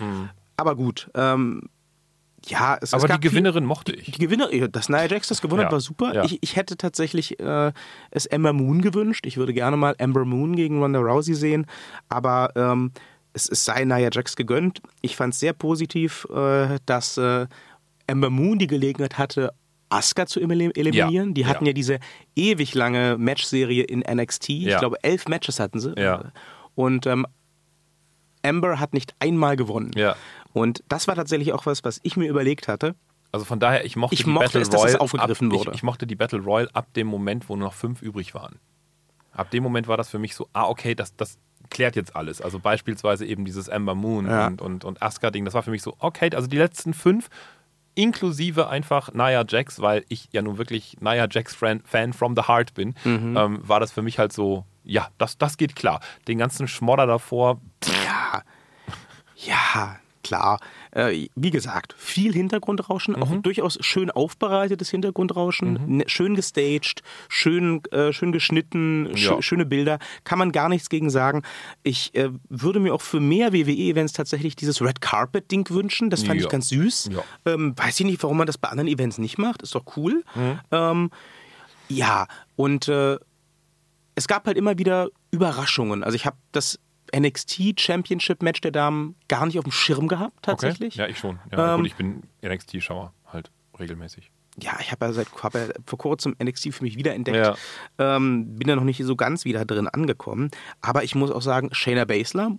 Aber 0.57 0.77
gut, 0.77 1.11
ähm, 1.15 1.63
ja, 2.47 2.77
es, 2.81 2.85
es 2.85 2.93
Mhm. 2.93 2.97
Aber 2.99 3.07
die 3.07 3.13
gab 3.13 3.21
viel- 3.23 3.31
Gewinnerin 3.31 3.65
mochte 3.65 3.93
ich. 3.93 4.13
die 4.13 4.19
Gewinner, 4.19 4.49
dass 4.69 4.89
Nia 4.89 5.07
Jax 5.07 5.29
das 5.29 5.43
gewonnen 5.43 5.61
hat, 5.63 5.69
Ja, 5.69 5.73
war 5.73 5.81
super. 5.81 6.15
ja. 6.15 6.25
Ich, 6.25 6.39
ich 6.43 6.57
hätte 6.57 6.77
tatsächlich 6.77 7.39
äh, 7.41 7.73
es 8.11 8.27
Ember 8.27 8.53
Moon 8.53 8.81
gewünscht. 8.81 9.27
Ich 9.27 9.37
würde 9.37 9.53
gerne 9.53 9.77
mal 9.77 9.95
Amber 9.99 10.25
Moon 10.25 10.57
gegen 10.57 10.81
Ronda 10.81 11.01
Rousey 11.01 11.35
sehen. 11.35 11.67
Aber 12.09 12.51
ähm, 12.57 12.93
es, 13.35 13.49
es 13.49 13.65
sei 13.65 13.85
Nia 13.85 14.09
Jax 14.11 14.37
gegönnt. 14.37 14.81
Ich 15.03 15.17
fand 15.17 15.35
es 15.35 15.41
sehr 15.41 15.53
positiv, 15.53 16.27
äh, 16.35 16.79
dass 16.87 17.19
äh, 17.19 17.47
Amber 18.07 18.31
Moon 18.31 18.59
die 18.59 18.67
Gelegenheit 18.67 19.19
hatte, 19.19 19.53
Asuka 19.91 20.27
zu 20.27 20.41
elim- 20.41 20.73
eliminieren. 20.75 21.29
Ja, 21.29 21.35
die 21.35 21.47
hatten 21.47 21.65
ja. 21.67 21.71
ja, 21.71 21.75
diese 21.75 21.99
ewig 22.37 22.75
lange 22.75 23.19
Matchserie 23.19 23.83
in 23.83 24.01
NXT. 24.01 24.49
Ich 24.51 24.63
Ja. 24.65 24.79
glaube, 24.79 24.97
elf 25.03 25.27
Matches 25.29 25.61
hatten 25.61 25.79
sie. 25.81 25.93
Ja. 25.99 26.33
Und 26.75 27.07
ähm, 27.07 27.27
Amber 28.43 28.81
hat 28.81 28.95
nicht 28.95 29.15
einmal 29.19 29.57
gewonnen. 29.57 29.91
Und 30.53 30.83
das 30.89 31.07
war 31.09 31.15
tatsächlich 31.15 31.53
auch 31.53 31.67
was, 31.67 31.85
was 31.85 32.01
ich 32.03 32.17
mir 32.17 32.29
überlegt 32.29 32.69
hatte. 32.69 32.95
Also 33.33 33.45
von 33.45 33.61
daher, 33.61 33.85
ich 33.85 33.95
mochte 33.97 34.15
Ich 34.15 34.25
die 34.25 34.31
mochte 34.31 34.47
Battle 34.47 34.61
es, 34.63 34.71
dass 34.71 34.81
es 34.81 34.85
Royale 34.87 35.01
aufgegriffen 35.01 35.49
ab, 35.53 35.59
wurde. 35.59 35.71
Ich, 35.71 35.77
ich 35.77 35.83
mochte 35.83 36.07
die 36.07 36.17
Battle 36.17 36.41
Royale 36.41 36.71
ab 36.75 36.93
dem 36.95 37.07
Moment, 37.07 37.49
wo 37.49 37.57
nur 37.57 37.69
noch 37.69 37.75
fünf 37.75 38.03
übrig 38.03 38.35
waren. 38.35 38.59
Ab 39.33 39.51
dem 39.51 39.63
Moment 39.63 39.87
war 39.87 39.97
das 39.97 40.09
für 40.09 40.19
mich 40.19 40.35
so, 40.35 40.49
ah, 40.53 40.65
okay, 40.67 40.95
das, 40.97 41.15
das 41.15 41.39
klärt 41.69 41.95
jetzt 41.95 42.17
alles. 42.17 42.41
Also 42.41 42.59
beispielsweise 42.59 43.25
eben 43.25 43.45
dieses 43.45 43.69
Amber 43.69 43.95
Moon 43.95 44.27
und, 44.27 44.61
und, 44.61 44.85
und 44.85 45.03
Asuka-Ding, 45.03 45.45
das 45.45 45.55
war 45.55 45.63
für 45.63 45.71
mich 45.71 45.83
so, 45.83 45.95
okay, 46.01 46.31
also 46.35 46.49
die 46.49 46.59
letzten 46.59 46.93
fünf, 46.95 47.29
inklusive 47.95 48.69
einfach 48.69 49.13
Nia 49.13 49.45
Jax, 49.47 49.81
weil 49.81 50.05
ich 50.09 50.29
ja 50.33 50.43
nun 50.43 50.59
wirklich 50.59 50.97
Nia 51.01 51.27
Jax 51.31 51.55
Fan, 51.55 51.83
Fan 51.85 52.13
from 52.13 52.35
the 52.37 52.43
heart 52.43 52.75
bin, 52.75 52.95
Mhm. 53.05 53.37
ähm, 53.37 53.61
war 53.69 53.81
das 53.81 53.93
für 53.93 54.03
mich 54.03 54.19
halt 54.19 54.33
so, 54.33 54.65
ja, 54.85 55.09
das, 55.19 55.39
das 55.39 55.57
geht 55.57 55.77
klar. 55.77 56.01
Den 56.29 56.39
ganzen 56.39 56.69
Schmodder 56.69 57.07
davor, 57.07 57.61
Ja, 58.05 58.43
ja, 59.37 59.97
klar. 60.23 60.59
Äh, 60.93 61.29
wie 61.37 61.51
gesagt, 61.51 61.95
viel 61.97 62.33
Hintergrundrauschen, 62.33 63.15
auch 63.17 63.31
durchaus 63.43 63.79
schön 63.81 64.11
aufbereitetes 64.11 64.91
Hintergrundrauschen, 64.91 65.79
ne- 65.99 66.05
schön 66.09 66.35
gestaged, 66.35 67.03
schön, 67.29 67.83
äh, 67.93 68.13
schön 68.13 68.33
geschnitten, 68.33 69.09
schö- 69.15 69.37
Ja. 69.37 69.43
schöne 69.43 69.67
Bilder. 69.67 69.99
Kann 70.25 70.39
man 70.39 70.53
gar 70.53 70.69
nichts 70.69 70.89
gegen 70.89 71.11
sagen. 71.11 71.43
Ich 71.83 72.15
äh, 72.15 72.31
würde 72.49 72.81
mir 72.81 72.93
auch 72.95 73.03
für 73.03 73.21
mehr 73.21 73.53
WWE-Events 73.53 74.13
tatsächlich 74.15 74.57
dieses 74.57 74.81
Red 74.83 75.01
Carpet-Ding 75.01 75.71
wünschen. 75.71 76.11
Das 76.11 76.23
fand 76.25 76.41
Ja. 76.41 76.47
ich 76.47 76.51
ganz 76.51 76.69
süß. 76.71 77.11
Ja. 77.13 77.23
Ähm, 77.53 77.75
weiß 77.77 78.01
ich 78.01 78.07
nicht, 78.07 78.23
warum 78.23 78.37
man 78.39 78.47
das 78.47 78.59
bei 78.59 78.69
anderen 78.69 78.89
Events 78.89 79.19
nicht 79.19 79.39
macht. 79.39 79.63
Ist 79.63 79.75
doch 79.75 79.85
cool. 79.97 80.25
Ähm, 80.73 81.11
ja, 81.89 82.27
und 82.57 82.89
äh, 82.89 83.19
es 84.15 84.27
gab 84.29 84.47
halt 84.47 84.57
immer 84.57 84.77
wieder 84.79 85.09
Überraschungen. 85.31 86.03
Also 86.05 86.17
ich 86.17 86.27
habe 86.27 86.37
das 86.53 86.79
NXT 87.17 87.81
Championship 87.81 88.43
Match 88.43 88.61
der 88.61 88.71
Damen 88.71 89.15
gar 89.29 89.47
nicht 89.47 89.59
auf 89.59 89.65
dem 89.65 89.73
Schirm 89.73 90.09
gehabt, 90.09 90.43
tatsächlich. 90.43 90.95
Okay. 90.95 91.03
Ja, 91.03 91.09
ich 91.09 91.19
schon. 91.19 91.39
Ja, 91.53 91.75
Ähm, 91.75 91.81
gut, 91.81 91.87
ich 91.87 91.97
bin 91.97 92.23
NXT-Schauer 92.43 93.13
halt 93.33 93.51
regelmäßig. 93.79 94.31
Ja, 94.59 94.79
ich 94.81 94.91
habe 94.91 95.07
ja 95.07 95.13
seit 95.13 95.29
hab 95.43 95.55
ja 95.55 95.69
vor 95.87 95.99
kurzem 95.99 96.37
NXT 96.43 96.75
für 96.75 96.85
mich 96.85 96.97
wiederentdeckt. 96.97 97.37
Ja. 97.37 98.17
Ähm, 98.17 98.57
bin 98.57 98.69
da 98.69 98.77
noch 98.77 98.85
nicht 98.85 99.03
so 99.03 99.17
ganz 99.17 99.45
wieder 99.45 99.65
drin 99.65 99.89
angekommen. 99.89 100.51
Aber 100.81 101.05
ich 101.05 101.15
muss 101.15 101.31
auch 101.31 101.43
sagen, 101.43 101.71
Shayna 101.73 102.05
Baszler, 102.05 102.57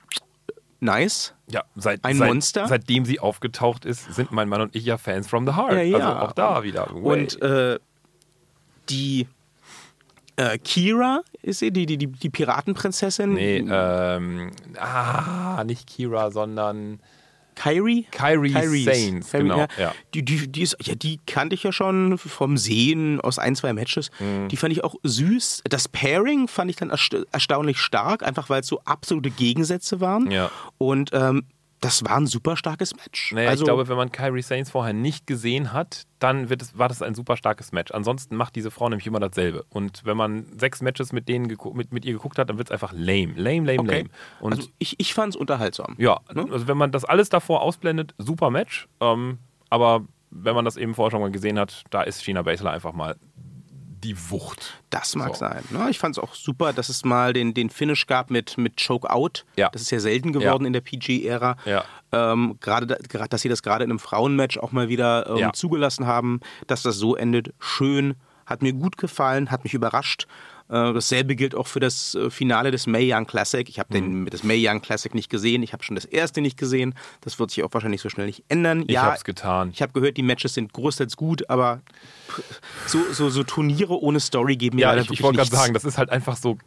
nice. 0.80 1.34
Ja, 1.48 1.64
seit, 1.76 2.04
Ein 2.04 2.18
seit, 2.18 2.28
Monster? 2.28 2.68
Seitdem 2.68 3.06
sie 3.06 3.20
aufgetaucht 3.20 3.86
ist, 3.86 4.14
sind 4.14 4.32
mein 4.32 4.50
Mann 4.50 4.62
und 4.62 4.76
ich 4.76 4.86
ja 4.86 4.98
Fans 4.98 5.28
from 5.28 5.46
the 5.46 5.54
Heart. 5.54 5.74
Ja, 5.74 5.82
ja. 5.82 5.98
Also 5.98 6.28
auch 6.28 6.32
da 6.32 6.64
wieder. 6.64 6.88
Way. 6.92 7.02
Und 7.02 7.42
äh, 7.42 7.80
die 8.90 9.28
äh, 10.38 10.58
Kira 10.58 11.22
ist 11.44 11.60
sie, 11.60 11.72
die, 11.72 11.86
die, 11.86 11.98
die, 11.98 12.08
die 12.08 12.30
Piratenprinzessin. 12.30 13.34
nee, 13.34 13.66
ähm, 13.68 14.52
ah, 14.78 15.64
nicht 15.66 15.88
Kira, 15.88 16.32
sondern 16.32 17.00
Kyrie? 17.56 18.06
Kyrie 18.12 18.84
Saints, 18.84 19.32
Kyrie, 19.32 19.44
genau, 19.44 19.58
ja. 19.58 19.68
ja. 19.78 19.94
Die, 20.14 20.24
die, 20.24 20.48
die, 20.48 20.62
ist, 20.62 20.78
ja, 20.82 20.96
die 20.96 21.20
kannte 21.26 21.56
ich 21.56 21.64
ja 21.64 21.72
schon 21.72 22.18
vom 22.18 22.58
Sehen 22.58 23.20
aus 23.22 23.40
ein, 23.40 23.56
zwei 23.56 23.74
Matches. 23.74 24.10
Mhm. 24.20 24.48
Die 24.48 24.58
fand 24.58 24.72
ich 24.72 24.84
auch 24.84 24.96
süß. 25.04 25.64
Das 25.70 25.88
Pairing 25.88 26.48
fand 26.48 26.70
ich 26.70 26.78
dann 26.78 26.90
ersta 26.90 27.20
erstaunlich 27.32 27.80
stark, 27.80 28.24
einfach 28.24 28.50
weil 28.50 28.62
es 28.62 28.68
so 28.68 28.82
absolute 28.86 29.30
Gegensätze 29.30 30.00
waren. 30.00 30.32
Ja. 30.32 30.50
Und 30.78 31.12
ähm, 31.14 31.44
das 31.82 32.06
war 32.06 32.18
ein 32.18 32.28
super 32.28 32.56
starkes 32.56 32.96
Match. 32.96 33.34
Naja, 33.34 33.50
also, 33.50 33.64
ich 33.64 33.68
glaube, 33.68 33.88
wenn 33.88 33.98
man 33.98 34.12
Kyrie 34.12 34.44
Saints 34.44 34.70
vorher 34.70 34.94
nicht 34.94 35.26
gesehen 35.26 35.74
hat, 35.74 36.04
dann 36.20 36.46
es, 36.46 36.78
war 36.78 36.88
das 36.88 37.02
ein 37.02 37.16
super 37.16 37.36
starkes 37.36 37.72
Match. 37.72 37.92
Ansonsten 37.92 38.36
macht 38.36 38.56
diese 38.56 38.70
Frau 38.70 38.88
nämlich 38.88 39.08
immer 39.08 39.20
dasselbe. 39.20 39.66
Und 39.70 40.06
wenn 40.06 40.16
man 40.16 40.46
sechs 40.60 40.84
Matches 40.84 41.12
mit, 41.12 41.28
denen 41.28 41.58
mit, 41.74 41.92
mit 41.92 42.06
ihr 42.06 42.14
geguckt 42.14 42.38
hat, 42.38 42.50
dann 42.50 42.60
wird 42.60 42.68
es 42.68 42.72
einfach 42.72 42.94
lame. 42.94 43.34
Lame, 43.36 43.66
lame, 43.66 43.80
okay. 43.80 43.98
lame. 43.98 44.10
Und 44.40 44.54
also 44.54 44.70
ich, 44.78 45.00
ich 45.00 45.16
fand 45.16 45.34
es 45.34 45.36
unterhaltsam. 45.36 45.96
ja, 45.98 46.20
also 46.28 46.68
wenn 46.68 46.78
man 46.78 46.92
das 46.92 47.04
alles 47.04 47.30
davor 47.30 47.64
ausblendet, 47.64 48.14
super 48.20 48.52
Match. 48.52 48.88
Ähm, 49.00 49.40
aber 49.72 50.06
wenn 50.30 50.54
man 50.54 50.66
das 50.66 50.78
eben 50.78 50.94
vorher 50.94 51.12
schon 51.12 51.22
mal 51.22 51.32
gesehen 51.32 51.58
hat, 51.58 51.84
da 51.90 52.04
ist 52.04 52.24
China 52.24 52.44
Baszler 52.44 52.72
einfach 52.72 52.94
mal 52.94 53.18
die 54.04 54.16
Wucht. 54.30 54.82
Das 54.90 55.16
mag 55.16 55.30
So. 55.36 55.42
sein. 55.42 55.64
Ne? 55.70 55.88
Ich 55.90 56.00
fand 56.00 56.18
es 56.18 56.24
auch 56.24 56.34
super, 56.34 56.74
dass 56.74 56.90
es 56.90 57.06
mal 57.06 57.34
den, 57.34 57.54
den 57.54 57.70
Finish 57.70 58.08
gab 58.08 58.30
mit, 58.32 58.58
mit 58.58 58.84
Choke 58.86 59.10
Out. 59.10 59.46
Ja. 59.56 59.70
Das 59.70 59.82
ist 59.82 59.92
ja 59.92 60.00
selten 60.00 60.34
geworden 60.34 60.64
Ja. 60.64 60.68
in 60.68 60.74
der 60.74 60.82
PG-Ära. 60.82 61.56
Ja. 61.66 61.84
Ähm, 62.12 62.58
gerade, 62.62 62.88
da- 62.88 62.98
gerade, 63.08 63.30
dass 63.30 63.42
sie 63.42 63.50
das 63.50 63.64
gerade 63.64 63.84
in 63.84 63.90
einem 63.92 64.00
Frauenmatch 64.00 64.58
auch 64.58 64.72
mal 64.72 64.90
wieder 64.90 65.28
ähm, 65.30 65.38
Ja. 65.38 65.54
zugelassen 65.54 66.08
haben, 66.08 66.40
dass 66.68 66.82
das 66.84 66.96
so 66.98 67.16
endet. 67.16 67.54
Schön, 67.60 68.16
hat 68.46 68.62
mir 68.62 68.74
gut 68.74 68.98
gefallen, 68.98 69.52
hat 69.52 69.64
mich 69.64 69.74
überrascht. 69.74 70.28
Äh, 70.72 70.94
dasselbe 70.94 71.36
gilt 71.36 71.54
auch 71.54 71.68
für 71.68 71.82
das 71.82 72.16
äh, 72.16 72.30
Finale 72.30 72.72
des 72.72 72.88
Mae 72.88 73.14
Young 73.14 73.28
Classic. 73.28 73.68
Ich 73.68 73.78
habe 73.78 73.90
Mhm. 73.92 74.24
den 74.24 74.26
das 74.28 74.44
Mae 74.44 74.56
Young 74.66 74.82
Classic 74.82 75.14
nicht 75.14 75.30
gesehen. 75.30 75.64
Ich 75.64 75.74
habe 75.74 75.84
schon 75.84 75.96
das 75.96 76.06
erste 76.06 76.40
nicht 76.40 76.58
gesehen. 76.58 76.96
Das 77.20 77.38
wird 77.40 77.52
sich 77.52 77.62
auch 77.64 77.74
wahrscheinlich 77.74 78.00
so 78.02 78.08
schnell 78.08 78.28
nicht 78.28 78.46
ändern. 78.48 78.84
Ich 78.88 78.94
ja, 78.94 79.04
hab's 79.04 79.26
getan. 79.26 79.72
Ich 79.74 79.82
habe 79.82 79.92
gehört, 79.92 80.16
die 80.16 80.24
Matches 80.24 80.54
sind 80.54 80.72
großteils 80.72 81.18
gut, 81.18 81.50
aber 81.50 81.82
so, 82.88 83.00
so, 83.12 83.30
so 83.30 83.44
Turniere 83.44 84.02
ohne 84.02 84.22
Story 84.22 84.56
geben 84.56 84.78
mir 84.78 84.84
Ja, 84.84 84.90
leider 84.92 85.02
ich, 85.02 85.06
ich 85.06 85.10
wirklich 85.10 85.24
wollte 85.24 85.38
gerade 85.40 85.52
sagen, 85.52 85.74
das 85.74 85.84
ist 85.84 85.98
halt 85.98 86.10
einfach 86.10 86.38
so 86.38 86.58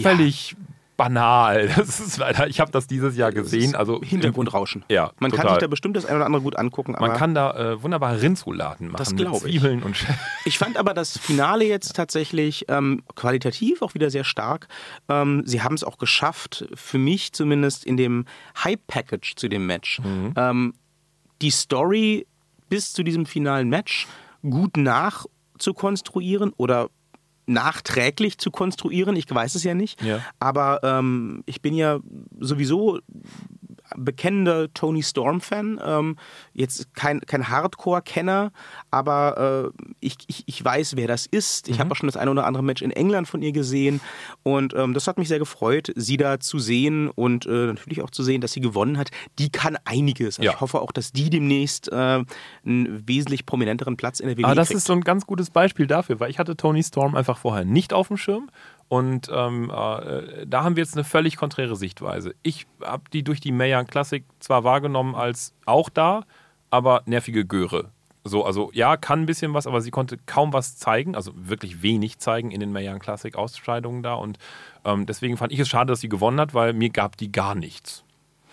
völlig 0.00 0.56
banal. 1.02 1.68
Das 1.76 1.98
ist 2.00 2.16
leider, 2.18 2.46
ich 2.46 2.60
habe 2.60 2.70
das 2.70 2.86
dieses 2.86 3.16
Jahr 3.16 3.32
gesehen. 3.32 3.74
Also 3.74 4.00
Hintergrundrauschen. 4.02 4.84
Ja, 4.88 5.10
Man 5.18 5.30
kann 5.30 5.40
total. 5.42 5.54
sich 5.54 5.60
da 5.60 5.66
bestimmt 5.66 5.96
das 5.96 6.06
eine 6.06 6.16
oder 6.16 6.26
andere 6.26 6.42
gut 6.42 6.56
angucken. 6.56 6.94
Man 6.98 7.12
kann 7.14 7.34
da 7.34 7.72
äh, 7.72 7.82
wunderbar 7.82 8.20
Rindsrouladen 8.20 8.86
machen 8.88 8.98
Das 8.98 9.10
mit 9.10 9.18
glaub 9.20 9.34
ich. 9.36 9.42
Zwiebeln 9.42 9.82
und 9.82 9.96
ich 10.44 10.58
fand 10.58 10.76
aber 10.76 10.94
das 10.94 11.18
Finale 11.18 11.64
jetzt 11.64 11.96
tatsächlich 11.96 12.66
ähm, 12.68 13.02
qualitativ 13.16 13.82
auch 13.82 13.94
wieder 13.94 14.10
sehr 14.10 14.24
stark. 14.24 14.68
Ähm, 15.08 15.42
sie 15.44 15.62
haben 15.62 15.74
es 15.74 15.82
auch 15.84 15.98
geschafft, 15.98 16.66
für 16.74 16.98
mich 16.98 17.32
zumindest 17.32 17.84
in 17.84 17.96
dem 17.96 18.24
Hype-Package 18.62 19.34
zu 19.36 19.48
dem 19.48 19.66
Match, 19.66 19.98
Mhm. 20.00 20.34
ähm, 20.36 20.74
die 21.40 21.50
Story 21.50 22.26
bis 22.68 22.92
zu 22.92 23.02
diesem 23.02 23.26
finalen 23.26 23.68
Match 23.68 24.06
gut 24.42 24.76
nachzukonstruieren 24.76 26.52
oder 26.56 26.88
nachträglich 27.52 28.38
zu 28.38 28.50
konstruieren. 28.50 29.16
Ich 29.16 29.32
weiß 29.32 29.54
es 29.54 29.64
ja 29.64 29.74
nicht. 29.74 30.02
Ja. 30.02 30.20
Aber 30.38 30.80
ähm, 30.82 31.42
ich 31.46 31.62
bin 31.62 31.74
ja 31.74 32.00
sowieso 32.40 33.00
bekennender 33.96 34.72
Tony 34.72 35.02
Storm-Fan. 35.02 35.80
Ähm, 35.84 36.16
jetzt 36.52 36.94
kein, 36.94 37.20
kein 37.20 37.48
Hardcore-Kenner, 37.48 38.52
aber 38.90 39.72
äh, 39.76 39.84
ich, 40.00 40.16
ich, 40.26 40.44
ich 40.46 40.64
weiß, 40.64 40.96
wer 40.96 41.08
das 41.08 41.26
ist. 41.26 41.68
Ich 41.68 41.80
habe 41.80 41.90
auch 41.92 41.96
schon 41.96 42.08
das 42.08 42.16
eine 42.16 42.30
oder 42.30 42.46
andere 42.46 42.62
Match 42.62 42.82
in 42.82 42.90
England 42.90 43.28
von 43.28 43.42
ihr 43.42 43.52
gesehen. 43.52 44.00
Und 44.42 44.74
ähm, 44.74 44.94
das 44.94 45.06
hat 45.06 45.18
mich 45.18 45.28
sehr 45.28 45.38
gefreut, 45.38 45.92
sie 45.96 46.16
da 46.16 46.40
zu 46.40 46.58
sehen 46.58 47.08
und 47.08 47.46
äh, 47.46 47.66
natürlich 47.66 48.02
auch 48.02 48.10
zu 48.10 48.22
sehen, 48.22 48.40
dass 48.40 48.52
sie 48.52 48.60
gewonnen 48.60 48.98
hat. 48.98 49.10
Die 49.38 49.50
kann 49.50 49.76
einiges. 49.84 50.38
Also 50.38 50.42
Ja. 50.42 50.52
Ich 50.52 50.60
hoffe 50.60 50.80
auch, 50.80 50.92
dass 50.92 51.12
die 51.12 51.30
demnächst 51.30 51.90
äh, 51.90 51.94
einen 51.94 52.26
wesentlich 53.08 53.46
prominenteren 53.46 53.96
Platz 53.96 54.20
in 54.20 54.28
der 54.28 54.36
WWE 54.38 54.44
Aber 54.46 54.54
das 54.54 54.68
kriegt. 54.68 54.78
ist 54.78 54.86
so 54.86 54.92
ein 54.92 55.02
ganz 55.02 55.26
gutes 55.26 55.50
Beispiel 55.50 55.86
dafür, 55.86 56.20
weil 56.20 56.30
ich 56.30 56.38
hatte 56.38 56.56
Tony 56.56 56.82
Storm 56.82 57.14
einfach 57.14 57.38
vorher 57.38 57.64
nicht 57.64 57.92
auf 57.92 58.08
dem 58.08 58.16
Schirm 58.16 58.50
und 58.92 59.30
ähm, 59.32 59.70
äh, 59.70 60.44
da 60.46 60.64
haben 60.64 60.76
wir 60.76 60.82
jetzt 60.82 60.98
eine 60.98 61.04
völlig 61.04 61.38
konträre 61.38 61.76
Sichtweise. 61.76 62.34
Ich 62.42 62.66
habe 62.82 63.04
die 63.10 63.22
durch 63.22 63.40
die 63.40 63.50
Mayan 63.50 63.86
Classic 63.86 64.22
zwar 64.38 64.64
wahrgenommen 64.64 65.14
als 65.14 65.54
auch 65.64 65.88
da, 65.88 66.24
aber 66.68 67.00
nervige 67.06 67.46
Göre. 67.46 67.88
So, 68.22 68.44
also 68.44 68.70
ja, 68.74 68.98
kann 68.98 69.22
ein 69.22 69.26
bisschen 69.26 69.54
was, 69.54 69.66
aber 69.66 69.80
sie 69.80 69.90
konnte 69.90 70.18
kaum 70.26 70.52
was 70.52 70.76
zeigen, 70.76 71.14
also 71.16 71.32
wirklich 71.34 71.80
wenig 71.80 72.18
zeigen 72.18 72.50
in 72.50 72.60
den 72.60 72.70
Mayan 72.70 72.98
Classic 72.98 73.34
Ausscheidungen 73.34 74.02
da 74.02 74.12
und 74.12 74.38
ähm, 74.84 75.06
deswegen 75.06 75.38
fand 75.38 75.52
ich 75.52 75.58
es 75.60 75.70
schade, 75.70 75.90
dass 75.90 76.00
sie 76.00 76.10
gewonnen 76.10 76.38
hat, 76.38 76.52
weil 76.52 76.74
mir 76.74 76.90
gab 76.90 77.16
die 77.16 77.32
gar 77.32 77.54
nichts. 77.54 78.04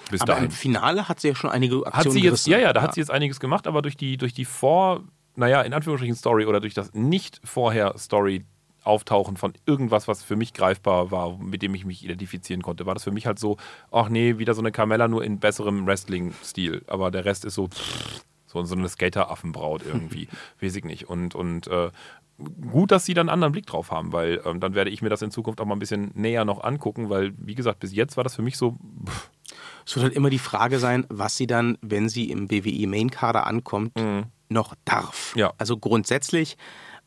Bis 0.10 0.22
aber 0.22 0.36
dahin. 0.36 0.46
im 0.46 0.52
Finale 0.52 1.10
hat 1.10 1.20
sie 1.20 1.28
ja 1.28 1.36
schon 1.36 1.50
einige 1.50 1.86
Aktionen 1.86 1.96
Hat 1.96 2.04
sie 2.14 2.20
jetzt, 2.20 2.24
gerissen. 2.24 2.52
ja, 2.52 2.60
ja, 2.60 2.72
da 2.72 2.82
hat 2.82 2.94
sie 2.94 3.02
jetzt 3.02 3.12
einiges 3.12 3.42
gemacht, 3.42 3.68
aber 3.68 3.82
durch 3.82 3.98
die, 3.98 4.16
durch 4.16 4.34
die 4.34 4.46
Vor, 4.46 5.04
naja, 5.36 5.64
in 5.64 5.74
Anführungsstrichen 5.74 6.16
Story 6.16 6.46
oder 6.46 6.62
durch 6.62 6.74
das 6.74 6.94
nicht 6.94 7.42
vorher 7.44 7.98
Story 7.98 8.46
Auftauchen 8.90 9.38
von 9.38 9.54
irgendwas, 9.66 10.08
was 10.08 10.24
für 10.24 10.36
mich 10.36 10.54
greifbar 10.54 11.12
war, 11.12 11.38
mit 11.38 11.62
dem 11.62 11.76
ich 11.76 11.86
mich 11.86 12.04
identifizieren 12.04 12.62
konnte, 12.62 12.86
war 12.86 12.96
das 12.96 13.04
für 13.04 13.12
mich 13.12 13.26
halt 13.26 13.40
so, 13.40 13.58
ach 13.92 14.10
nee, 14.10 14.40
wieder 14.40 14.54
so 14.54 14.62
eine 14.62 14.72
Carmella 14.72 15.08
nur 15.08 15.24
in 15.24 15.40
besserem 15.40 15.86
Wrestling-Stil. 15.86 16.84
Aber 16.88 17.12
der 17.12 17.26
Rest 17.26 17.46
ist 17.46 17.54
so, 17.54 17.70
so, 18.48 18.64
so 18.64 18.76
eine 18.76 18.90
Skater-Affenbraut 18.90 19.84
irgendwie. 19.86 20.28
Weiß 20.62 20.76
ich 20.76 20.84
nicht. 20.84 21.08
Und, 21.08 21.36
und 21.36 21.68
äh, 21.68 21.92
gut, 22.72 22.92
dass 22.92 23.06
sie 23.06 23.14
dann 23.14 23.30
einen 23.30 23.34
anderen 23.36 23.52
Blick 23.54 23.68
drauf 23.68 23.92
haben, 23.92 24.12
weil 24.12 24.42
ähm, 24.44 24.60
dann 24.60 24.74
werde 24.74 24.90
ich 24.90 25.02
mir 25.02 25.10
das 25.10 25.22
in 25.22 25.32
Zukunft 25.32 25.62
auch 25.62 25.66
mal 25.66 25.76
ein 25.76 25.80
bisschen 25.80 26.12
näher 26.16 26.44
noch 26.44 26.64
angucken, 26.64 27.10
weil, 27.10 27.34
wie 27.38 27.56
gesagt, 27.56 27.80
bis 27.80 27.94
jetzt 27.94 28.18
war 28.18 28.24
das 28.24 28.36
für 28.36 28.42
mich 28.42 28.58
so, 28.58 28.78
pff, 29.06 29.30
Es 29.86 29.96
wird 29.96 30.04
halt 30.04 30.16
immer 30.16 30.30
die 30.30 30.40
Frage 30.40 30.80
sein, 30.80 31.06
was 31.10 31.38
sie 31.38 31.48
dann, 31.48 31.78
wenn 31.82 32.10
sie 32.10 32.32
im 32.32 32.50
WWE 32.50 32.88
Main 32.88 33.12
Kader 33.12 33.46
ankommt, 33.48 33.94
noch 34.50 34.76
darf. 34.86 35.36
Ja. 35.36 35.54
Also 35.58 35.78
grundsätzlich 35.78 36.58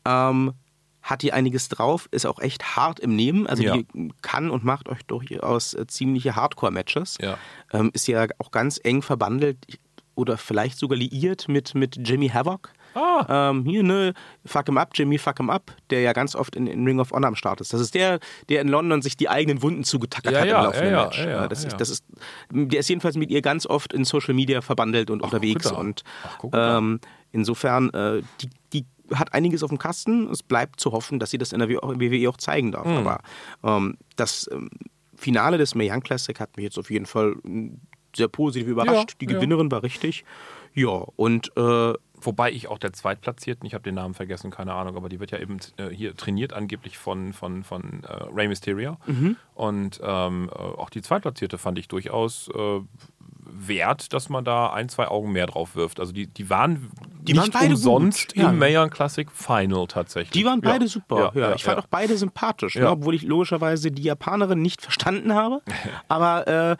ähm, 0.05 0.53
hat 1.03 1.21
die 1.21 1.33
einiges 1.33 1.67
drauf, 1.69 2.07
ist 2.11 2.25
auch 2.25 2.39
echt 2.39 2.75
hart 2.75 2.99
im 2.99 3.15
Nehmen. 3.15 3.45
Also 3.45 3.61
Ja. 3.61 3.75
die 3.77 3.85
kann 4.21 4.49
und 4.49 4.63
macht 4.63 4.89
euch 4.89 5.03
durchaus 5.05 5.73
äh, 5.73 5.85
ziemliche 5.85 6.35
Hardcore-Matches. 6.35 7.17
Ja. 7.21 7.37
Ähm, 7.71 7.91
ist 7.93 8.07
ja 8.07 8.25
auch 8.39 8.51
ganz 8.51 8.79
eng 8.83 9.01
verbandelt 9.01 9.57
oder 10.15 10.37
vielleicht 10.37 10.77
sogar 10.77 10.97
liiert 10.97 11.47
mit, 11.49 11.75
mit 11.75 11.97
Jimmy 12.07 12.29
Havoc. 12.29 12.69
Ah. 12.95 13.49
Ähm, 13.49 13.65
hier, 13.65 13.81
ne, 13.81 14.13
Fuck 14.45 14.67
him 14.67 14.77
up, 14.77 14.91
Jimmy 14.93 15.17
Fuck 15.17 15.39
him 15.39 15.49
up, 15.49 15.71
der 15.89 16.01
ja 16.01 16.13
ganz 16.13 16.35
oft 16.35 16.55
in, 16.55 16.67
in 16.67 16.85
Ring 16.85 16.99
of 16.99 17.11
Honor 17.11 17.29
am 17.29 17.35
Start 17.35 17.59
ist. 17.59 17.73
Das 17.73 17.81
ist 17.81 17.95
der, 17.95 18.19
der 18.49 18.61
in 18.61 18.67
London 18.67 19.01
sich 19.01 19.17
die 19.17 19.27
eigenen 19.27 19.63
Wunden 19.63 19.83
zugetackert 19.83 20.31
Ja, 20.31 20.39
hat 20.41 20.47
ja, 20.47 20.57
im 20.59 20.63
laufenden 20.65 20.91
ja, 20.91 20.97
ja, 20.99 21.03
Match. 21.05 21.17
ja, 21.19 21.27
ja, 21.29 21.47
das, 21.47 21.63
ja. 21.63 21.69
Ist, 21.69 21.81
das 21.81 21.89
ist, 21.89 22.05
der 22.51 22.79
ist 22.79 22.87
jedenfalls 22.89 23.17
mit 23.17 23.31
ihr 23.31 23.41
ganz 23.41 23.65
oft 23.65 23.91
in 23.93 24.05
Social 24.05 24.35
Media 24.35 24.61
verbandelt 24.61 25.09
und 25.09 25.21
unterwegs. 25.23 25.63
guck 25.63 25.73
da. 25.73 25.79
Und 25.79 26.03
Ach, 26.23 26.77
ähm, 26.77 26.99
insofern, 27.31 27.89
äh, 27.95 28.21
die 28.41 28.49
hat 29.13 29.33
einiges 29.33 29.63
auf 29.63 29.69
dem 29.69 29.79
Kasten. 29.79 30.29
Es 30.29 30.43
bleibt 30.43 30.79
zu 30.79 30.91
hoffen, 30.91 31.19
dass 31.19 31.31
sie 31.31 31.37
das 31.37 31.53
in 31.53 31.59
der 31.59 31.69
WWE 31.69 32.29
auch 32.29 32.37
zeigen 32.37 32.71
darf. 32.71 32.85
Hm. 32.85 32.97
Aber 32.97 33.19
ähm, 33.63 33.97
das 34.15 34.49
ähm, 34.51 34.69
Finale 35.15 35.57
des 35.57 35.75
Mae 35.75 35.91
Young 35.91 36.01
Classic 36.01 36.39
hat 36.39 36.55
mich 36.57 36.63
jetzt 36.63 36.79
auf 36.79 36.89
jeden 36.89 37.05
Fall 37.05 37.35
mm, 37.43 37.79
sehr 38.15 38.27
positiv 38.27 38.67
überrascht. 38.67 39.11
Ja, 39.11 39.17
die 39.19 39.25
ja. 39.25 39.33
Gewinnerin 39.33 39.71
war 39.71 39.83
richtig. 39.83 40.23
Ja, 40.73 41.05
und 41.15 41.51
äh, 41.55 41.93
Wobei 42.25 42.51
ich 42.51 42.67
auch 42.67 42.77
der 42.77 42.93
Zweitplatzierten, 42.93 43.65
ich 43.65 43.73
habe 43.73 43.83
den 43.83 43.95
Namen 43.95 44.13
vergessen, 44.13 44.49
keine 44.49 44.73
Ahnung, 44.73 44.95
aber 44.95 45.09
die 45.09 45.19
wird 45.19 45.31
ja 45.31 45.39
eben 45.39 45.57
äh, 45.77 45.89
hier 45.89 46.15
trainiert 46.15 46.53
angeblich 46.53 46.97
von, 46.97 47.33
von, 47.33 47.63
von 47.63 48.03
äh, 48.03 48.23
Rey 48.33 48.47
Mysterio. 48.47 48.97
Mhm. 49.05 49.35
Und 49.55 49.99
ähm, 50.03 50.49
äh, 50.49 50.57
auch 50.57 50.89
die 50.89 51.01
Zweitplatzierte 51.01 51.57
fand 51.57 51.77
ich 51.79 51.87
durchaus 51.87 52.49
äh, 52.49 52.79
wert, 53.45 54.13
dass 54.13 54.29
man 54.29 54.43
da 54.43 54.71
ein, 54.73 54.89
zwei 54.89 55.07
Augen 55.07 55.31
mehr 55.31 55.47
drauf 55.47 55.75
wirft. 55.75 55.99
Also 55.99 56.11
die, 56.11 56.27
die 56.27 56.49
waren 56.49 56.89
Die 57.21 57.33
nicht 57.33 57.41
waren 57.41 57.51
beide 57.51 57.73
umsonst 57.75 58.33
gut, 58.33 58.43
ja. 58.43 58.49
im 58.49 58.59
Mayan 58.59 58.89
Classic 58.89 59.29
Final 59.31 59.87
tatsächlich. 59.87 60.31
Die 60.31 60.45
waren 60.45 60.61
beide 60.61 60.85
ja. 60.85 60.89
super. 60.89 61.31
Ja, 61.35 61.41
Ja, 61.49 61.55
ich 61.55 61.63
fand 61.63 61.77
ja. 61.77 61.83
auch 61.83 61.87
beide 61.87 62.17
sympathisch, 62.17 62.75
Ja. 62.75 62.81
ne, 62.83 62.89
obwohl 62.91 63.15
ich 63.15 63.23
logischerweise 63.23 63.91
die 63.91 64.03
Japanerin 64.03 64.61
nicht 64.61 64.81
verstanden 64.81 65.33
habe. 65.33 65.61
Aber 66.07 66.47
äh, 66.47 66.77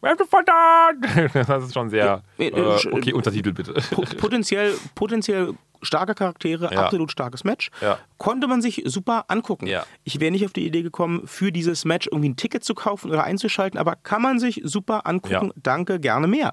Das 1.46 1.64
ist 1.64 1.74
schon 1.74 1.90
sehr. 1.90 2.22
Äh, 2.38 2.48
Äh, 2.48 2.60
äh, 2.60 2.92
okay, 2.92 3.12
Untertitel 3.12 3.52
bitte. 3.52 3.74
Po- 3.90 4.02
potenziell, 4.18 4.74
potenziell 4.94 5.54
starke 5.82 6.14
Charaktere, 6.14 6.72
Ja. 6.72 6.84
absolut 6.84 7.10
starkes 7.10 7.44
Match. 7.44 7.70
Ja. 7.80 7.98
Konnte 8.18 8.46
man 8.48 8.60
sich 8.62 8.82
super 8.86 9.24
angucken. 9.28 9.66
Ja. 9.66 9.84
Ich 10.04 10.20
wäre 10.20 10.30
nicht 10.30 10.44
auf 10.44 10.52
die 10.52 10.66
Idee 10.66 10.82
gekommen, 10.82 11.26
für 11.26 11.52
dieses 11.52 11.84
Match 11.84 12.06
irgendwie 12.06 12.30
ein 12.30 12.36
Ticket 12.36 12.64
zu 12.64 12.74
kaufen 12.74 13.10
oder 13.10 13.24
einzuschalten, 13.24 13.78
aber 13.78 13.96
kann 13.96 14.22
man 14.22 14.38
sich 14.38 14.60
super 14.64 15.06
angucken. 15.06 15.52
Danke, 15.56 15.98
gerne 16.00 16.26
mehr. 16.26 16.52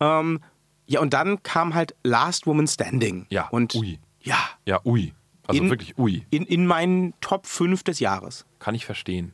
Ja. 0.00 0.20
Ähm, 0.20 0.40
ja, 0.86 1.00
und 1.00 1.12
dann 1.14 1.42
kam 1.42 1.74
halt 1.74 1.94
Last 2.04 2.46
Woman 2.46 2.66
Standing. 2.66 3.26
Ja, 3.30 3.48
Und 3.48 3.74
ui. 3.74 3.98
ja, 4.20 4.38
Ja, 4.66 4.80
ui. 4.84 5.12
Also 5.48 5.62
In- 5.62 5.70
wirklich 5.70 5.96
ui. 5.98 6.26
in, 6.30 6.44
in 6.44 6.66
meinen 6.66 7.14
Top 7.20 7.46
5 7.46 7.82
des 7.84 8.00
Jahres. 8.00 8.44
Kann 8.58 8.74
ich 8.74 8.84
verstehen. 8.84 9.32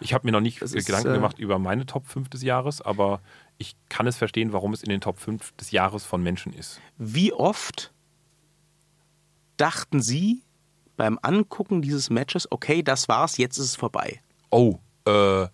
Ich 0.00 0.14
habe 0.14 0.26
mir 0.26 0.32
noch 0.32 0.40
nicht 0.40 0.62
Das 0.62 0.72
ist, 0.72 0.86
Gedanken 0.86 1.10
äh, 1.10 1.14
gemacht 1.14 1.38
über 1.38 1.58
meine 1.58 1.86
Top 1.86 2.06
5 2.06 2.28
des 2.28 2.42
Jahres, 2.42 2.80
aber 2.80 3.20
ich 3.58 3.76
kann 3.88 4.06
es 4.06 4.16
verstehen, 4.16 4.52
warum 4.52 4.72
es 4.72 4.82
in 4.82 4.90
den 4.90 5.00
Top 5.00 5.18
5 5.18 5.52
des 5.56 5.70
Jahres 5.72 6.04
von 6.04 6.22
Menschen 6.22 6.52
ist. 6.52 6.80
Wie 6.98 7.32
oft 7.32 7.92
dachten 9.56 10.00
Sie 10.00 10.42
beim 10.96 11.18
Angucken 11.22 11.82
dieses 11.82 12.10
Matches, 12.10 12.50
okay, 12.50 12.82
das 12.82 13.08
war's, 13.08 13.36
jetzt 13.38 13.58
ist 13.58 13.64
es 13.66 13.76
vorbei? 13.76 14.20
Oh, 14.50 14.78
äh. 15.06 15.46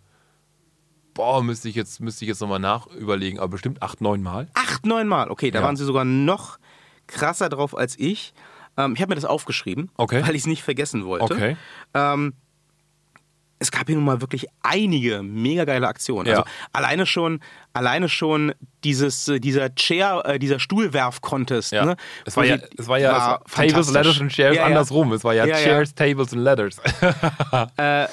Boah, 1.14 1.42
müsste 1.45 1.68
ich 1.68 1.76
jetzt, 1.76 2.01
müsste 2.01 2.24
ich 2.24 2.28
jetzt 2.28 2.40
nochmal 2.40 2.59
nachüberlegen, 2.59 3.38
aber 3.38 3.49
bestimmt 3.51 3.82
acht, 3.82 4.01
neun 4.01 4.20
Mal. 4.22 4.49
Acht, 4.55 4.84
neun 4.84 5.07
Mal. 5.07 5.30
Okay, 5.30 5.51
da 5.53 5.61
Ja. 5.61 5.64
waren 5.66 5.76
Sie 5.76 5.84
sogar 5.84 6.05
noch 6.05 6.59
krasser 7.07 7.49
drauf 7.49 7.76
als 7.76 7.97
ich. 7.99 8.34
Ähm, 8.76 8.95
ich 8.97 9.01
habe 9.01 9.11
mir 9.11 9.14
das 9.14 9.24
aufgeschrieben, 9.24 9.90
Okay. 9.97 10.22
weil 10.26 10.34
ich 10.34 10.42
es 10.42 10.47
nicht 10.49 10.64
vergessen 10.64 11.05
wollte. 11.05 11.32
Okay. 11.34 11.57
Ähm, 11.95 12.34
es 13.64 13.70
gab 13.72 13.86
hier 13.86 13.96
nun 13.96 14.04
mal 14.04 14.20
wirklich 14.20 14.46
einige 14.62 15.22
mega 15.22 15.64
geile 15.64 15.88
Aktionen. 15.88 16.26
Ja. 16.26 16.32
Also 16.38 16.44
alleine 16.72 17.06
schon, 17.06 17.40
alleine 17.72 18.08
schon 18.08 18.52
dieses, 18.84 19.26
äh, 19.28 19.40
dieser 19.40 19.74
Chair, 19.74 20.22
äh, 20.24 20.38
dieser 20.38 20.60
Stuhlwerf-Contest. 20.60 21.72
Ja. 21.72 21.84
Ne? 21.86 21.96
Es 22.24 22.36
war 22.36 22.44
ja, 22.44 22.58
es 22.78 22.86
war 22.86 22.98
ja 22.98 23.12
war 23.12 23.44
Tables. 23.44 23.90
Ladders 23.90 24.20
und 24.20 24.28
Chairs 24.30 24.56
Ja, 24.56 24.66
andersrum. 24.66 25.12
Es 25.12 25.24
war 25.24 25.34
ja. 25.34 25.46
Chairs, 25.46 25.94
Tables 25.94 26.32
und 26.32 26.38
Ladders. 26.40 26.76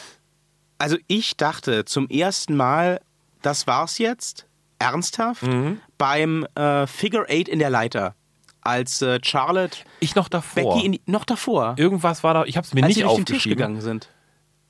Also 0.78 0.97
ich 1.08 1.38
dachte 1.38 1.86
zum 1.86 2.10
ersten 2.10 2.56
Mal, 2.56 3.02
das 3.43 3.68
war's 3.68 3.99
jetzt, 3.99 4.47
ernsthaft, 4.80 5.43
Mhm. 5.43 5.80
beim 5.99 6.47
äh, 6.56 6.88
Figure 6.88 7.26
Eight 7.30 7.47
in 7.47 7.60
der 7.60 7.70
Leiter. 7.70 8.16
Als 8.64 9.02
äh, 9.02 9.20
Charlotte 9.24 9.78
Ich 9.99 10.16
noch 10.16 10.28
davor. 10.30 10.74
Becky 10.76 10.86
in 10.86 10.91
die, 10.93 11.02
noch 11.06 11.26
davor, 11.26 11.76
Irgendwas 11.78 12.24
war 12.24 12.34
da, 12.34 12.45
ich 12.45 12.58
habe 12.58 12.66
es 12.66 12.74
mir 12.74 12.82
als 12.84 12.88
nicht 12.89 12.95
sie 12.97 13.04
durch 13.04 13.16
den 13.16 13.26
Tisch 13.26 13.36
aufgeschrieben. 13.38 13.58
gegangen 13.58 13.82
sind. 13.82 14.10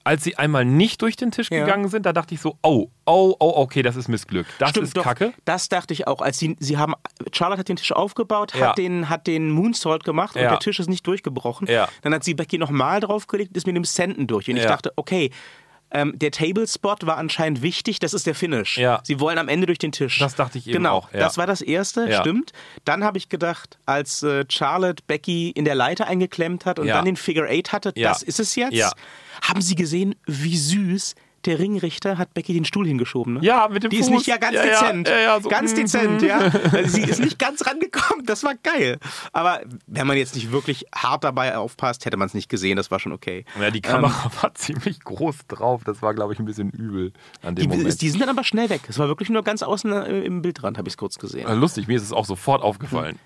Als 0.04 0.24
sie 0.24 0.36
einmal 0.38 0.66
nicht 0.66 1.02
durch 1.02 1.16
den 1.16 1.32
Tisch 1.32 1.50
Ja. 1.52 1.60
gegangen 1.64 1.88
sind, 1.90 2.06
da 2.06 2.14
dachte 2.14 2.34
ich 2.34 2.42
so, 2.42 2.58
oh, 2.64 2.88
oh, 3.06 3.36
oh, 3.40 3.54
okay, 3.58 3.82
das 3.84 3.96
ist 3.96 4.08
Missglück. 4.08 4.48
Das 4.60 4.72
Stimmt, 4.72 4.88
ist 4.88 4.98
doch, 4.98 5.04
Kacke. 5.04 5.34
Das 5.46 5.70
dachte 5.70 5.94
ich 5.94 6.08
auch. 6.08 6.22
Als 6.22 6.40
sie, 6.40 6.56
sie 6.60 6.78
haben, 6.78 6.94
Charlotte 7.32 7.60
hat 7.60 7.70
den 7.70 7.76
Tisch 7.76 7.92
aufgebaut, 7.92 8.54
Ja. 8.56 8.70
hat, 8.70 8.78
den, 8.78 9.10
hat 9.10 9.28
den 9.28 9.52
Moonsault 9.52 10.04
gemacht 10.04 10.36
und 10.36 10.42
der 10.42 10.60
Tisch 10.60 10.80
ist 10.80 10.90
nicht 10.90 11.06
durchgebrochen. 11.06 11.68
Dann 12.02 12.14
hat 12.14 12.24
sie 12.24 12.34
Becky 12.34 12.58
nochmal 12.58 13.00
draufgelegt 13.00 13.52
und 13.52 13.58
ist 13.58 13.68
mit 13.68 13.76
dem 13.76 13.84
Senden 13.86 14.28
durch. 14.28 14.50
Und 14.50 14.58
ich 14.58 14.64
dachte, 14.64 14.92
okay, 14.96 15.32
ähm, 15.92 16.18
der 16.18 16.32
Table-Spot 16.32 16.96
war 17.02 17.18
anscheinend 17.18 17.62
wichtig, 17.62 18.00
das 18.00 18.14
ist 18.14 18.26
der 18.26 18.36
Finish. 18.36 18.78
Ja. 18.78 19.02
Sie 19.04 19.20
wollen 19.20 19.38
am 19.38 19.48
Ende 19.48 19.68
durch 19.68 19.80
den 19.80 19.92
Tisch. 19.92 20.18
Das 20.20 20.36
dachte 20.36 20.58
ich 20.58 20.68
eben 20.68 20.78
genau, 20.78 20.98
auch, 20.98 21.14
ja. 21.14 21.20
Das 21.20 21.38
war 21.38 21.48
das 21.48 21.62
Erste, 21.62 22.10
Ja. 22.10 22.22
stimmt. 22.22 22.52
Dann 22.86 23.04
habe 23.04 23.18
ich 23.18 23.30
gedacht, 23.30 23.78
als 23.86 24.24
äh, 24.24 24.46
Charlotte 24.50 25.04
Becky 25.08 25.50
in 25.50 25.66
der 25.66 25.76
Leiter 25.76 26.08
eingeklemmt 26.08 26.66
hat 26.66 26.80
und 26.80 26.88
dann 26.88 27.06
den 27.06 27.16
Figure 27.18 27.48
Eight 27.48 27.72
hatte, 27.72 27.94
das 27.94 28.24
ist 28.24 28.40
es 28.40 28.56
jetzt. 28.56 28.94
Haben 29.42 29.62
Sie 29.62 29.76
gesehen, 29.76 30.16
wie 30.26 30.58
süß 30.58 31.16
der 31.46 31.60
Ringrichter 31.60 32.18
hat 32.18 32.34
Becky 32.34 32.54
den 32.54 32.66
Stuhl 32.66 32.86
hingeschoben? 32.88 33.36
Ne? 33.36 33.40
Ja, 33.44 33.68
mit 33.70 33.84
dem 33.84 33.90
Die 33.90 33.98
ist 33.98 34.08
Fuß. 34.08 34.16
nicht 34.18 34.28
ja 34.28 34.38
ganz 34.38 34.56
Ja, 34.56 34.64
dezent. 34.64 35.08
ja, 35.08 35.20
ja, 35.20 35.42
so, 35.42 35.50
ganz 35.50 35.72
mhm. 35.74 35.76
dezent, 35.78 36.22
ja. 36.22 36.40
Also 36.72 36.90
sie 36.98 37.02
ist 37.02 37.20
nicht 37.20 37.40
ganz 37.40 37.66
rangekommen. 37.66 38.26
Das 38.26 38.44
war 38.44 38.56
geil. 38.56 38.98
Aber 39.34 39.62
wenn 39.88 40.08
man 40.08 40.18
jetzt 40.18 40.36
nicht 40.36 40.52
wirklich 40.52 40.86
hart 40.94 41.24
dabei 41.24 41.58
aufpasst, 41.58 42.06
hätte 42.06 42.18
man 42.18 42.28
es 42.28 42.34
nicht 42.34 42.50
gesehen. 42.50 42.78
Das 42.78 42.92
war 42.92 43.00
schon 43.00 43.12
okay. 43.12 43.46
Ja, 43.60 43.72
die 43.72 43.82
Kamera 43.82 44.32
war 44.42 44.54
ziemlich 44.56 45.00
groß 45.04 45.48
drauf. 45.48 45.84
Das 45.86 46.02
war, 46.02 46.14
glaube 46.14 46.34
ich, 46.34 46.40
ein 46.40 46.46
bisschen 46.46 46.70
übel 46.72 47.14
an 47.42 47.56
dem 47.56 47.70
Die, 47.70 47.78
Moment. 47.78 48.02
die 48.02 48.10
sind 48.10 48.20
dann 48.22 48.30
aber 48.30 48.44
schnell 48.44 48.70
weg. 48.70 48.82
Es 48.88 49.00
war 49.00 49.08
wirklich 49.08 49.30
nur 49.30 49.44
ganz 49.44 49.64
außen 49.64 49.92
äh, 49.94 50.22
im 50.22 50.42
Bildrand, 50.42 50.78
habe 50.78 50.88
ich 50.88 50.94
es 50.94 50.98
kurz 50.98 51.18
gesehen. 51.20 51.48
Äh, 51.48 51.54
Lustig, 51.56 51.88
mir 51.88 51.96
ist 51.98 52.04
es 52.04 52.12
auch 52.14 52.26
sofort 52.26 52.62
aufgefallen. 52.62 53.20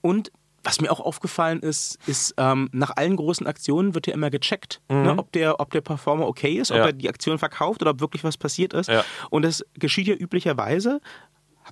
Und 0.00 0.30
was 0.64 0.80
mir 0.80 0.90
auch 0.90 1.00
aufgefallen 1.00 1.60
ist, 1.60 1.98
ist, 2.06 2.34
ähm, 2.38 2.68
nach 2.72 2.96
allen 2.96 3.16
großen 3.16 3.46
Aktionen 3.46 3.94
wird 3.94 4.06
ja 4.06 4.14
immer 4.14 4.30
gecheckt, 4.30 4.80
ne, 4.88 5.14
ob, 5.16 5.30
der, 5.32 5.60
ob 5.60 5.70
der 5.70 5.82
Performer 5.82 6.26
okay 6.26 6.54
ist, 6.54 6.70
ob 6.70 6.76
Mhm. 6.78 6.80
Ja. 6.80 6.86
er 6.86 6.92
die 6.94 7.08
Aktion 7.08 7.38
verkauft 7.38 7.82
oder 7.82 7.90
ob 7.92 8.00
wirklich 8.00 8.24
was 8.24 8.36
passiert 8.36 8.72
ist. 8.72 8.88
Ja. 8.88 9.04
Und 9.30 9.42
das 9.44 9.64
geschieht 9.74 10.06
ja 10.06 10.14
üblicherweise, 10.14 11.00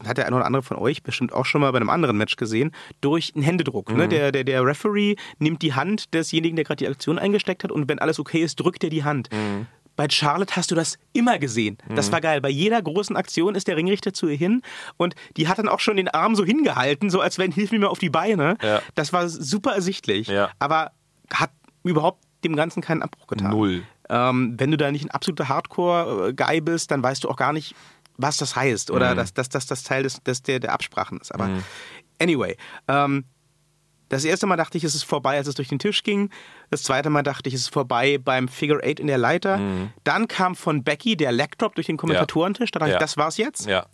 hat 0.06 0.16
der 0.16 0.26
eine 0.26 0.36
oder 0.36 0.46
andere 0.46 0.62
von 0.62 0.76
euch 0.78 1.02
bestimmt 1.02 1.32
auch 1.32 1.44
schon 1.44 1.60
mal 1.60 1.70
bei 1.72 1.76
einem 1.78 1.90
anderen 1.90 2.16
Match 2.16 2.36
gesehen, 2.36 2.70
durch 3.00 3.32
einen 3.34 3.44
Händedruck. 3.44 3.90
Mhm. 3.90 3.96
Ne? 3.98 4.08
Der, 4.08 4.32
der, 4.32 4.44
der 4.44 4.64
Referee 4.64 5.16
nimmt 5.38 5.62
die 5.62 5.74
Hand 5.74 6.14
desjenigen, 6.14 6.56
der 6.56 6.64
gerade 6.64 6.84
die 6.84 6.88
Aktion 6.88 7.18
eingesteckt 7.18 7.64
hat 7.64 7.72
und 7.72 7.88
wenn 7.88 7.98
alles 7.98 8.18
okay 8.18 8.42
ist, 8.42 8.56
drückt 8.60 8.84
er 8.84 8.90
die 8.90 9.04
Hand. 9.04 9.28
Mhm. 9.32 9.66
Bei 9.96 10.08
Charlotte 10.08 10.56
hast 10.56 10.70
du 10.70 10.74
das 10.74 10.98
immer 11.12 11.38
gesehen. 11.38 11.76
Das 11.94 12.10
war 12.12 12.20
geil. 12.20 12.40
Bei 12.40 12.48
jeder 12.48 12.80
großen 12.80 13.14
Aktion 13.16 13.54
ist 13.54 13.68
der 13.68 13.76
Ringrichter 13.76 14.12
zu 14.14 14.26
ihr 14.28 14.36
hin 14.36 14.62
und 14.96 15.14
die 15.36 15.48
hat 15.48 15.58
dann 15.58 15.68
auch 15.68 15.80
schon 15.80 15.96
den 15.96 16.08
Arm 16.08 16.34
so 16.34 16.44
hingehalten, 16.44 17.10
so 17.10 17.20
als 17.20 17.38
wenn, 17.38 17.52
hilf 17.52 17.72
mir 17.72 17.78
mal 17.80 17.88
auf 17.88 17.98
die 17.98 18.08
Beine. 18.10 18.56
Ja. 18.62 18.80
Das 18.94 19.12
war 19.12 19.28
super 19.28 19.74
ersichtlich, 19.74 20.28
Ja. 20.28 20.50
aber 20.58 20.92
hat 21.32 21.50
überhaupt 21.84 22.22
dem 22.44 22.56
Ganzen 22.56 22.80
keinen 22.82 23.02
Abbruch 23.02 23.26
getan. 23.26 23.50
Null. 23.50 23.82
Ähm, 24.08 24.54
wenn 24.58 24.70
du 24.70 24.76
da 24.76 24.90
nicht 24.90 25.04
ein 25.04 25.10
absoluter 25.10 25.48
Hardcore-Guy 25.48 26.60
bist, 26.62 26.90
dann 26.90 27.02
weißt 27.02 27.24
du 27.24 27.28
auch 27.28 27.36
gar 27.36 27.52
nicht, 27.52 27.74
was 28.16 28.36
das 28.36 28.56
heißt 28.56 28.88
Mhm. 28.90 28.96
oder 28.96 29.14
dass, 29.14 29.32
dass, 29.34 29.48
dass 29.48 29.66
das 29.66 29.82
Teil 29.82 30.02
des, 30.02 30.22
des, 30.22 30.42
der, 30.42 30.58
der 30.60 30.72
Absprachen 30.72 31.18
ist. 31.20 31.34
Aber 31.34 31.48
anyway, 32.20 32.56
ähm, 32.88 33.24
das 34.12 34.24
erste 34.24 34.46
Mal 34.46 34.56
dachte 34.56 34.76
ich, 34.78 34.84
es 34.84 34.94
ist 34.94 35.04
vorbei, 35.04 35.36
als 35.38 35.48
es 35.48 35.54
durch 35.54 35.68
den 35.68 35.78
Tisch 35.78 36.02
ging. 36.02 36.30
Das 36.70 36.82
zweite 36.82 37.10
Mal 37.10 37.22
dachte 37.22 37.48
ich, 37.48 37.54
es 37.54 37.62
ist 37.62 37.72
vorbei 37.72 38.18
beim 38.22 38.46
Figure 38.46 38.82
Eight 38.84 39.00
in 39.00 39.06
der 39.06 39.18
Leiter. 39.18 39.58
Dann 40.04 40.28
kam 40.28 40.54
von 40.54 40.84
Becky 40.84 41.16
der 41.16 41.32
Drop 41.58 41.74
durch 41.74 41.86
den 41.86 41.96
Kommentatorentisch. 41.96 42.70
Da 42.70 42.78
dachte 42.80 42.90
Ja. 42.92 42.96
ich, 42.98 43.00
das 43.00 43.16
war's 43.16 43.36
jetzt. 43.38 43.66
Ja. 43.66 43.86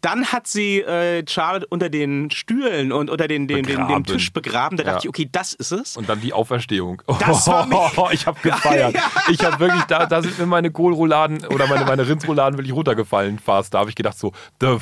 Dann 0.00 0.32
hat 0.32 0.48
sie 0.48 0.80
äh, 0.80 1.24
Charlotte 1.28 1.64
unter 1.70 1.88
den 1.88 2.28
Stühlen 2.32 2.90
und 2.90 3.08
unter 3.08 3.28
den, 3.28 3.46
den, 3.46 3.62
den, 3.64 3.86
den. 3.86 4.02
Tisch 4.04 4.32
begraben. 4.32 4.76
Da 4.76 4.82
dachte 4.82 4.96
Ja. 4.96 5.00
ich, 5.04 5.08
okay, 5.08 5.28
das 5.30 5.52
ist 5.52 5.70
es. 5.70 5.96
Und 5.96 6.08
dann 6.08 6.20
die 6.20 6.32
Auferstehung. 6.32 7.00
Das 7.20 7.46
war 7.46 7.66
mega. 7.68 8.10
ich 8.10 8.26
habe 8.26 8.40
gefeiert. 8.42 8.94
Ja. 8.96 9.02
Ich 9.30 9.44
habe 9.44 9.60
wirklich, 9.60 9.84
da, 9.84 10.06
da 10.06 10.20
sind 10.22 10.36
mir 10.40 10.46
meine 10.46 10.72
Kohlrouladen 10.72 11.46
oder 11.46 11.68
meine, 11.68 11.84
meine 11.84 12.08
Rindsrouladen 12.08 12.58
wirklich 12.58 12.74
runtergefallen 12.74 13.38
fast. 13.38 13.74
Da 13.74 13.78
habe 13.78 13.90
ich 13.90 13.94
gedacht 13.96 14.18
so, 14.18 14.32
the 14.60 14.78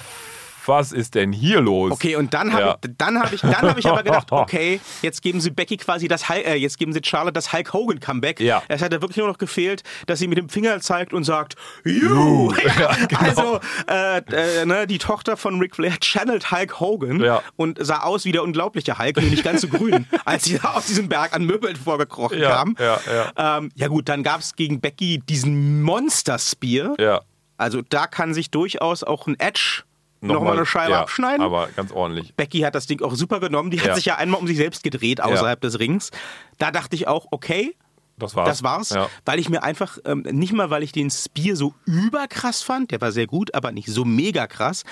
was 0.67 0.93
ist 0.93 1.15
denn 1.15 1.33
hier 1.33 1.61
los? 1.61 1.93
Okay, 1.93 2.17
und 2.17 2.35
dann 2.35 2.53
habe 2.53 2.63
Ja. 2.63 2.77
ich, 2.85 2.91
dann 2.99 3.19
hab 3.21 3.33
ich, 3.33 3.41
dann 3.41 3.55
hab 3.63 3.79
ich 3.79 3.87
aber 3.87 4.03
gedacht, 4.03 4.29
okay, 4.33 4.81
jetzt 5.03 5.23
geben 5.23 5.41
sie 5.41 5.51
Becky 5.51 5.77
quasi 5.77 6.09
das, 6.09 6.29
äh, 6.31 6.55
jetzt 6.57 6.79
geben 6.79 6.93
sie 6.93 7.01
Charlotte 7.05 7.33
das 7.33 7.53
Hulk 7.53 7.73
Hogan 7.73 8.01
Comeback. 8.01 8.41
Ja. 8.41 8.63
Es 8.69 8.81
hätte 8.83 9.01
wirklich 9.03 9.17
nur 9.19 9.29
noch 9.29 9.39
gefehlt, 9.39 9.83
dass 10.07 10.19
sie 10.19 10.29
mit 10.29 10.39
dem 10.39 10.49
Finger 10.49 10.81
zeigt 10.81 11.13
und 11.13 11.25
sagt, 11.25 11.57
you. 11.85 12.53
Ja, 12.81 12.95
genau. 13.09 13.21
Also 13.21 13.61
äh, 13.89 14.19
äh, 14.63 14.65
ne, 14.67 14.87
die 14.87 14.99
Tochter 14.99 15.37
von 15.37 15.59
Ric 15.61 15.75
Flair 15.77 15.99
channelt 16.01 16.51
Hulk 16.51 16.81
Hogan 16.81 17.21
Ja. 17.21 17.43
und 17.57 17.79
sah 17.81 18.01
aus 18.03 18.25
wie 18.25 18.33
der 18.33 18.43
unglaubliche 18.43 18.99
Hulk, 18.99 19.17
nur 19.21 19.31
nicht 19.31 19.45
ganz 19.45 19.63
so 19.63 19.69
grün, 19.69 20.07
als 20.25 20.45
sie 20.45 20.59
da 20.59 20.73
aus 20.75 20.87
diesem 20.87 21.09
Berg 21.09 21.35
an 21.35 21.45
Möbeln 21.45 21.77
vorgekrochen 21.77 22.39
Ja, 22.39 22.51
kam. 22.57 22.77
ja, 22.79 22.99
ja. 23.37 23.59
Ähm, 23.59 23.71
ja 23.75 23.89
gut, 23.89 24.09
dann 24.09 24.23
gab 24.23 24.41
es 24.41 24.55
gegen 24.57 24.81
Becky 24.81 25.19
diesen 25.29 25.83
Monster 25.83 26.39
Spear. 26.39 26.95
Ja. 26.99 27.21
Also 27.57 27.83
da 27.83 28.07
kann 28.07 28.33
sich 28.35 28.51
durchaus 28.51 29.05
auch 29.05 29.27
ein 29.27 29.39
Edge 29.39 29.83
nochmal 30.21 30.57
eine 30.57 30.67
Scheibe 30.67 30.93
ja, 30.93 31.01
abschneiden. 31.01 31.43
Aber 31.45 31.69
ganz 31.69 31.93
ordentlich. 31.93 32.35
Becky 32.35 32.61
hat 32.61 32.75
das 32.75 32.87
Ding 32.87 33.03
auch 33.03 33.15
super 33.15 33.41
genommen. 33.41 33.71
Die 33.71 33.81
hat 33.81 33.87
Ja. 33.89 33.95
sich 33.95 34.05
ja 34.07 34.17
einmal 34.17 34.41
um 34.41 34.47
sich 34.47 34.57
selbst 34.57 34.83
gedreht 34.83 35.21
außerhalb 35.21 35.61
des 35.61 35.79
Rings. 35.79 36.11
Da 36.59 36.71
dachte 36.71 36.95
ich 36.97 37.07
auch, 37.09 37.27
okay, 37.31 37.75
Das 38.19 38.35
war's. 38.37 38.49
das 38.49 38.63
war's. 38.63 38.91
Ja. 38.91 39.09
Weil 39.25 39.39
ich 39.39 39.49
mir 39.49 39.63
einfach, 39.63 39.99
ähm, 40.05 40.23
nicht 40.31 40.53
mal, 40.53 40.71
weil 40.71 40.83
ich 40.83 40.93
den 40.93 41.11
Spear 41.11 41.57
so 41.57 41.75
überkrass 41.87 42.63
fand, 42.63 42.91
der 42.91 43.01
war 43.01 43.13
sehr 43.13 43.27
gut, 43.27 43.55
aber 43.55 43.73
nicht 43.73 43.89
so 43.89 44.05
mega 44.05 44.47
krass. 44.47 44.85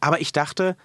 Aber 0.00 0.20
ich 0.20 0.32
dachte, 0.32 0.76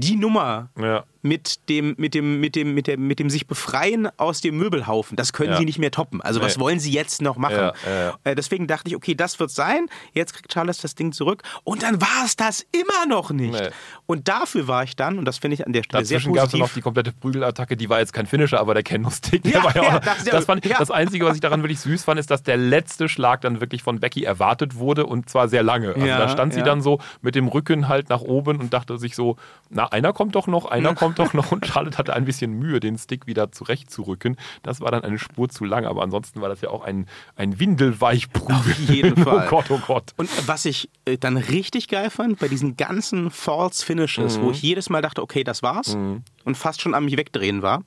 die 0.00 0.16
Nummer 0.16 0.68
Ja. 0.80 1.04
mit 1.22 1.68
dem, 1.68 1.94
mit 1.98 2.14
dem, 2.14 2.40
mit 2.40 2.56
dem, 2.56 2.74
mit 2.74 2.86
dem, 2.86 3.06
mit 3.06 3.18
dem 3.18 3.30
sich 3.30 3.46
befreien 3.46 4.08
aus 4.18 4.40
dem 4.40 4.56
Möbelhaufen, 4.58 5.16
das 5.16 5.32
können 5.32 5.52
Ja. 5.52 5.58
sie 5.58 5.64
nicht 5.64 5.78
mehr 5.78 5.90
toppen. 5.90 6.20
Also 6.20 6.40
was 6.42 6.56
Nee. 6.56 6.62
wollen 6.62 6.80
sie 6.80 6.90
jetzt 6.92 7.22
noch 7.22 7.36
machen? 7.36 7.70
Ja. 7.86 8.14
Äh, 8.24 8.34
Deswegen 8.34 8.66
dachte 8.66 8.88
ich, 8.88 8.96
okay, 8.96 9.14
das 9.14 9.38
wird 9.40 9.50
sein. 9.50 9.86
Jetzt 10.12 10.34
kriegt 10.34 10.50
Charles 10.52 10.78
das 10.78 10.94
Ding 10.96 11.12
zurück. 11.12 11.42
Und 11.62 11.82
dann 11.82 12.00
war 12.00 12.24
es 12.24 12.36
das 12.36 12.66
immer 12.72 13.06
noch 13.08 13.30
nicht. 13.30 13.52
Nee. 13.52 13.68
Und 14.06 14.28
dafür 14.28 14.66
war 14.68 14.82
ich 14.84 14.96
dann, 14.96 15.18
und 15.18 15.24
das 15.24 15.38
finde 15.38 15.54
ich 15.54 15.66
an 15.66 15.72
der 15.72 15.82
Stelle 15.84 16.02
Dazwischen 16.02 16.32
sehr 16.32 16.34
gab 16.34 16.46
es 16.46 16.50
positiv. 16.52 16.60
noch 16.68 16.74
die 16.74 16.80
komplette 16.82 17.12
Prügelattacke, 17.12 17.76
die 17.76 17.88
war 17.88 18.00
jetzt 18.00 18.12
kein 18.12 18.26
Finisher, 18.26 18.58
aber 18.60 18.74
der 18.74 18.82
Kendo-Stick, 18.82 19.42
der 19.44 19.62
war 19.62 19.74
ja 19.74 19.82
auch 19.82 20.00
das- 20.00 20.24
das, 20.24 20.44
fand 20.44 20.64
das 20.68 20.90
Einzige, 20.90 21.24
was 21.24 21.36
ich 21.36 21.40
daran 21.40 21.62
wirklich 21.62 21.80
süß 21.80 22.04
fand, 22.04 22.18
ist, 22.20 22.30
dass 22.30 22.42
der 22.42 22.56
letzte 22.56 23.08
Schlag 23.08 23.40
dann 23.42 23.60
wirklich 23.60 23.82
von 23.82 24.00
Becky 24.00 24.24
erwartet 24.24 24.74
wurde 24.74 25.06
und 25.06 25.30
zwar 25.30 25.48
sehr 25.48 25.62
lange. 25.62 25.94
Also 25.94 26.06
da 26.06 26.28
stand 26.28 26.52
sie 26.52 26.62
dann 26.62 26.82
so 26.82 26.98
mit 27.22 27.34
dem 27.34 27.48
Rücken 27.48 27.88
halt 27.88 28.08
nach 28.10 28.20
oben 28.20 28.58
und 28.60 28.74
dachte 28.74 28.98
sich 28.98 29.14
so, 29.14 29.36
na, 29.70 29.83
na, 29.84 29.92
einer 29.92 30.12
kommt 30.12 30.34
doch 30.34 30.46
noch, 30.46 30.64
einer 30.66 30.94
kommt 30.94 31.18
doch 31.18 31.32
noch. 31.34 31.52
Und 31.52 31.66
Charlotte 31.66 31.98
hatte 31.98 32.14
ein 32.14 32.24
bisschen 32.24 32.52
Mühe, 32.52 32.80
den 32.80 32.96
Stick 32.98 33.26
wieder 33.26 33.52
zurechtzurücken. 33.52 34.36
Das 34.62 34.80
war 34.80 34.90
dann 34.90 35.02
eine 35.04 35.18
Spur 35.18 35.48
zu 35.48 35.64
lang, 35.64 35.84
aber 35.86 36.02
ansonsten 36.02 36.40
war 36.40 36.48
das 36.48 36.60
ja 36.60 36.70
auch 36.70 36.82
ein, 36.84 37.06
ein 37.36 37.58
Windelweichprügel. 37.58 38.54
Auf 38.56 38.78
jeden 38.78 39.16
Fall. 39.24 39.46
Oh 39.46 39.50
Gott, 39.50 39.70
oh 39.70 39.80
Gott. 39.86 40.12
Und 40.16 40.30
was 40.48 40.64
ich 40.64 40.90
äh, 41.04 41.18
dann 41.18 41.36
richtig 41.36 41.88
geil 41.88 42.10
fand, 42.10 42.38
bei 42.38 42.48
diesen 42.48 42.76
ganzen 42.76 43.30
False 43.30 43.84
Finishes, 43.84 44.38
Mhm. 44.38 44.42
wo 44.42 44.50
ich 44.50 44.62
jedes 44.62 44.90
Mal 44.90 45.02
dachte, 45.02 45.22
okay, 45.22 45.44
das 45.44 45.62
war's 45.62 45.94
und 45.94 46.56
fast 46.56 46.80
schon 46.80 46.94
am 46.94 47.04
mich 47.04 47.16
wegdrehen 47.16 47.62
war, 47.62 47.82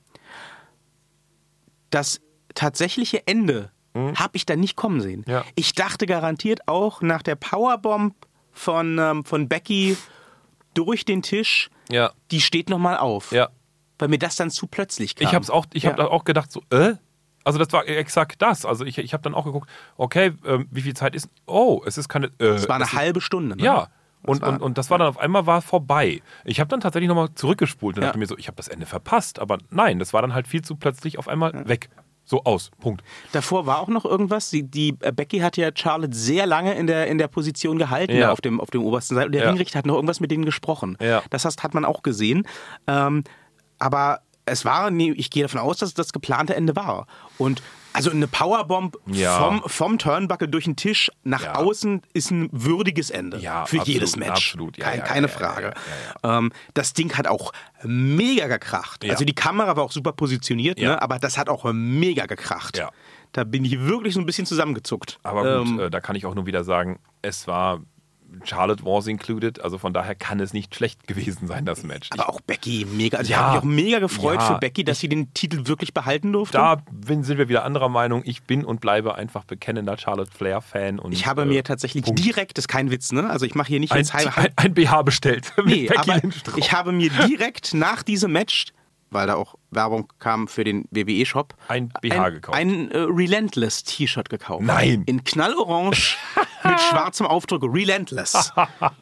das 1.90 2.20
tatsächliche 2.54 3.26
Ende 3.26 3.70
habe 3.94 4.36
ich 4.36 4.46
dann 4.46 4.60
nicht 4.60 4.76
kommen 4.76 5.00
sehen. 5.00 5.24
Mhm. 5.26 5.32
Ja. 5.32 5.44
Ich 5.56 5.72
dachte 5.72 6.06
garantiert 6.06 6.68
auch 6.68 7.00
nach 7.02 7.22
der 7.22 7.34
Powerbomb 7.34 8.14
von, 8.52 8.96
ähm, 8.98 9.24
von 9.24 9.48
Becky 9.48 9.96
durch 10.78 11.04
den 11.04 11.22
Tisch, 11.22 11.70
Ja, 11.90 12.12
die 12.30 12.40
steht 12.40 12.70
nochmal 12.70 12.96
auf. 12.98 13.32
ja. 13.32 13.48
Weil 14.00 14.06
mir 14.08 14.18
das 14.18 14.36
dann 14.36 14.50
zu 14.50 14.68
plötzlich 14.68 15.16
kam. 15.16 15.26
Ich 15.26 15.34
habe 15.34 15.52
auch, 15.52 15.66
ich 15.72 15.82
Ja. 15.82 15.90
habe 15.90 16.08
auch 16.10 16.22
gedacht, 16.24 16.52
so, 16.52 16.62
äh? 16.70 16.94
Also 17.42 17.58
das 17.58 17.72
war 17.72 17.88
exakt 17.88 18.40
das. 18.42 18.64
Also 18.64 18.84
ich, 18.84 18.98
ich 18.98 19.12
habe 19.12 19.22
dann 19.24 19.34
auch 19.34 19.44
geguckt, 19.44 19.68
okay, 19.96 20.32
ähm, 20.46 20.68
wie 20.70 20.82
viel 20.82 20.94
Zeit 20.94 21.14
ist? 21.16 21.28
Oh, 21.46 21.82
es 21.84 21.98
ist 21.98 22.08
keine. 22.08 22.26
Äh, 22.38 22.44
Es 22.46 22.68
war 22.68 22.76
eine 22.76 22.84
es 22.84 22.92
halbe 22.92 23.20
Stunde. 23.20 23.56
Ne? 23.56 23.62
Ja. 23.64 23.88
Und, 24.22 24.42
war- 24.42 24.50
und, 24.50 24.60
und 24.62 24.78
das 24.78 24.90
war 24.90 24.98
dann 24.98 25.08
auf 25.08 25.18
einmal 25.18 25.46
war 25.46 25.62
vorbei. 25.62 26.22
Ich 26.44 26.60
habe 26.60 26.68
dann 26.68 26.80
tatsächlich 26.80 27.08
nochmal 27.08 27.30
zurückgespult 27.34 27.96
und 27.96 28.02
Ja. 28.02 28.08
dachte 28.08 28.18
mir 28.18 28.26
so, 28.26 28.36
ich 28.38 28.46
habe 28.48 28.56
das 28.56 28.68
Ende 28.68 28.86
verpasst. 28.86 29.38
Aber 29.40 29.58
nein, 29.70 29.98
das 29.98 30.12
war 30.12 30.22
dann 30.22 30.34
halt 30.34 30.46
viel 30.46 30.62
zu 30.62 30.76
plötzlich 30.76 31.18
auf 31.18 31.26
einmal 31.26 31.66
weg. 31.68 31.88
So 32.28 32.44
aus. 32.44 32.70
Punkt. 32.78 33.02
Davor 33.32 33.64
war 33.64 33.78
auch 33.80 33.88
noch 33.88 34.04
irgendwas. 34.04 34.50
Die, 34.50 34.62
die 34.62 34.94
äh, 35.00 35.12
Becky 35.12 35.38
hat 35.38 35.56
ja 35.56 35.70
Charlotte 35.74 36.14
sehr 36.14 36.44
lange 36.46 36.74
in 36.74 36.86
der, 36.86 37.06
in 37.06 37.16
der 37.16 37.26
Position 37.28 37.78
gehalten, 37.78 38.14
Ja. 38.16 38.30
auf 38.32 38.42
dem, 38.42 38.60
auf 38.60 38.68
dem 38.68 38.84
obersten 38.84 39.14
Seil. 39.14 39.26
Und 39.26 39.32
der 39.32 39.44
Ja. 39.44 39.48
Ringrichter 39.48 39.78
hat 39.78 39.86
noch 39.86 39.94
irgendwas 39.94 40.20
mit 40.20 40.30
denen 40.30 40.44
gesprochen. 40.44 40.98
Ja. 41.00 41.22
Das 41.30 41.46
heißt, 41.46 41.62
hat 41.62 41.72
man 41.72 41.86
auch 41.86 42.02
gesehen. 42.02 42.46
Ähm, 42.86 43.24
aber 43.78 44.20
es 44.44 44.64
war, 44.66 44.90
nee, 44.90 45.12
ich 45.12 45.30
gehe 45.30 45.42
davon 45.42 45.60
aus, 45.60 45.78
dass 45.78 45.88
es 45.90 45.94
das 45.94 46.12
geplante 46.12 46.54
Ende 46.54 46.76
war. 46.76 47.06
Und 47.38 47.62
also 47.92 48.10
eine 48.10 48.28
Powerbomb 48.28 48.96
Ja. 49.06 49.38
vom, 49.38 49.62
vom 49.66 49.98
Turnbuckle 49.98 50.48
durch 50.48 50.64
den 50.64 50.76
Tisch 50.76 51.10
nach 51.24 51.42
Ja. 51.44 51.54
außen 51.56 52.02
ist 52.12 52.30
ein 52.30 52.48
würdiges 52.52 53.10
Ende 53.10 53.38
Ja, 53.38 53.64
für 53.66 53.78
absolut, 53.80 53.86
jedes 53.88 54.16
Match. 54.16 54.30
absolut. 54.30 54.76
Ja, 54.78 54.84
Kein, 54.90 55.04
keine 55.04 55.28
Frage. 55.28 55.74
Ähm, 56.22 56.52
das 56.74 56.92
Ding 56.92 57.16
hat 57.16 57.26
auch 57.26 57.52
mega 57.82 58.46
gekracht. 58.46 59.04
Also 59.08 59.24
die 59.24 59.34
Kamera 59.34 59.76
war 59.76 59.84
auch 59.84 59.92
super 59.92 60.12
positioniert, 60.12 60.78
ne? 60.78 61.00
aber 61.00 61.18
das 61.18 61.38
hat 61.38 61.48
auch 61.48 61.64
mega 61.72 62.26
gekracht. 62.26 62.80
Da 63.32 63.44
bin 63.44 63.64
ich 63.64 63.80
wirklich 63.80 64.14
so 64.14 64.20
ein 64.20 64.26
bisschen 64.26 64.46
zusammengezuckt. 64.46 65.18
Aber 65.22 65.42
gut, 65.60 65.68
Ähm, 65.68 65.80
äh, 65.80 65.90
da 65.90 66.00
kann 66.00 66.16
ich 66.16 66.24
auch 66.24 66.34
nur 66.34 66.46
wieder 66.46 66.64
sagen, 66.64 66.98
es 67.22 67.46
war 67.46 67.80
Charlotte 68.44 68.84
was 68.84 69.06
included, 69.06 69.60
also 69.62 69.78
von 69.78 69.92
daher 69.92 70.14
kann 70.14 70.38
es 70.40 70.52
nicht 70.52 70.74
schlecht 70.74 71.06
gewesen 71.06 71.46
sein, 71.46 71.64
das 71.64 71.82
Match. 71.82 72.08
aber 72.12 72.28
auch 72.28 72.40
Becky 72.40 72.86
mega. 72.92 73.18
Also 73.18 73.30
Ja. 73.32 73.36
ich 73.38 73.42
habe 73.42 73.66
mich 73.66 73.82
auch 73.82 73.84
mega 73.86 73.98
gefreut 74.00 74.40
Ja. 74.40 74.46
für 74.54 74.58
Becky, 74.58 74.84
dass 74.84 75.00
sie 75.00 75.08
den 75.08 75.32
Titel 75.34 75.66
wirklich 75.66 75.94
behalten 75.94 76.32
durfte. 76.32 76.58
da 76.58 76.76
bin- 76.90 77.24
sind 77.24 77.38
wir 77.38 77.48
wieder 77.48 77.64
anderer 77.64 77.88
Meinung. 77.88 78.22
Ich 78.24 78.42
bin 78.42 78.64
und 78.64 78.80
bleibe 78.80 79.14
einfach 79.14 79.44
bekennender 79.44 79.96
Charlotte 79.98 80.30
Flair-Fan. 80.30 81.00
ich 81.10 81.26
habe 81.26 81.42
äh, 81.42 81.46
mir 81.46 81.64
tatsächlich 81.64 82.04
Punkt. 82.04 82.24
direkt, 82.24 82.58
das 82.58 82.64
ist 82.64 82.68
kein 82.68 82.90
Witz, 82.90 83.12
ne? 83.12 83.28
Also 83.30 83.46
ich 83.46 83.54
mache 83.54 83.68
hier 83.68 83.80
nicht 83.80 83.92
ein, 83.92 84.06
ein, 84.12 84.48
ein 84.56 84.74
BH 84.74 85.02
bestellt. 85.02 85.52
Nee, 85.64 85.88
aber 85.94 86.20
ich 86.56 86.72
habe 86.72 86.92
mir 86.92 87.10
direkt 87.10 87.74
nach 87.74 88.02
diesem 88.02 88.32
Match, 88.32 88.66
weil 89.10 89.26
da 89.26 89.34
auch 89.34 89.54
Werbung 89.70 90.12
kam 90.18 90.48
für 90.48 90.64
den 90.64 90.86
WWE-Shop, 90.90 91.54
Ein 91.68 91.92
BH 92.00 92.30
gekauft. 92.30 92.56
Ein 92.58 92.90
äh, 92.90 92.98
Relentless-T-Shirt 92.98 94.28
gekauft. 94.28 94.62
Nein. 94.64 95.02
In 95.06 95.24
knallorange 95.24 95.90
mit 96.64 96.80
schwarzem 96.80 97.26
Aufdruck. 97.26 97.62
Relentless. 97.64 98.52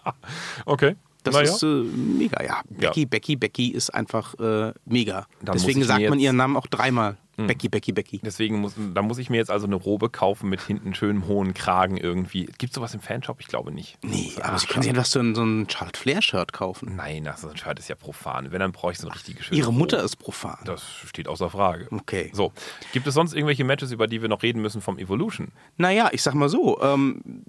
okay. 0.66 0.96
Das 1.22 1.34
Naja. 1.34 1.52
ist 1.52 1.62
äh, 1.64 1.66
mega, 1.66 2.42
ja. 2.44 2.62
Becky, 2.68 3.04
Becky, 3.04 3.34
Becky 3.36 3.68
ist 3.70 3.90
einfach 3.90 4.34
äh, 4.38 4.72
mega. 4.84 5.26
Dann 5.42 5.54
Deswegen 5.54 5.82
sagt 5.82 6.08
man 6.08 6.20
ihren 6.20 6.36
Namen 6.36 6.56
auch 6.56 6.68
dreimal. 6.68 7.16
Becky, 7.36 7.68
Becky, 7.68 7.92
Becky. 7.92 8.20
Deswegen 8.24 8.56
muss, 8.60 8.74
da 8.94 9.02
muss 9.02 9.18
ich 9.18 9.28
mir 9.28 9.36
jetzt 9.36 9.50
also 9.50 9.66
eine 9.66 9.74
Robe 9.76 10.08
kaufen 10.08 10.48
mit 10.48 10.62
hinten 10.62 10.94
schönem 10.94 11.26
hohen 11.26 11.52
Kragen 11.52 11.96
irgendwie. 11.98 12.46
Gibt 12.58 12.72
sowas 12.72 12.94
im 12.94 13.00
Fanshop? 13.00 13.40
Ich 13.40 13.46
glaube 13.46 13.72
nicht. 13.72 13.98
Nee, 14.02 14.32
Ah, 14.40 14.48
aber 14.48 14.58
Sie 14.58 14.66
können 14.66 14.82
sich 14.82 14.90
einfach 14.90 15.04
so 15.04 15.20
ein, 15.20 15.34
so 15.34 15.42
ein 15.44 15.68
Charlotte 15.68 15.98
Flair-Shirt 16.00 16.52
kaufen. 16.54 16.96
Nein, 16.96 17.24
das 17.24 17.44
ist 17.44 17.50
ein 17.50 17.56
Shirt 17.56 17.78
ist 17.78 17.88
ja 17.88 17.94
profan. 17.94 18.52
Wenn, 18.52 18.60
dann 18.60 18.72
brauche 18.72 18.92
ich 18.92 18.98
so 18.98 19.06
eine 19.06 19.14
richtige 19.14 19.42
schöne 19.42 19.58
Ihre 19.58 19.72
Mutter 19.72 19.98
Robe. 19.98 20.06
ist 20.06 20.16
profan. 20.16 20.58
Das 20.64 20.82
steht 21.04 21.28
außer 21.28 21.50
Frage. 21.50 21.88
Okay. 21.90 22.30
So, 22.32 22.52
gibt 22.92 23.06
es 23.06 23.12
sonst 23.14 23.34
irgendwelche 23.34 23.64
Matches, 23.64 23.92
über 23.92 24.06
die 24.06 24.22
wir 24.22 24.28
noch 24.30 24.42
reden 24.42 24.62
müssen 24.62 24.80
vom 24.80 24.98
Evolution? 24.98 25.48
Naja, 25.76 26.08
ich 26.12 26.22
sag 26.22 26.32
mal 26.34 26.48
so, 26.48 26.80
ähm, 26.80 27.44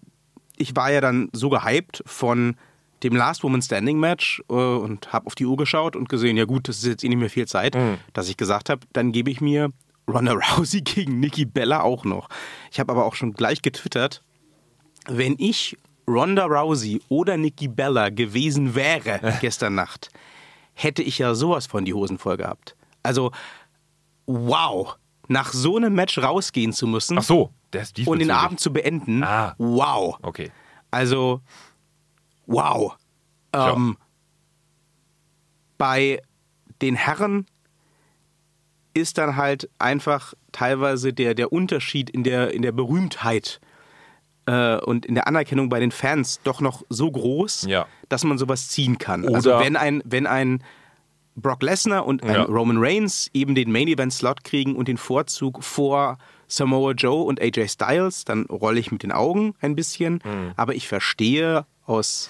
ich 0.57 0.75
war 0.75 0.91
ja 0.91 0.99
dann 1.01 1.29
so 1.33 1.49
gehypt 1.49 2.03
von 2.05 2.55
dem 3.03 3.15
Last 3.15 3.43
Woman 3.43 3.61
Standing 3.61 3.99
Match 3.99 4.41
äh, 4.49 4.53
und 4.53 5.11
habe 5.13 5.27
auf 5.27 5.35
die 5.35 5.45
Uhr 5.45 5.57
geschaut 5.57 5.95
und 5.95 6.09
gesehen, 6.09 6.37
ja 6.37 6.45
gut, 6.45 6.67
das 6.67 6.77
ist 6.77 6.85
jetzt 6.85 7.03
eh 7.03 7.09
nicht 7.09 7.19
mehr 7.19 7.29
viel 7.29 7.47
Zeit, 7.47 7.75
Mhm. 7.75 7.97
dass 8.13 8.29
ich 8.29 8.37
gesagt 8.37 8.69
habe, 8.69 8.81
dann 8.93 9.11
gebe 9.11 9.29
ich 9.31 9.39
mir 9.41 9.71
Ronda 10.07 10.33
Rousey 10.57 10.81
gegen 10.81 11.19
Nikki 11.19 11.45
Bella 11.45 11.81
auch 11.81 12.05
noch. 12.05 12.29
Ich 12.71 12.79
habe 12.79 12.91
aber 12.91 13.05
auch 13.05 13.15
schon 13.15 13.33
gleich 13.33 13.61
getwittert, 13.61 14.23
wenn 15.07 15.35
ich 15.37 15.77
Ronda 16.07 16.45
Rousey 16.45 17.01
oder 17.09 17.35
Nikki 17.37 17.67
Bella 17.67 18.09
gewesen 18.09 18.73
wäre 18.75 19.37
gestern 19.41 19.75
Nacht, 19.75 20.09
hätte 20.73 21.03
ich 21.03 21.17
ja 21.19 21.35
sowas 21.35 21.67
von 21.67 21.83
die 21.85 21.93
Hosen 21.93 22.17
voll 22.17 22.37
gehabt. 22.37 22.75
Also, 23.03 23.31
wow, 24.25 24.95
nach 25.27 25.51
so 25.53 25.77
einem 25.77 25.93
Match 25.93 26.17
rausgehen 26.17 26.73
zu 26.73 26.87
müssen 26.87 27.17
Ach 27.17 27.23
so, 27.23 27.51
ist 27.73 28.07
und 28.07 28.19
den. 28.19 28.31
Abend 28.31 28.59
zu 28.59 28.71
beenden. 28.71 29.23
Ah. 29.23 29.55
Wow. 29.57 30.17
Okay. 30.21 30.51
Also, 30.91 31.41
wow. 32.47 32.95
Ähm, 33.53 33.97
bei 35.77 36.21
den 36.81 36.95
Herren 36.95 37.45
ist 38.93 39.17
dann 39.17 39.35
halt 39.35 39.69
einfach 39.77 40.33
teilweise 40.51 41.13
der, 41.13 41.35
der 41.35 41.51
Unterschied 41.53 42.09
in 42.09 42.23
der, 42.23 42.51
in 42.53 42.61
der 42.63 42.71
Berühmtheit 42.71 43.59
äh, 44.47 44.77
und 44.77 45.05
in 45.05 45.13
der 45.15 45.27
Anerkennung 45.27 45.69
bei 45.69 45.79
den 45.79 45.91
Fans 45.91 46.39
doch 46.43 46.61
noch 46.61 46.83
so 46.89 47.11
groß, 47.11 47.63
Ja. 47.67 47.85
dass 48.09 48.23
man 48.23 48.37
sowas 48.37 48.69
ziehen 48.69 48.97
kann. 48.97 49.23
Oder- 49.23 49.35
also 49.35 49.49
wenn 49.59 49.75
ein, 49.75 50.01
wenn 50.05 50.25
ein 50.25 50.63
Brock 51.35 51.61
Lesnar 51.61 52.07
und 52.07 52.23
ein 52.23 52.33
Ja. 52.33 52.43
Roman 52.43 52.77
Reigns 52.79 53.29
eben 53.33 53.53
den 53.53 53.71
Main 53.71 53.87
Event 53.87 54.11
Slot 54.13 54.43
kriegen 54.43 54.75
und 54.75 54.87
den 54.87 54.97
Vorzug 54.97 55.63
vor 55.63 56.17
Samoa 56.47 56.93
Joe 56.93 57.23
und 57.25 57.39
AJ 57.39 57.67
Styles, 57.67 58.25
dann 58.25 58.45
rolle 58.47 58.79
ich 58.79 58.91
mit 58.91 59.03
den 59.03 59.11
Augen 59.11 59.53
ein 59.61 59.75
bisschen. 59.75 60.21
Mhm. 60.23 60.53
Aber 60.55 60.73
ich 60.73 60.87
verstehe 60.87 61.67
aus 61.87 62.29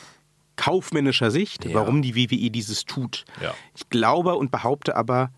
kaufmännischer 0.55 1.29
Sicht, 1.29 1.65
Ja. 1.65 1.73
warum 1.75 2.01
die 2.01 2.15
WWE 2.15 2.49
dieses 2.49 2.85
tut. 2.85 3.25
Ja. 3.41 3.53
Ich 3.75 3.89
glaube 3.89 4.35
und 4.35 4.49
behaupte 4.51 4.95
aber 4.95 5.29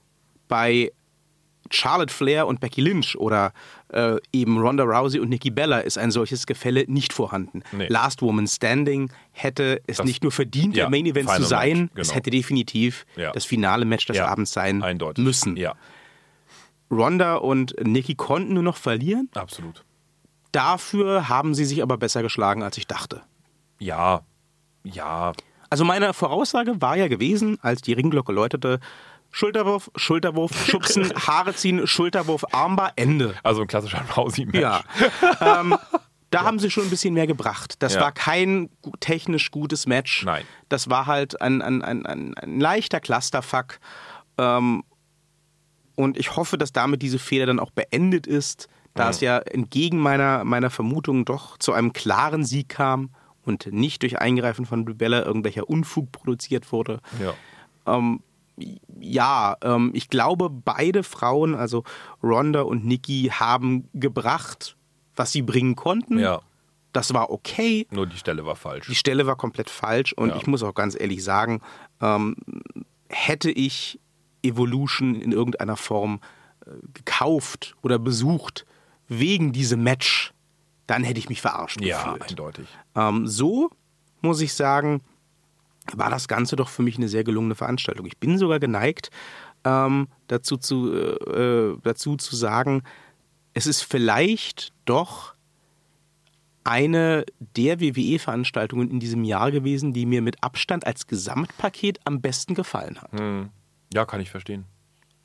bei 0.48 0.92
Charlotte 1.72 2.12
Flair 2.12 2.48
und 2.48 2.62
Becky 2.62 2.82
Lynch 2.82 3.16
oder 3.18 3.52
äh, 3.90 4.16
eben 4.32 4.58
Ronda 4.58 4.84
Rousey 4.86 5.20
und 5.20 5.30
Nikki 5.30 5.52
Bella 5.52 5.80
ist 5.80 5.98
ein 6.00 6.10
solches 6.10 6.48
Gefälle 6.48 6.86
nicht 6.88 7.14
vorhanden. 7.14 7.62
Nee. 7.74 7.88
Last 7.90 8.22
Woman 8.24 8.48
Standing 8.48 9.12
hätte 9.34 9.82
es 9.86 9.98
Das- 9.98 10.06
nicht 10.06 10.24
nur 10.24 10.32
verdient, 10.32 10.76
ja, 10.76 10.86
der 10.86 10.90
Main 10.90 11.06
Event 11.06 11.30
zu 11.30 11.44
sein, 11.44 11.82
Match, 11.82 11.92
es 11.96 12.08
genau. 12.08 12.16
hätte 12.16 12.30
definitiv 12.32 13.06
Ja. 13.18 13.32
das 13.34 13.46
finale 13.46 13.86
Match 13.86 14.06
des 14.08 14.18
Ja, 14.18 14.28
Abends 14.28 14.52
sein 14.52 14.82
Eindeutig. 14.82 15.24
müssen. 15.24 15.58
Ja, 15.58 15.76
Ronda 16.90 17.36
und 17.36 17.76
Nikki 17.86 18.16
konnten 18.16 18.54
nur 18.54 18.64
noch 18.64 18.78
verlieren. 18.78 19.30
absolut. 19.36 19.84
Dafür 20.52 21.30
haben 21.30 21.54
sie 21.54 21.66
sich 21.66 21.84
aber 21.84 21.98
besser 21.98 22.24
geschlagen, 22.24 22.64
als 22.64 22.78
ich 22.80 22.88
dachte. 22.88 23.22
Ja, 23.80 24.22
ja. 24.84 25.34
Also 25.70 25.86
meine 25.86 26.14
Voraussage 26.14 26.82
war 26.82 26.98
ja 26.98 27.08
gewesen, 27.08 27.58
als 27.62 27.82
die 27.82 27.94
Ringglocke 27.94 28.32
läutete, 28.32 28.80
Schulterwurf, 29.32 29.92
Schulterwurf, 29.96 30.66
Schubsen, 30.68 31.12
Haare 31.16 31.54
ziehen, 31.54 31.86
Schulterwurf, 31.86 32.44
Armbar, 32.52 32.94
Ende. 32.96 33.36
Also 33.44 33.62
ein 33.62 33.68
klassischer 33.68 34.02
Rousey-Match. 34.18 34.60
Ja. 34.60 34.82
ähm, 35.42 35.76
da 36.32 36.44
haben 36.44 36.60
sie 36.60 36.70
schon 36.72 36.84
ein 36.86 36.90
bisschen 36.90 37.14
mehr 37.14 37.28
gebracht. 37.28 37.76
Das 37.80 37.96
Ja. 37.96 38.02
war 38.02 38.12
kein 38.12 38.70
technisch 39.00 39.52
gutes 39.52 39.86
Match. 39.88 40.24
Nein. 40.26 40.44
Das 40.68 40.90
war 40.90 41.06
halt 41.06 41.42
ein, 41.42 41.62
ein, 41.62 41.82
ein, 41.84 42.06
ein, 42.06 42.34
ein 42.36 42.60
leichter 42.60 43.00
Clusterfuck. 43.00 43.80
Ähm, 44.40 44.84
und 45.96 46.18
ich 46.18 46.36
hoffe, 46.36 46.58
dass 46.58 46.72
damit 46.72 47.02
diese 47.02 47.20
Fehler 47.20 47.46
dann 47.46 47.60
auch 47.60 47.72
beendet 47.72 48.26
ist, 48.26 48.68
da 48.96 49.10
es 49.10 49.22
ja 49.22 49.38
entgegen 49.40 50.00
meiner, 50.00 50.44
meiner 50.44 50.70
Vermutung 50.70 51.26
doch 51.26 51.58
zu 51.58 51.74
einem 51.74 51.94
klaren 51.94 52.44
Sieg 52.44 52.70
kam 52.70 53.12
und 53.50 53.68
nicht 53.74 54.02
durch 54.04 54.20
Eingreifen 54.20 54.66
von 54.66 54.86
Bella 54.86 55.26
irgendwelcher 55.26 55.68
Unfug 55.70 56.12
produziert 56.14 56.72
wurde 56.72 57.02
Ja. 57.22 57.34
ähm, 57.86 58.22
ja, 59.00 59.56
ähm, 59.62 59.92
ich 59.94 60.10
glaube, 60.10 60.50
beide 60.50 61.04
Frauen, 61.04 61.56
also 61.56 61.84
Ronda 62.22 62.62
und 62.64 62.86
Nikki, 62.86 63.32
haben 63.34 63.88
gebracht, 63.94 64.76
was 65.16 65.32
sie 65.32 65.42
bringen 65.42 65.76
konnten. 65.76 66.20
ja. 66.20 66.42
Das 66.92 67.14
war 67.14 67.30
okay. 67.30 67.86
Nur 67.92 68.08
die 68.08 68.18
Stelle 68.18 68.46
war 68.48 68.56
falsch. 68.56 68.88
Die 68.88 68.96
Stelle 68.96 69.28
war 69.28 69.36
komplett 69.36 69.70
falsch 69.70 70.12
und 70.14 70.30
Ja. 70.30 70.36
ich 70.38 70.48
muss 70.48 70.64
auch 70.64 70.74
ganz 70.74 71.00
ehrlich 71.00 71.24
sagen, 71.24 71.62
ähm, 72.02 72.36
hätte 73.10 73.52
ich 73.52 74.00
Evolution 74.42 75.14
in 75.14 75.32
irgendeiner 75.32 75.78
Form 75.78 76.20
äh, 76.66 76.72
gekauft 76.96 77.76
oder 77.84 78.00
besucht 78.00 78.66
wegen 79.08 79.52
diesem 79.52 79.84
Match, 79.84 80.34
dann 80.90 81.04
hätte 81.04 81.20
ich 81.20 81.30
mich 81.30 81.42
verarscht 81.42 81.82
ja, 81.82 82.04
gefühlt. 82.04 82.30
eindeutig. 82.30 82.68
Ähm, 82.96 83.28
so 83.28 83.70
muss 84.22 84.42
ich 84.42 84.54
sagen, 84.54 85.02
war 85.94 86.10
das 86.10 86.28
Ganze 86.28 86.56
doch 86.56 86.70
für 86.70 86.82
mich 86.82 86.98
eine 86.98 87.08
sehr 87.08 87.24
gelungene 87.24 87.56
Veranstaltung. 87.56 88.06
Ich 88.06 88.18
bin 88.18 88.38
sogar 88.38 88.60
geneigt, 88.60 89.10
ähm, 89.64 90.08
dazu, 90.28 90.58
zu, 90.58 90.94
äh, 90.94 91.78
dazu 91.84 92.16
zu 92.16 92.36
sagen, 92.36 92.84
es 93.54 93.68
ist 93.68 93.84
vielleicht 93.84 94.74
doch 94.86 95.36
eine 96.64 97.26
der 97.56 97.80
WWE-Veranstaltungen 97.80 98.90
in 98.90 99.00
diesem 99.00 99.24
Jahr 99.24 99.52
gewesen, 99.52 99.94
die 99.94 100.06
mir 100.06 100.22
mit 100.22 100.44
Abstand 100.44 100.86
als 100.86 101.08
Gesamtpaket 101.08 102.00
am 102.06 102.22
besten 102.22 102.54
gefallen 102.54 103.02
hat. 103.02 103.12
Ja, 103.94 104.06
kann 104.06 104.22
ich 104.22 104.30
verstehen. 104.30 104.66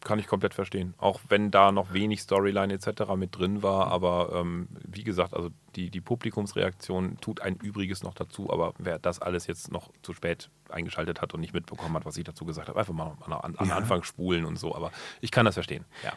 Kann 0.04 0.18
ich 0.18 0.26
komplett 0.26 0.54
verstehen. 0.54 0.94
Auch 0.98 1.20
wenn 1.28 1.50
da 1.50 1.72
noch 1.72 1.92
wenig 1.92 2.20
Storyline 2.20 2.72
etc. 2.74 3.14
mit 3.16 3.36
drin 3.36 3.62
war. 3.62 3.88
Aber 3.88 4.30
ähm, 4.34 4.68
wie 4.86 5.02
gesagt, 5.02 5.34
also 5.34 5.50
die, 5.74 5.90
die 5.90 6.00
Publikumsreaktion 6.00 7.16
tut 7.20 7.40
ein 7.40 7.56
Übriges 7.56 8.02
noch 8.02 8.14
dazu. 8.14 8.50
Aber 8.52 8.74
wer 8.78 8.98
das 8.98 9.20
alles 9.20 9.46
jetzt 9.46 9.72
noch 9.72 9.90
zu 10.02 10.12
spät 10.12 10.50
eingeschaltet 10.68 11.22
hat 11.22 11.34
und 11.34 11.40
nicht 11.40 11.54
mitbekommen 11.54 11.94
hat, 11.96 12.04
was 12.04 12.16
ich 12.18 12.24
dazu 12.24 12.44
gesagt 12.44 12.68
habe, 12.68 12.78
einfach 12.78 12.92
mal 12.92 13.16
an, 13.26 13.56
an 13.56 13.68
Ja. 13.68 13.76
Anfang 13.76 14.02
spulen 14.02 14.44
und 14.44 14.58
so. 14.58 14.74
Aber 14.74 14.92
ich 15.20 15.30
kann 15.30 15.46
das 15.46 15.54
verstehen. 15.54 15.84
Ja. 16.04 16.12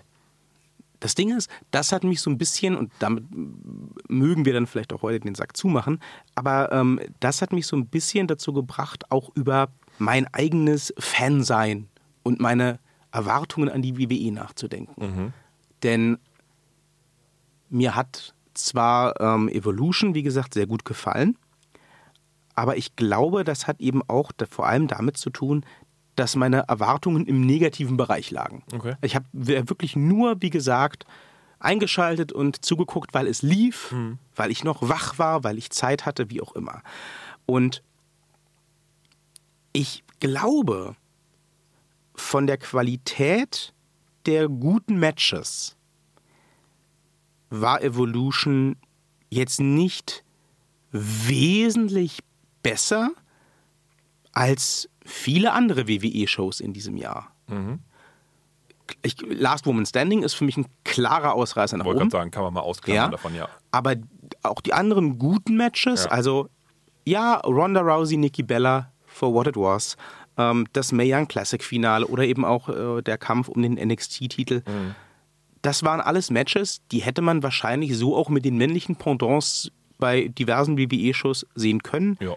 Das 1.00 1.16
Ding 1.16 1.36
ist, 1.36 1.50
das 1.72 1.92
hat 1.92 2.04
mich 2.04 2.22
so 2.22 2.30
ein 2.30 2.38
bisschen, 2.38 2.76
und 2.76 2.92
damit 3.00 3.24
mögen 4.10 4.46
wir 4.46 4.54
dann 4.54 4.66
vielleicht 4.66 4.92
auch 4.94 5.04
heute 5.04 5.20
den 5.20 5.36
Sack 5.36 5.56
zumachen, 5.56 6.02
aber 6.34 6.72
ähm, 6.72 7.00
das 7.20 7.42
hat 7.42 7.54
mich 7.54 7.68
so 7.68 7.76
ein 7.78 7.86
bisschen 7.86 8.28
dazu 8.28 8.52
gebracht, 8.52 9.12
auch 9.12 9.30
über 9.36 9.70
mein 10.00 10.26
eigenes 10.34 10.94
Fansein 10.98 11.88
und 12.24 12.40
meine 12.40 12.80
Erwartungen 13.12 13.70
an 13.70 13.82
die 13.82 13.98
WWE 13.98 14.32
nachzudenken. 14.32 15.34
Denn 15.84 16.18
mir 17.70 17.96
hat 17.96 18.34
zwar 18.54 19.20
ähm, 19.22 19.50
Evolution, 19.50 20.14
wie 20.16 20.24
gesagt, 20.24 20.54
sehr 20.54 20.68
gut 20.68 20.86
gefallen, 20.86 21.38
aber 22.56 22.76
ich 22.78 22.96
glaube, 22.96 23.44
das 23.44 23.68
hat 23.68 23.80
eben 23.80 24.02
auch 24.08 24.32
da, 24.32 24.48
vor 24.50 24.68
allem 24.68 24.88
damit 24.88 25.18
zu 25.18 25.30
tun, 25.30 25.64
dass 26.16 26.36
meine 26.36 26.68
Erwartungen 26.68 27.28
im 27.28 27.46
negativen 27.46 27.98
Bereich 27.98 28.32
lagen. 28.32 28.64
Okay. 28.74 28.96
Ich 29.02 29.16
habe 29.16 29.26
wirklich 29.32 29.96
nur, 29.96 30.42
wie 30.42 30.50
gesagt, 30.50 31.06
eingeschaltet 31.60 32.32
und 32.32 32.66
zugeguckt, 32.66 33.14
weil 33.14 33.28
es 33.28 33.44
lief, 33.44 33.94
weil 34.36 34.50
ich 34.50 34.64
noch 34.64 34.90
wach 34.90 35.20
war, 35.20 35.44
weil 35.44 35.60
ich 35.60 35.70
Zeit 35.70 36.08
hatte, 36.08 36.32
wie 36.32 36.42
auch 36.42 36.56
immer. 36.56 36.82
Und 37.46 37.84
ich 39.74 40.04
glaube, 40.20 40.96
von 42.18 42.48
der 42.48 42.58
Qualität 42.58 43.74
der 44.26 44.50
guten 44.50 45.00
Matches 45.00 45.76
war 47.50 47.82
Evolution 47.82 48.76
jetzt 49.30 49.60
nicht 49.62 50.24
wesentlich 50.92 52.20
besser 52.64 53.12
als 54.34 54.90
viele 55.06 55.54
andere 55.54 55.88
WWE-Shows 55.88 56.60
in 56.60 56.74
diesem 56.74 56.98
Jahr. 56.98 57.32
Ich, 59.02 59.16
Last 59.22 59.66
Woman 59.66 59.86
Standing 59.86 60.24
ist 60.24 60.34
für 60.34 60.44
mich 60.44 60.58
ein 60.58 60.66
klarer 60.84 61.34
Ausreißer 61.34 61.78
nach 61.78 61.86
Wollte 61.86 62.02
oben. 62.02 62.10
gerade 62.10 62.22
sagen, 62.24 62.32
kann 62.32 62.44
man 62.44 62.54
mal 62.54 62.62
ausklammern 62.62 63.12
davon, 63.12 63.36
ja. 63.36 63.48
Aber 63.72 63.96
auch 64.44 64.62
die 64.62 64.74
anderen 64.74 65.18
guten 65.18 65.56
Matches, 65.58 66.06
Ja. 66.06 66.12
also 66.12 66.50
ja, 67.06 67.36
Ronda 67.38 67.82
Rousey, 67.82 68.18
Nikki 68.18 68.44
Bella, 68.44 68.92
for 69.06 69.34
what 69.34 69.48
it 69.48 69.56
was, 69.56 69.96
ähm, 70.38 70.68
das 70.74 70.92
Mae 70.92 71.14
Young 71.14 71.28
Classic 71.28 71.64
Finale 71.64 72.08
oder 72.08 72.24
eben 72.24 72.46
auch 72.46 72.70
äh, 72.70 73.02
der 73.02 73.18
Kampf 73.18 73.48
um 73.48 73.62
den 73.62 73.74
NXT-Titel. 73.74 74.62
Mhm. 74.66 74.96
Das 75.62 75.84
waren 75.84 76.00
alles 76.00 76.30
Matches, 76.30 76.82
die 76.92 77.00
hätte 77.00 77.22
man 77.22 77.44
wahrscheinlich 77.44 77.98
so 77.98 78.16
auch 78.16 78.30
mit 78.30 78.46
den 78.46 78.58
männlichen 78.58 78.96
Pendants 78.96 79.72
bei 79.98 80.28
diversen 80.28 80.78
WWE-Shows 80.78 81.48
sehen 81.56 81.84
können. 81.84 82.18
Ja. 82.22 82.36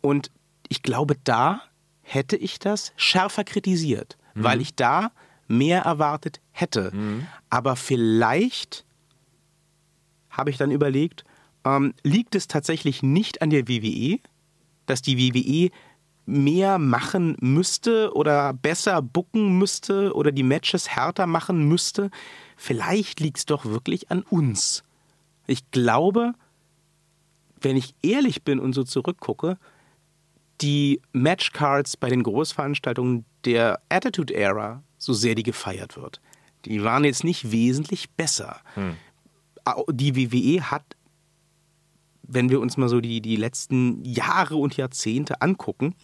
Und 0.00 0.30
ich 0.68 0.82
glaube, 0.82 1.14
da 1.22 1.62
hätte 2.02 2.36
ich 2.36 2.58
das 2.58 2.92
schärfer 2.96 3.44
kritisiert, 3.44 4.18
weil 4.34 4.60
ich 4.60 4.74
da 4.74 5.12
mehr 5.46 5.82
erwartet 5.82 6.40
hätte. 6.50 6.92
Aber 7.48 7.76
vielleicht 7.76 8.84
habe 10.28 10.50
ich 10.50 10.56
dann 10.56 10.70
überlegt, 10.70 11.24
ähm, 11.64 11.94
liegt 12.02 12.34
es 12.34 12.48
tatsächlich 12.48 13.02
nicht 13.02 13.40
an 13.42 13.50
der 13.50 13.68
WWE, 13.68 14.18
dass 14.86 15.00
die 15.00 15.18
WWE 15.18 15.70
mehr 16.26 16.78
machen 16.78 17.36
müsste 17.40 18.12
oder 18.14 18.52
besser 18.54 19.02
bucken 19.02 19.58
müsste 19.58 20.14
oder 20.14 20.32
die 20.32 20.42
Matches 20.42 20.88
härter 20.88 21.26
machen 21.26 21.68
müsste. 21.68 22.10
Vielleicht 22.56 23.20
liegt 23.20 23.38
es 23.38 23.46
doch 23.46 23.64
wirklich 23.66 24.10
an 24.10 24.22
uns. 24.22 24.84
Ich 25.46 25.70
glaube, 25.70 26.32
wenn 27.60 27.76
ich 27.76 27.94
ehrlich 28.02 28.42
bin 28.42 28.58
und 28.58 28.72
so 28.72 28.84
zurückgucke, 28.84 29.58
die 30.60 31.00
Matchcards 31.12 31.96
bei 31.96 32.08
den 32.08 32.22
Großveranstaltungen 32.22 33.24
der 33.44 33.80
Attitude 33.88 34.32
Era, 34.34 34.82
so 34.98 35.12
sehr 35.12 35.34
die 35.34 35.42
gefeiert 35.42 35.96
wird, 35.96 36.20
die 36.64 36.82
waren 36.82 37.04
jetzt 37.04 37.24
nicht 37.24 37.50
wesentlich 37.50 38.10
besser. 38.10 38.60
Au- 39.66 39.84
Die 39.90 40.14
WWE 40.16 40.70
hat, 40.70 40.84
wenn 42.22 42.48
wir 42.48 42.60
uns 42.60 42.76
mal 42.78 42.88
so 42.88 43.00
die, 43.00 43.20
die 43.20 43.36
letzten 43.36 44.02
Jahre 44.04 44.56
und 44.56 44.76
Jahrzehnte 44.76 45.42
angucken, 45.42 45.94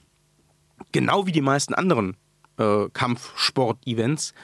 genau 0.93 1.26
wie 1.26 1.32
die 1.32 1.41
meisten 1.43 1.74
anderen 1.74 2.16
äh, 2.59 2.88
Kampfsport-Events, 2.93 4.34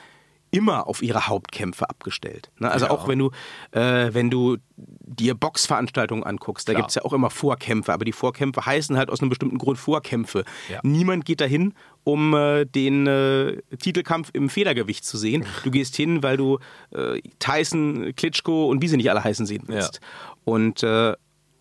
immer 0.53 0.87
auf 0.87 1.03
ihre 1.03 1.27
Hauptkämpfe 1.27 1.91
abgestellt. 1.91 2.51
Ne? 2.61 2.71
Also 2.71 2.87
Ja. 2.87 2.93
auch 2.93 3.09
wenn 3.09 3.19
du, 3.19 3.31
äh, 3.73 4.15
wenn 4.15 4.31
du 4.31 4.57
dir 4.77 5.35
Boxveranstaltungen 5.35 6.25
anguckst, 6.25 6.69
da 6.69 6.73
gibt 6.73 6.89
es 6.91 6.95
ja 6.95 7.05
auch 7.05 7.13
immer 7.13 7.31
Vorkämpfe, 7.31 7.93
aber 7.93 8.05
die 8.05 8.13
Vorkämpfe 8.13 8.65
heißen 8.65 8.97
halt 8.97 9.11
aus 9.11 9.21
einem 9.21 9.29
bestimmten 9.29 9.59
Grund 9.59 9.77
Vorkämpfe. 9.79 10.45
Ja. 10.71 10.81
Niemand 10.83 11.25
geht 11.27 11.41
dahin, 11.41 11.75
um 12.05 12.33
äh, 12.35 12.65
den 12.65 13.07
äh, 13.07 13.61
Titelkampf 13.81 14.31
im 14.33 14.49
Federgewicht 14.49 15.05
zu 15.05 15.19
sehen. 15.19 15.45
Du 15.65 15.71
gehst 15.71 15.97
hin, 15.97 16.23
weil 16.23 16.37
du 16.37 16.59
äh, 16.93 17.21
Tyson, 17.41 18.15
Klitschko 18.17 18.69
und 18.71 18.81
wie 18.81 18.89
sie 18.89 18.97
nicht 18.97 19.11
alle 19.11 19.25
heißen 19.25 19.47
sehen 19.47 19.65
willst. 19.67 20.01
Und 20.45 20.83
äh, 20.85 21.15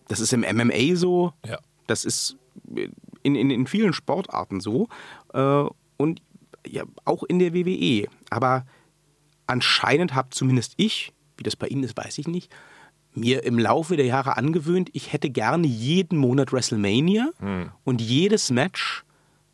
das 0.08 0.20
ist 0.20 0.32
im 0.32 0.40
MMA 0.42 0.94
so, 0.94 1.32
Ja. 1.44 1.58
das 1.88 2.04
ist 2.04 2.36
in, 3.26 3.34
in, 3.34 3.50
in 3.50 3.66
vielen 3.66 3.92
Sportarten 3.92 4.60
so 4.60 4.88
äh, 5.34 5.64
und 5.96 6.22
ja, 6.66 6.84
auch 7.04 7.22
in 7.24 7.38
der 7.38 7.54
WWE. 7.54 8.08
Aber 8.30 8.64
anscheinend 9.46 10.14
habe 10.14 10.30
zumindest 10.30 10.74
ich, 10.76 11.12
wie 11.36 11.42
das 11.42 11.56
bei 11.56 11.66
Ihnen 11.68 11.82
ist, 11.84 11.96
weiß 11.96 12.18
ich 12.18 12.28
nicht, 12.28 12.54
mir 13.14 13.44
im 13.44 13.58
Laufe 13.58 13.96
der 13.96 14.06
Jahre 14.06 14.36
angewöhnt, 14.36 14.90
ich 14.92 15.12
hätte 15.12 15.30
gerne 15.30 15.66
jeden 15.66 16.18
Monat 16.18 16.52
WrestleMania 16.52 17.30
und 17.84 18.00
jedes 18.02 18.50
Match 18.50 19.04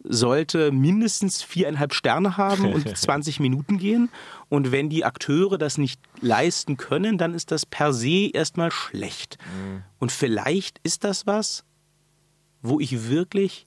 sollte 0.04 0.72
mindestens 0.72 1.42
viereinhalb 1.42 1.94
Sterne 1.94 2.36
haben 2.36 2.72
und 2.72 2.96
20 2.98 3.38
Minuten 3.38 3.78
gehen. 3.78 4.10
Und 4.48 4.72
wenn 4.72 4.88
die 4.88 5.04
Akteure 5.04 5.58
das 5.58 5.78
nicht 5.78 6.00
leisten 6.20 6.76
können, 6.76 7.18
dann 7.18 7.34
ist 7.34 7.52
das 7.52 7.64
per 7.64 7.92
se 7.92 8.30
erstmal 8.32 8.72
schlecht. 8.72 9.38
Und 10.00 10.10
vielleicht 10.10 10.80
ist 10.82 11.04
das 11.04 11.26
was, 11.28 11.64
wo 12.62 12.80
ich 12.80 13.08
wirklich 13.08 13.66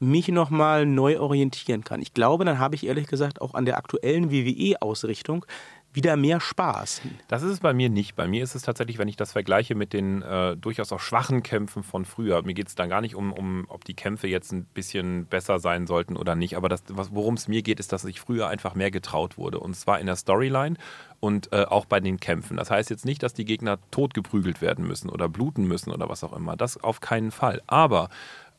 mich 0.00 0.28
nochmal 0.28 0.86
neu 0.86 1.18
orientieren 1.18 1.82
kann. 1.84 2.00
Ich 2.00 2.14
glaube, 2.14 2.44
dann 2.44 2.58
habe 2.58 2.74
ich 2.74 2.86
ehrlich 2.86 3.08
gesagt 3.08 3.40
auch 3.40 3.54
an 3.54 3.64
der 3.64 3.76
aktuellen 3.76 4.30
WWE-Ausrichtung 4.30 5.44
wieder 5.92 6.16
mehr 6.16 6.38
Spaß. 6.38 7.00
Das 7.28 7.42
ist 7.42 7.50
es 7.50 7.60
bei 7.60 7.72
mir 7.72 7.88
nicht. 7.88 8.14
Bei 8.14 8.28
mir 8.28 8.44
ist 8.44 8.54
es 8.54 8.62
tatsächlich, 8.62 8.98
wenn 8.98 9.08
ich 9.08 9.16
das 9.16 9.32
vergleiche 9.32 9.74
mit 9.74 9.92
den 9.92 10.22
äh, 10.22 10.56
durchaus 10.56 10.92
auch 10.92 11.00
schwachen 11.00 11.42
Kämpfen 11.42 11.82
von 11.82 12.04
früher. 12.04 12.42
Mir 12.42 12.54
geht 12.54 12.68
es 12.68 12.74
dann 12.74 12.88
gar 12.88 13.00
nicht 13.00 13.14
um, 13.14 13.32
um, 13.32 13.64
ob 13.68 13.84
die 13.84 13.94
Kämpfe 13.94 14.28
jetzt 14.28 14.52
ein 14.52 14.64
bisschen 14.64 15.26
besser 15.26 15.58
sein 15.58 15.86
sollten 15.86 16.16
oder 16.16 16.34
nicht. 16.34 16.56
Aber 16.56 16.68
worum 17.10 17.34
es 17.34 17.48
mir 17.48 17.62
geht, 17.62 17.80
ist, 17.80 17.92
dass 17.92 18.02
sich 18.02 18.20
früher 18.20 18.48
einfach 18.48 18.74
mehr 18.74 18.90
getraut 18.90 19.38
wurde. 19.38 19.58
Und 19.58 19.74
zwar 19.74 19.98
in 19.98 20.06
der 20.06 20.16
Storyline 20.16 20.76
und 21.20 21.52
äh, 21.52 21.64
auch 21.64 21.84
bei 21.84 22.00
den 22.00 22.20
Kämpfen. 22.20 22.56
Das 22.56 22.70
heißt 22.70 22.90
jetzt 22.90 23.04
nicht, 23.04 23.22
dass 23.22 23.34
die 23.34 23.44
Gegner 23.44 23.78
totgeprügelt 23.90 24.60
werden 24.60 24.86
müssen 24.86 25.08
oder 25.10 25.28
bluten 25.28 25.66
müssen 25.66 25.90
oder 25.90 26.08
was 26.08 26.22
auch 26.24 26.32
immer. 26.32 26.56
Das 26.56 26.82
auf 26.82 27.00
keinen 27.00 27.30
Fall. 27.30 27.60
Aber 27.66 28.08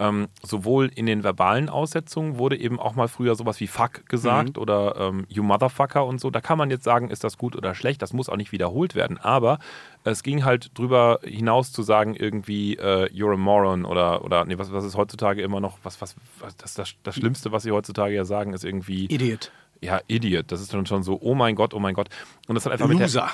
ähm, 0.01 0.29
sowohl 0.41 0.89
in 0.95 1.05
den 1.05 1.23
verbalen 1.23 1.67
Aussetzungen 1.67 2.37
wurde 2.37 2.57
eben 2.57 2.79
auch 2.79 2.95
mal 2.95 3.09
früher 3.09 3.35
sowas 3.35 3.59
wie 3.59 3.67
Fuck 3.67 4.07
gesagt 4.07 4.57
oder 4.57 4.95
ähm, 4.97 5.25
You 5.27 5.43
Motherfucker 5.43 6.05
und 6.05 6.21
so. 6.21 6.29
Da 6.29 6.39
kann 6.39 6.57
man 6.57 6.69
jetzt 6.69 6.85
sagen, 6.85 7.09
ist 7.09 7.25
das 7.25 7.37
gut 7.37 7.55
oder 7.55 7.75
schlecht. 7.75 8.01
Das 8.01 8.13
muss 8.13 8.29
auch 8.29 8.37
nicht 8.37 8.53
wiederholt 8.53 8.95
werden. 8.95 9.17
Aber 9.17 9.59
es 10.05 10.23
ging 10.23 10.45
halt 10.45 10.77
drüber 10.77 11.19
hinaus 11.23 11.73
zu 11.73 11.83
sagen, 11.83 12.15
irgendwie 12.15 12.75
äh, 12.77 13.09
You're 13.11 13.33
a 13.33 13.37
Moron 13.37 13.83
oder, 13.83 14.23
oder 14.23 14.45
nee, 14.45 14.57
was, 14.57 14.71
was 14.71 14.85
ist 14.85 14.95
heutzutage 14.95 15.41
immer 15.41 15.59
noch, 15.59 15.77
was, 15.83 15.99
was, 16.01 16.15
was 16.39 16.55
das, 16.55 16.73
das, 16.75 16.95
das 17.03 17.15
Schlimmste, 17.15 17.51
was 17.51 17.63
sie 17.63 17.71
heutzutage 17.71 18.15
ja 18.15 18.23
sagen, 18.23 18.53
ist 18.53 18.63
irgendwie, 18.63 19.05
Idiot. 19.05 19.51
Ja, 19.81 20.01
Idiot. 20.07 20.51
Das 20.51 20.61
ist 20.61 20.73
dann 20.73 20.85
schon 20.85 21.03
so, 21.03 21.19
oh 21.21 21.35
mein 21.35 21.55
Gott, 21.55 21.73
oh 21.73 21.79
mein 21.79 21.93
Gott. 21.93 22.09
Und 22.47 22.55
das 22.55 22.65
hat 22.65 22.73
einfach 22.73 22.87
mit 22.87 22.99
Loser. 22.99 23.29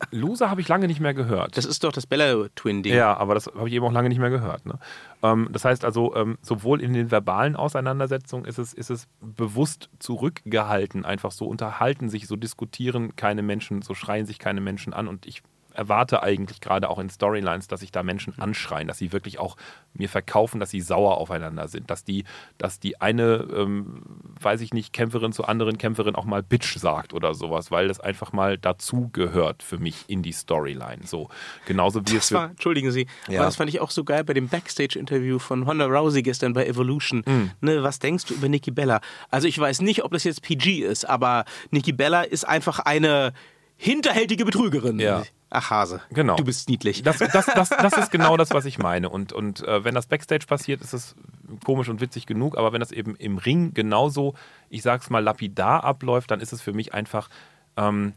der 0.00 0.08
Loser 0.18 0.50
habe 0.50 0.60
ich 0.60 0.68
lange 0.68 0.86
nicht 0.86 1.00
mehr 1.00 1.14
gehört. 1.14 1.56
Das 1.56 1.64
ist 1.64 1.84
doch 1.84 1.92
das 1.92 2.06
Bella-Twin-Ding. 2.06 2.94
Ja, 2.94 3.16
aber 3.16 3.34
das 3.34 3.46
habe 3.46 3.68
ich 3.68 3.74
eben 3.74 3.84
auch 3.84 3.92
lange 3.92 4.08
nicht 4.08 4.18
mehr 4.18 4.30
gehört. 4.30 4.64
Ne? 4.64 4.78
Ähm, 5.22 5.48
das 5.52 5.64
heißt 5.64 5.84
also, 5.84 6.14
ähm, 6.16 6.38
sowohl 6.40 6.80
in 6.80 6.92
den 6.92 7.10
verbalen 7.10 7.56
Auseinandersetzungen 7.56 8.46
ist 8.46 8.58
es, 8.58 8.72
ist 8.72 8.90
es 8.90 9.08
bewusst 9.20 9.90
zurückgehalten, 9.98 11.04
einfach 11.04 11.32
so 11.32 11.46
unterhalten 11.46 12.08
sich, 12.08 12.26
so 12.26 12.36
diskutieren 12.36 13.14
keine 13.16 13.42
Menschen, 13.42 13.82
so 13.82 13.94
schreien 13.94 14.26
sich 14.26 14.38
keine 14.38 14.60
Menschen 14.60 14.94
an. 14.94 15.06
Und 15.06 15.26
ich 15.26 15.42
erwarte 15.80 16.22
eigentlich 16.22 16.60
gerade 16.60 16.90
auch 16.90 16.98
in 16.98 17.08
Storylines, 17.08 17.66
dass 17.66 17.80
sich 17.80 17.90
da 17.90 18.02
Menschen 18.02 18.38
anschreien, 18.38 18.86
dass 18.86 18.98
sie 18.98 19.12
wirklich 19.12 19.38
auch 19.38 19.56
mir 19.94 20.10
verkaufen, 20.10 20.60
dass 20.60 20.68
sie 20.68 20.82
sauer 20.82 21.16
aufeinander 21.16 21.68
sind, 21.68 21.90
dass 21.90 22.04
die, 22.04 22.24
dass 22.58 22.80
die 22.80 23.00
eine, 23.00 23.48
ähm, 23.56 24.02
weiß 24.40 24.60
ich 24.60 24.74
nicht, 24.74 24.92
Kämpferin 24.92 25.32
zur 25.32 25.48
anderen 25.48 25.78
Kämpferin 25.78 26.14
auch 26.16 26.26
mal 26.26 26.42
Bitch 26.42 26.76
sagt 26.76 27.14
oder 27.14 27.32
sowas, 27.32 27.70
weil 27.70 27.88
das 27.88 27.98
einfach 27.98 28.32
mal 28.34 28.58
dazugehört 28.58 29.62
für 29.62 29.78
mich 29.78 30.04
in 30.06 30.22
die 30.22 30.32
Storyline. 30.32 31.06
So, 31.06 31.30
genauso 31.64 32.00
wie 32.00 32.10
es 32.16 32.16
Das 32.16 32.28
für, 32.28 32.34
war, 32.34 32.50
entschuldigen 32.50 32.92
Sie, 32.92 33.06
Ja. 33.28 33.40
aber 33.40 33.46
das 33.46 33.56
fand 33.56 33.70
ich 33.70 33.80
auch 33.80 33.90
so 33.90 34.04
geil 34.04 34.22
bei 34.22 34.34
dem 34.34 34.48
Backstage-Interview 34.48 35.38
von 35.38 35.64
Honda 35.66 35.86
Rousey 35.86 36.20
gestern 36.22 36.52
bei 36.52 36.66
Evolution. 36.66 37.22
Hm. 37.24 37.52
Ne, 37.62 37.82
was 37.82 38.00
denkst 38.00 38.26
du 38.26 38.34
über 38.34 38.50
Nikki 38.50 38.70
Bella? 38.70 39.00
Also 39.30 39.48
ich 39.48 39.58
weiß 39.58 39.80
nicht, 39.80 40.04
ob 40.04 40.12
das 40.12 40.24
jetzt 40.24 40.42
PG 40.42 40.80
ist, 40.80 41.08
aber 41.08 41.46
Nikki 41.70 41.92
Bella 41.92 42.22
ist 42.22 42.46
einfach 42.46 42.80
eine 42.80 43.32
hinterhältige 43.80 44.44
Betrügerin. 44.44 44.98
Ja. 45.00 45.22
Ach 45.48 45.70
Hase, 45.70 46.00
Genau. 46.10 46.36
du 46.36 46.44
bist 46.44 46.68
niedlich. 46.68 47.02
Das, 47.02 47.16
das, 47.18 47.46
das, 47.46 47.70
das 47.70 47.96
ist 47.98 48.10
genau 48.12 48.36
das, 48.36 48.50
was 48.52 48.66
ich 48.66 48.78
meine. 48.88 49.08
Und, 49.08 49.32
und 49.32 49.66
äh, 49.66 49.82
wenn 49.84 49.94
das 49.94 50.06
Backstage 50.06 50.46
passiert, 50.46 50.82
ist 50.82 50.92
es 50.92 51.16
komisch 51.64 51.88
und 51.88 52.00
witzig 52.00 52.26
genug. 52.26 52.56
Aber 52.58 52.72
wenn 52.72 52.80
das 52.80 52.92
eben 52.92 53.16
im 53.16 53.38
Ring 53.38 53.72
genauso, 53.74 54.34
ich 54.68 54.82
sag's 54.82 55.08
mal, 55.10 55.20
lapidar 55.24 55.82
abläuft, 55.82 56.30
dann 56.30 56.40
ist 56.40 56.52
es 56.52 56.60
für 56.62 56.72
mich 56.74 56.92
einfach. 56.94 57.30
Ähm, 57.76 58.12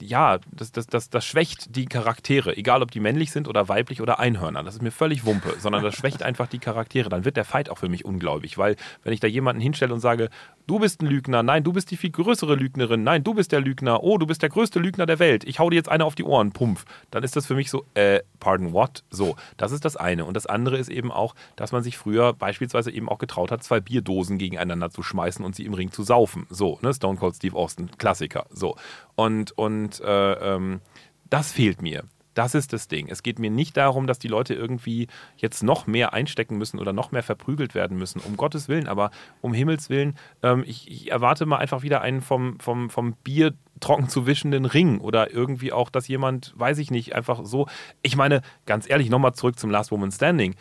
ja, 0.00 0.38
das, 0.52 0.72
das, 0.72 0.86
das, 0.86 1.10
das 1.10 1.24
schwächt 1.24 1.74
die 1.74 1.86
Charaktere, 1.86 2.56
egal 2.56 2.82
ob 2.82 2.90
die 2.90 3.00
männlich 3.00 3.30
sind 3.30 3.48
oder 3.48 3.68
weiblich 3.68 4.00
oder 4.02 4.18
Einhörner. 4.18 4.62
Das 4.62 4.74
ist 4.74 4.82
mir 4.82 4.90
völlig 4.90 5.24
Wumpe, 5.24 5.54
sondern 5.58 5.82
das 5.82 5.94
schwächt 5.94 6.22
einfach 6.22 6.46
die 6.46 6.58
Charaktere. 6.58 7.08
Dann 7.08 7.24
wird 7.24 7.36
der 7.36 7.44
Fight 7.44 7.70
auch 7.70 7.78
für 7.78 7.88
mich 7.88 8.04
unglaublich, 8.04 8.58
weil 8.58 8.76
wenn 9.02 9.12
ich 9.12 9.20
da 9.20 9.26
jemanden 9.26 9.60
hinstelle 9.60 9.94
und 9.94 10.00
sage, 10.00 10.30
du 10.66 10.78
bist 10.78 11.02
ein 11.02 11.06
Lügner, 11.06 11.42
nein, 11.42 11.64
du 11.64 11.72
bist 11.72 11.90
die 11.90 11.96
viel 11.96 12.10
größere 12.10 12.54
Lügnerin, 12.54 13.04
nein, 13.04 13.24
du 13.24 13.34
bist 13.34 13.52
der 13.52 13.60
Lügner, 13.60 14.02
oh, 14.02 14.18
du 14.18 14.26
bist 14.26 14.42
der 14.42 14.48
größte 14.48 14.78
Lügner 14.78 15.06
der 15.06 15.18
Welt, 15.18 15.44
ich 15.44 15.58
hau 15.58 15.70
dir 15.70 15.76
jetzt 15.76 15.88
eine 15.88 16.04
auf 16.04 16.14
die 16.14 16.24
Ohren, 16.24 16.52
pumpf, 16.52 16.84
dann 17.10 17.22
ist 17.22 17.36
das 17.36 17.46
für 17.46 17.54
mich 17.54 17.70
so, 17.70 17.84
äh, 17.94 18.20
pardon 18.40 18.72
what? 18.72 19.04
So, 19.10 19.36
das 19.56 19.72
ist 19.72 19.84
das 19.84 19.96
eine. 19.96 20.24
Und 20.24 20.34
das 20.34 20.46
andere 20.46 20.76
ist 20.78 20.88
eben 20.88 21.12
auch, 21.12 21.34
dass 21.56 21.72
man 21.72 21.82
sich 21.82 21.96
früher 21.96 22.32
beispielsweise 22.32 22.90
eben 22.90 23.08
auch 23.08 23.18
getraut 23.18 23.50
hat, 23.50 23.62
zwei 23.62 23.80
Bierdosen 23.80 24.38
gegeneinander 24.38 24.90
zu 24.90 25.02
schmeißen 25.02 25.44
und 25.44 25.54
sie 25.54 25.64
im 25.64 25.74
Ring 25.74 25.92
zu 25.92 26.02
saufen. 26.02 26.46
So, 26.50 26.78
ne, 26.82 26.92
Stone 26.92 27.18
Cold 27.18 27.36
Steve 27.36 27.56
Austin, 27.56 27.90
Klassiker. 27.98 28.46
So. 28.50 28.76
Und, 29.14 29.56
und 29.56 29.85
äh, 30.00 30.32
ähm, 30.32 30.80
das 31.28 31.52
fehlt 31.52 31.82
mir. 31.82 32.04
Das 32.36 32.54
ist 32.54 32.74
das 32.74 32.86
Ding. 32.86 33.08
Es 33.08 33.22
geht 33.22 33.38
mir 33.38 33.50
nicht 33.50 33.78
darum, 33.78 34.06
dass 34.06 34.18
die 34.18 34.28
Leute 34.28 34.52
irgendwie 34.52 35.08
jetzt 35.38 35.62
noch 35.62 35.86
mehr 35.86 36.12
einstecken 36.12 36.58
müssen 36.58 36.78
oder 36.78 36.92
noch 36.92 37.10
mehr 37.10 37.22
verprügelt 37.22 37.74
werden 37.74 37.96
müssen. 37.96 38.20
Um 38.20 38.36
Gottes 38.36 38.68
Willen, 38.68 38.88
aber 38.88 39.10
um 39.40 39.54
Himmels 39.54 39.88
Willen, 39.88 40.18
ähm, 40.42 40.62
ich, 40.66 40.90
ich 40.90 41.10
erwarte 41.10 41.46
mal 41.46 41.56
einfach 41.56 41.82
wieder 41.82 42.02
einen 42.02 42.20
vom, 42.20 42.60
vom, 42.60 42.90
vom 42.90 43.14
Bier 43.24 43.54
trocken 43.80 44.10
zu 44.10 44.26
wischenden 44.26 44.66
Ring 44.66 45.00
oder 45.00 45.32
irgendwie 45.32 45.72
auch, 45.72 45.88
dass 45.88 46.08
jemand, 46.08 46.52
weiß 46.56 46.76
ich 46.76 46.90
nicht, 46.90 47.14
einfach 47.14 47.40
so. 47.46 47.68
Ich 48.02 48.16
meine, 48.16 48.42
ganz 48.66 48.88
ehrlich, 48.88 49.08
nochmal 49.08 49.32
zurück 49.32 49.58
zum 49.58 49.70
Last 49.70 49.90
Woman 49.90 50.12
Standing. 50.12 50.56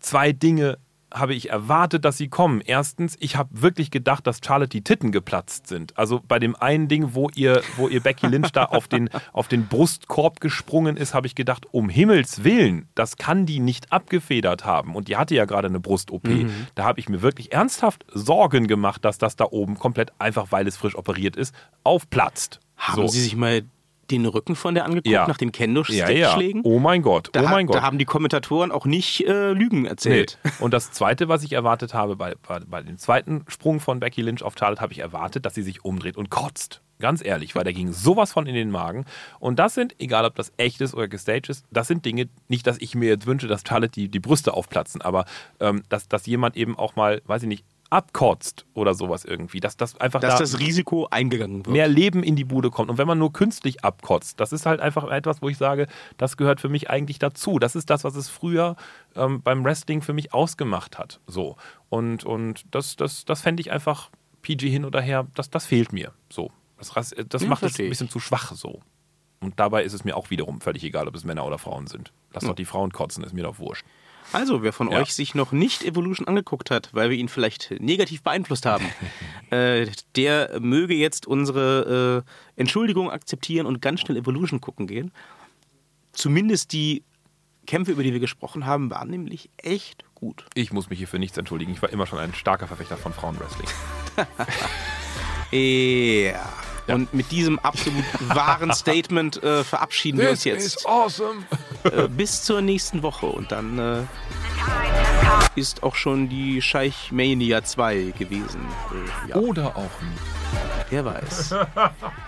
Zwei 0.00 0.32
Dinge 0.32 0.76
habe 1.14 1.34
ich 1.34 1.50
erwartet, 1.50 2.04
dass 2.04 2.18
sie 2.18 2.28
kommen. 2.28 2.60
Erstens, 2.60 3.16
ich 3.20 3.36
habe 3.36 3.48
wirklich 3.62 3.90
gedacht, 3.90 4.26
dass 4.26 4.40
Charlotte 4.44 4.68
die 4.68 4.82
Titten 4.82 5.12
geplatzt 5.12 5.68
sind. 5.68 5.96
Also 5.96 6.20
bei 6.26 6.38
dem 6.38 6.56
einen 6.56 6.88
Ding, 6.88 7.14
wo 7.14 7.30
ihr, 7.34 7.62
wo 7.76 7.88
ihr 7.88 8.00
Becky 8.00 8.26
Lynch 8.26 8.50
da 8.52 8.64
auf 8.64 8.88
den, 8.88 9.08
auf 9.32 9.48
den 9.48 9.68
Brustkorb 9.68 10.40
gesprungen 10.40 10.96
ist, 10.96 11.14
habe 11.14 11.26
ich 11.26 11.34
gedacht, 11.34 11.66
um 11.70 11.88
Himmels 11.88 12.42
Willen, 12.44 12.88
das 12.94 13.16
kann 13.16 13.46
die 13.46 13.60
nicht 13.60 13.92
abgefedert 13.92 14.64
haben. 14.64 14.94
Und 14.96 15.08
die 15.08 15.16
hatte 15.16 15.34
ja 15.34 15.44
gerade 15.44 15.68
eine 15.68 15.80
Brust-OP. 15.80 16.28
Da 16.74 16.84
habe 16.84 16.98
ich 16.98 17.08
mir 17.08 17.22
wirklich 17.22 17.52
ernsthaft 17.52 18.04
Sorgen 18.12 18.66
gemacht, 18.66 19.04
dass 19.04 19.18
das 19.18 19.36
da 19.36 19.46
oben 19.50 19.78
komplett, 19.78 20.12
einfach 20.18 20.50
weil 20.50 20.66
es 20.66 20.76
frisch 20.76 20.96
operiert 20.96 21.36
ist, 21.36 21.54
aufplatzt. 21.84 22.60
Haben 22.76 23.02
So. 23.02 23.08
Sie 23.08 23.20
sich 23.20 23.36
mal 23.36 23.62
den 24.10 24.26
Rücken 24.26 24.56
von 24.56 24.74
der 24.74 24.84
angeguckt 24.84 25.06
Ja. 25.08 25.26
nach 25.26 25.36
den 25.36 25.48
ja, 25.48 25.52
Kendo-Stick-Schlägen? 25.52 26.62
ja. 26.64 26.70
Oh 26.70 26.78
mein 26.78 27.02
Gott, 27.02 27.30
Da, 27.32 27.42
oh 27.42 27.48
mein 27.48 27.66
Gott. 27.66 27.76
da 27.76 27.82
haben 27.82 27.98
die 27.98 28.04
Kommentatoren 28.04 28.72
auch 28.72 28.86
nicht 28.86 29.26
äh, 29.26 29.52
Lügen 29.52 29.84
erzählt. 29.86 30.38
Nee. 30.44 30.50
Und 30.60 30.72
das 30.74 30.92
Zweite, 30.92 31.28
was 31.28 31.42
ich 31.42 31.52
erwartet 31.52 31.94
habe, 31.94 32.16
bei, 32.16 32.34
bei, 32.46 32.60
bei 32.60 32.82
dem 32.82 32.98
zweiten 32.98 33.44
Sprung 33.48 33.80
von 33.80 34.00
Becky 34.00 34.22
Lynch 34.22 34.42
auf 34.42 34.54
Charlotte, 34.58 34.80
habe 34.80 34.92
ich 34.92 34.98
erwartet, 35.00 35.44
dass 35.46 35.54
sie 35.54 35.62
sich 35.62 35.84
umdreht 35.84 36.16
und 36.16 36.30
kotzt. 36.30 36.80
Ganz 37.00 37.24
ehrlich, 37.24 37.54
weil 37.56 37.64
da 37.64 37.72
ging 37.72 37.92
sowas 37.92 38.32
von 38.32 38.46
in 38.46 38.54
den 38.54 38.70
Magen. 38.70 39.04
Und 39.40 39.58
das 39.58 39.74
sind, 39.74 39.94
egal 40.00 40.24
ob 40.24 40.36
das 40.36 40.52
echt 40.58 40.80
ist 40.80 40.94
oder 40.94 41.08
gestaged 41.08 41.48
ist, 41.50 41.64
das 41.72 41.88
sind 41.88 42.04
Dinge, 42.04 42.28
nicht, 42.48 42.66
dass 42.68 42.78
ich 42.80 42.94
mir 42.94 43.08
jetzt 43.08 43.26
wünsche, 43.26 43.48
dass 43.48 43.62
Charlotte 43.66 43.90
die, 43.92 44.08
die 44.08 44.20
Brüste 44.20 44.54
aufplatzen, 44.54 45.02
aber 45.02 45.24
ähm, 45.58 45.82
dass, 45.88 46.08
dass 46.08 46.24
jemand 46.26 46.56
eben 46.56 46.78
auch 46.78 46.94
mal, 46.94 47.20
weiß 47.26 47.42
ich 47.42 47.48
nicht, 47.48 47.64
abkotzt 47.94 48.66
oder 48.74 48.94
sowas 48.94 49.24
irgendwie. 49.24 49.60
Dass 49.60 49.76
das 49.76 49.98
einfach 50.00 50.20
Dass 50.20 50.34
da 50.34 50.38
das 50.40 50.58
Risiko 50.58 51.06
eingegangen 51.10 51.64
wird. 51.64 51.68
mehr 51.72 51.88
Leben 51.88 52.22
in 52.22 52.36
die 52.36 52.44
Bude 52.44 52.70
kommt. 52.70 52.90
Und 52.90 52.98
wenn 52.98 53.06
man 53.06 53.18
nur 53.18 53.32
künstlich 53.32 53.84
abkotzt, 53.84 54.38
das 54.40 54.52
ist 54.52 54.66
halt 54.66 54.80
einfach 54.80 55.08
etwas, 55.10 55.40
wo 55.40 55.48
ich 55.48 55.56
sage, 55.56 55.86
das 56.18 56.36
gehört 56.36 56.60
für 56.60 56.68
mich 56.68 56.90
eigentlich 56.90 57.18
dazu. 57.18 57.58
Das 57.58 57.74
ist 57.76 57.88
das, 57.90 58.04
was 58.04 58.16
es 58.16 58.28
früher 58.28 58.76
ähm, 59.16 59.40
beim 59.42 59.64
Wrestling 59.64 60.02
für 60.02 60.12
mich 60.12 60.34
ausgemacht 60.34 60.98
hat. 60.98 61.20
So. 61.26 61.56
Und, 61.88 62.24
und 62.24 62.64
das, 62.74 62.96
das, 62.96 63.24
das 63.24 63.40
fände 63.40 63.60
ich 63.60 63.70
einfach 63.72 64.10
PG 64.42 64.68
hin 64.68 64.84
oder 64.84 65.00
her, 65.00 65.26
das, 65.34 65.48
das 65.50 65.64
fehlt 65.66 65.92
mir. 65.92 66.12
So. 66.28 66.50
Das, 66.76 66.96
ras- 66.96 67.14
das 67.28 67.42
Ja, 67.42 67.48
macht 67.48 67.62
es 67.62 67.78
ein 67.78 67.88
bisschen 67.88 68.10
zu 68.10 68.20
schwach 68.20 68.52
so. 68.52 68.80
Und 69.40 69.60
dabei 69.60 69.84
ist 69.84 69.92
es 69.92 70.04
mir 70.04 70.16
auch 70.16 70.30
wiederum 70.30 70.60
völlig 70.60 70.84
egal, 70.84 71.06
ob 71.06 71.14
es 71.14 71.24
Männer 71.24 71.46
oder 71.46 71.58
Frauen 71.58 71.86
sind. 71.86 72.12
Lass 72.32 72.44
doch 72.44 72.54
die 72.54 72.64
Frauen 72.64 72.92
kotzen, 72.92 73.22
ist 73.24 73.32
mir 73.34 73.42
doch 73.44 73.58
wurscht. 73.58 73.84
Also, 74.32 74.62
wer 74.62 74.72
von 74.72 74.90
Ja. 74.90 74.98
euch 74.98 75.14
sich 75.14 75.34
noch 75.34 75.52
nicht 75.52 75.84
Evolution 75.84 76.26
angeguckt 76.26 76.70
hat, 76.70 76.88
weil 76.92 77.10
wir 77.10 77.16
ihn 77.16 77.28
vielleicht 77.28 77.74
negativ 77.78 78.22
beeinflusst 78.22 78.66
haben, 78.66 78.84
äh, 79.50 79.86
der 80.16 80.58
möge 80.60 80.94
jetzt 80.94 81.26
unsere 81.26 82.24
äh, 82.24 82.60
Entschuldigung 82.60 83.10
akzeptieren 83.10 83.66
und 83.66 83.80
ganz 83.82 84.00
schnell 84.00 84.16
Evolution 84.16 84.60
gucken 84.60 84.86
gehen. 84.86 85.12
Zumindest 86.12 86.72
die 86.72 87.02
Kämpfe, 87.66 87.92
über 87.92 88.02
die 88.02 88.12
wir 88.12 88.20
gesprochen 88.20 88.66
haben, 88.66 88.90
waren 88.90 89.08
nämlich 89.08 89.48
echt 89.56 90.04
gut. 90.14 90.44
Ich 90.54 90.72
muss 90.72 90.90
mich 90.90 90.98
hier 90.98 91.08
für 91.08 91.18
nichts 91.18 91.38
entschuldigen. 91.38 91.72
Ich 91.72 91.80
war 91.82 91.90
immer 91.90 92.06
schon 92.06 92.18
ein 92.18 92.34
starker 92.34 92.66
Verfechter 92.66 92.96
von 92.96 93.12
Frauenwrestling. 93.12 93.68
Ja. 95.50 96.52
Und 96.88 97.14
mit 97.14 97.30
diesem 97.30 97.58
absolut 97.60 98.04
wahren 98.28 98.72
Statement 98.74 99.42
äh, 99.42 99.64
verabschieden 99.64 100.18
wir 100.18 100.30
uns 100.30 100.44
jetzt 100.44 100.86
awesome. 100.86 101.44
Äh, 101.84 102.08
bis 102.08 102.42
zur 102.42 102.60
nächsten 102.60 103.02
Woche. 103.02 103.26
Und 103.26 103.52
dann 103.52 103.78
äh, 103.78 104.02
ist 105.54 105.82
auch 105.82 105.94
schon 105.94 106.28
die 106.28 106.60
Scheich 106.62 107.12
Mania 107.12 107.62
2 107.62 108.14
gewesen. 108.18 108.60
Äh, 109.26 109.30
ja. 109.30 109.36
Oder 109.36 109.76
auch 109.76 110.00
nicht. 110.02 110.22
Wer 110.90 111.04
weiß. 111.04 111.54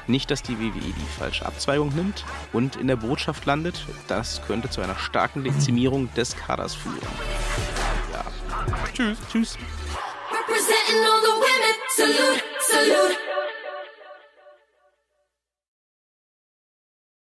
Nicht, 0.06 0.30
dass 0.30 0.42
die 0.42 0.58
WWE 0.58 0.80
die 0.80 1.18
falsche 1.18 1.46
Abzweigung 1.46 1.94
nimmt 1.94 2.24
und 2.52 2.76
in 2.76 2.88
der 2.88 2.96
Botschaft 2.96 3.44
landet. 3.44 3.84
Das 4.08 4.40
könnte 4.46 4.70
zu 4.70 4.80
einer 4.80 4.96
starken 4.96 5.44
Dezimierung 5.44 6.12
des 6.14 6.36
Kaders 6.36 6.74
führen. 6.74 6.98
Ja. 8.12 8.24
Tschüss. 8.92 9.18
Tschüss. 9.30 9.58
Representing 10.30 11.04
all 11.04 11.20
the 11.22 11.32
women. 11.32 11.76
Salute, 11.96 12.42
salute. 12.60 13.16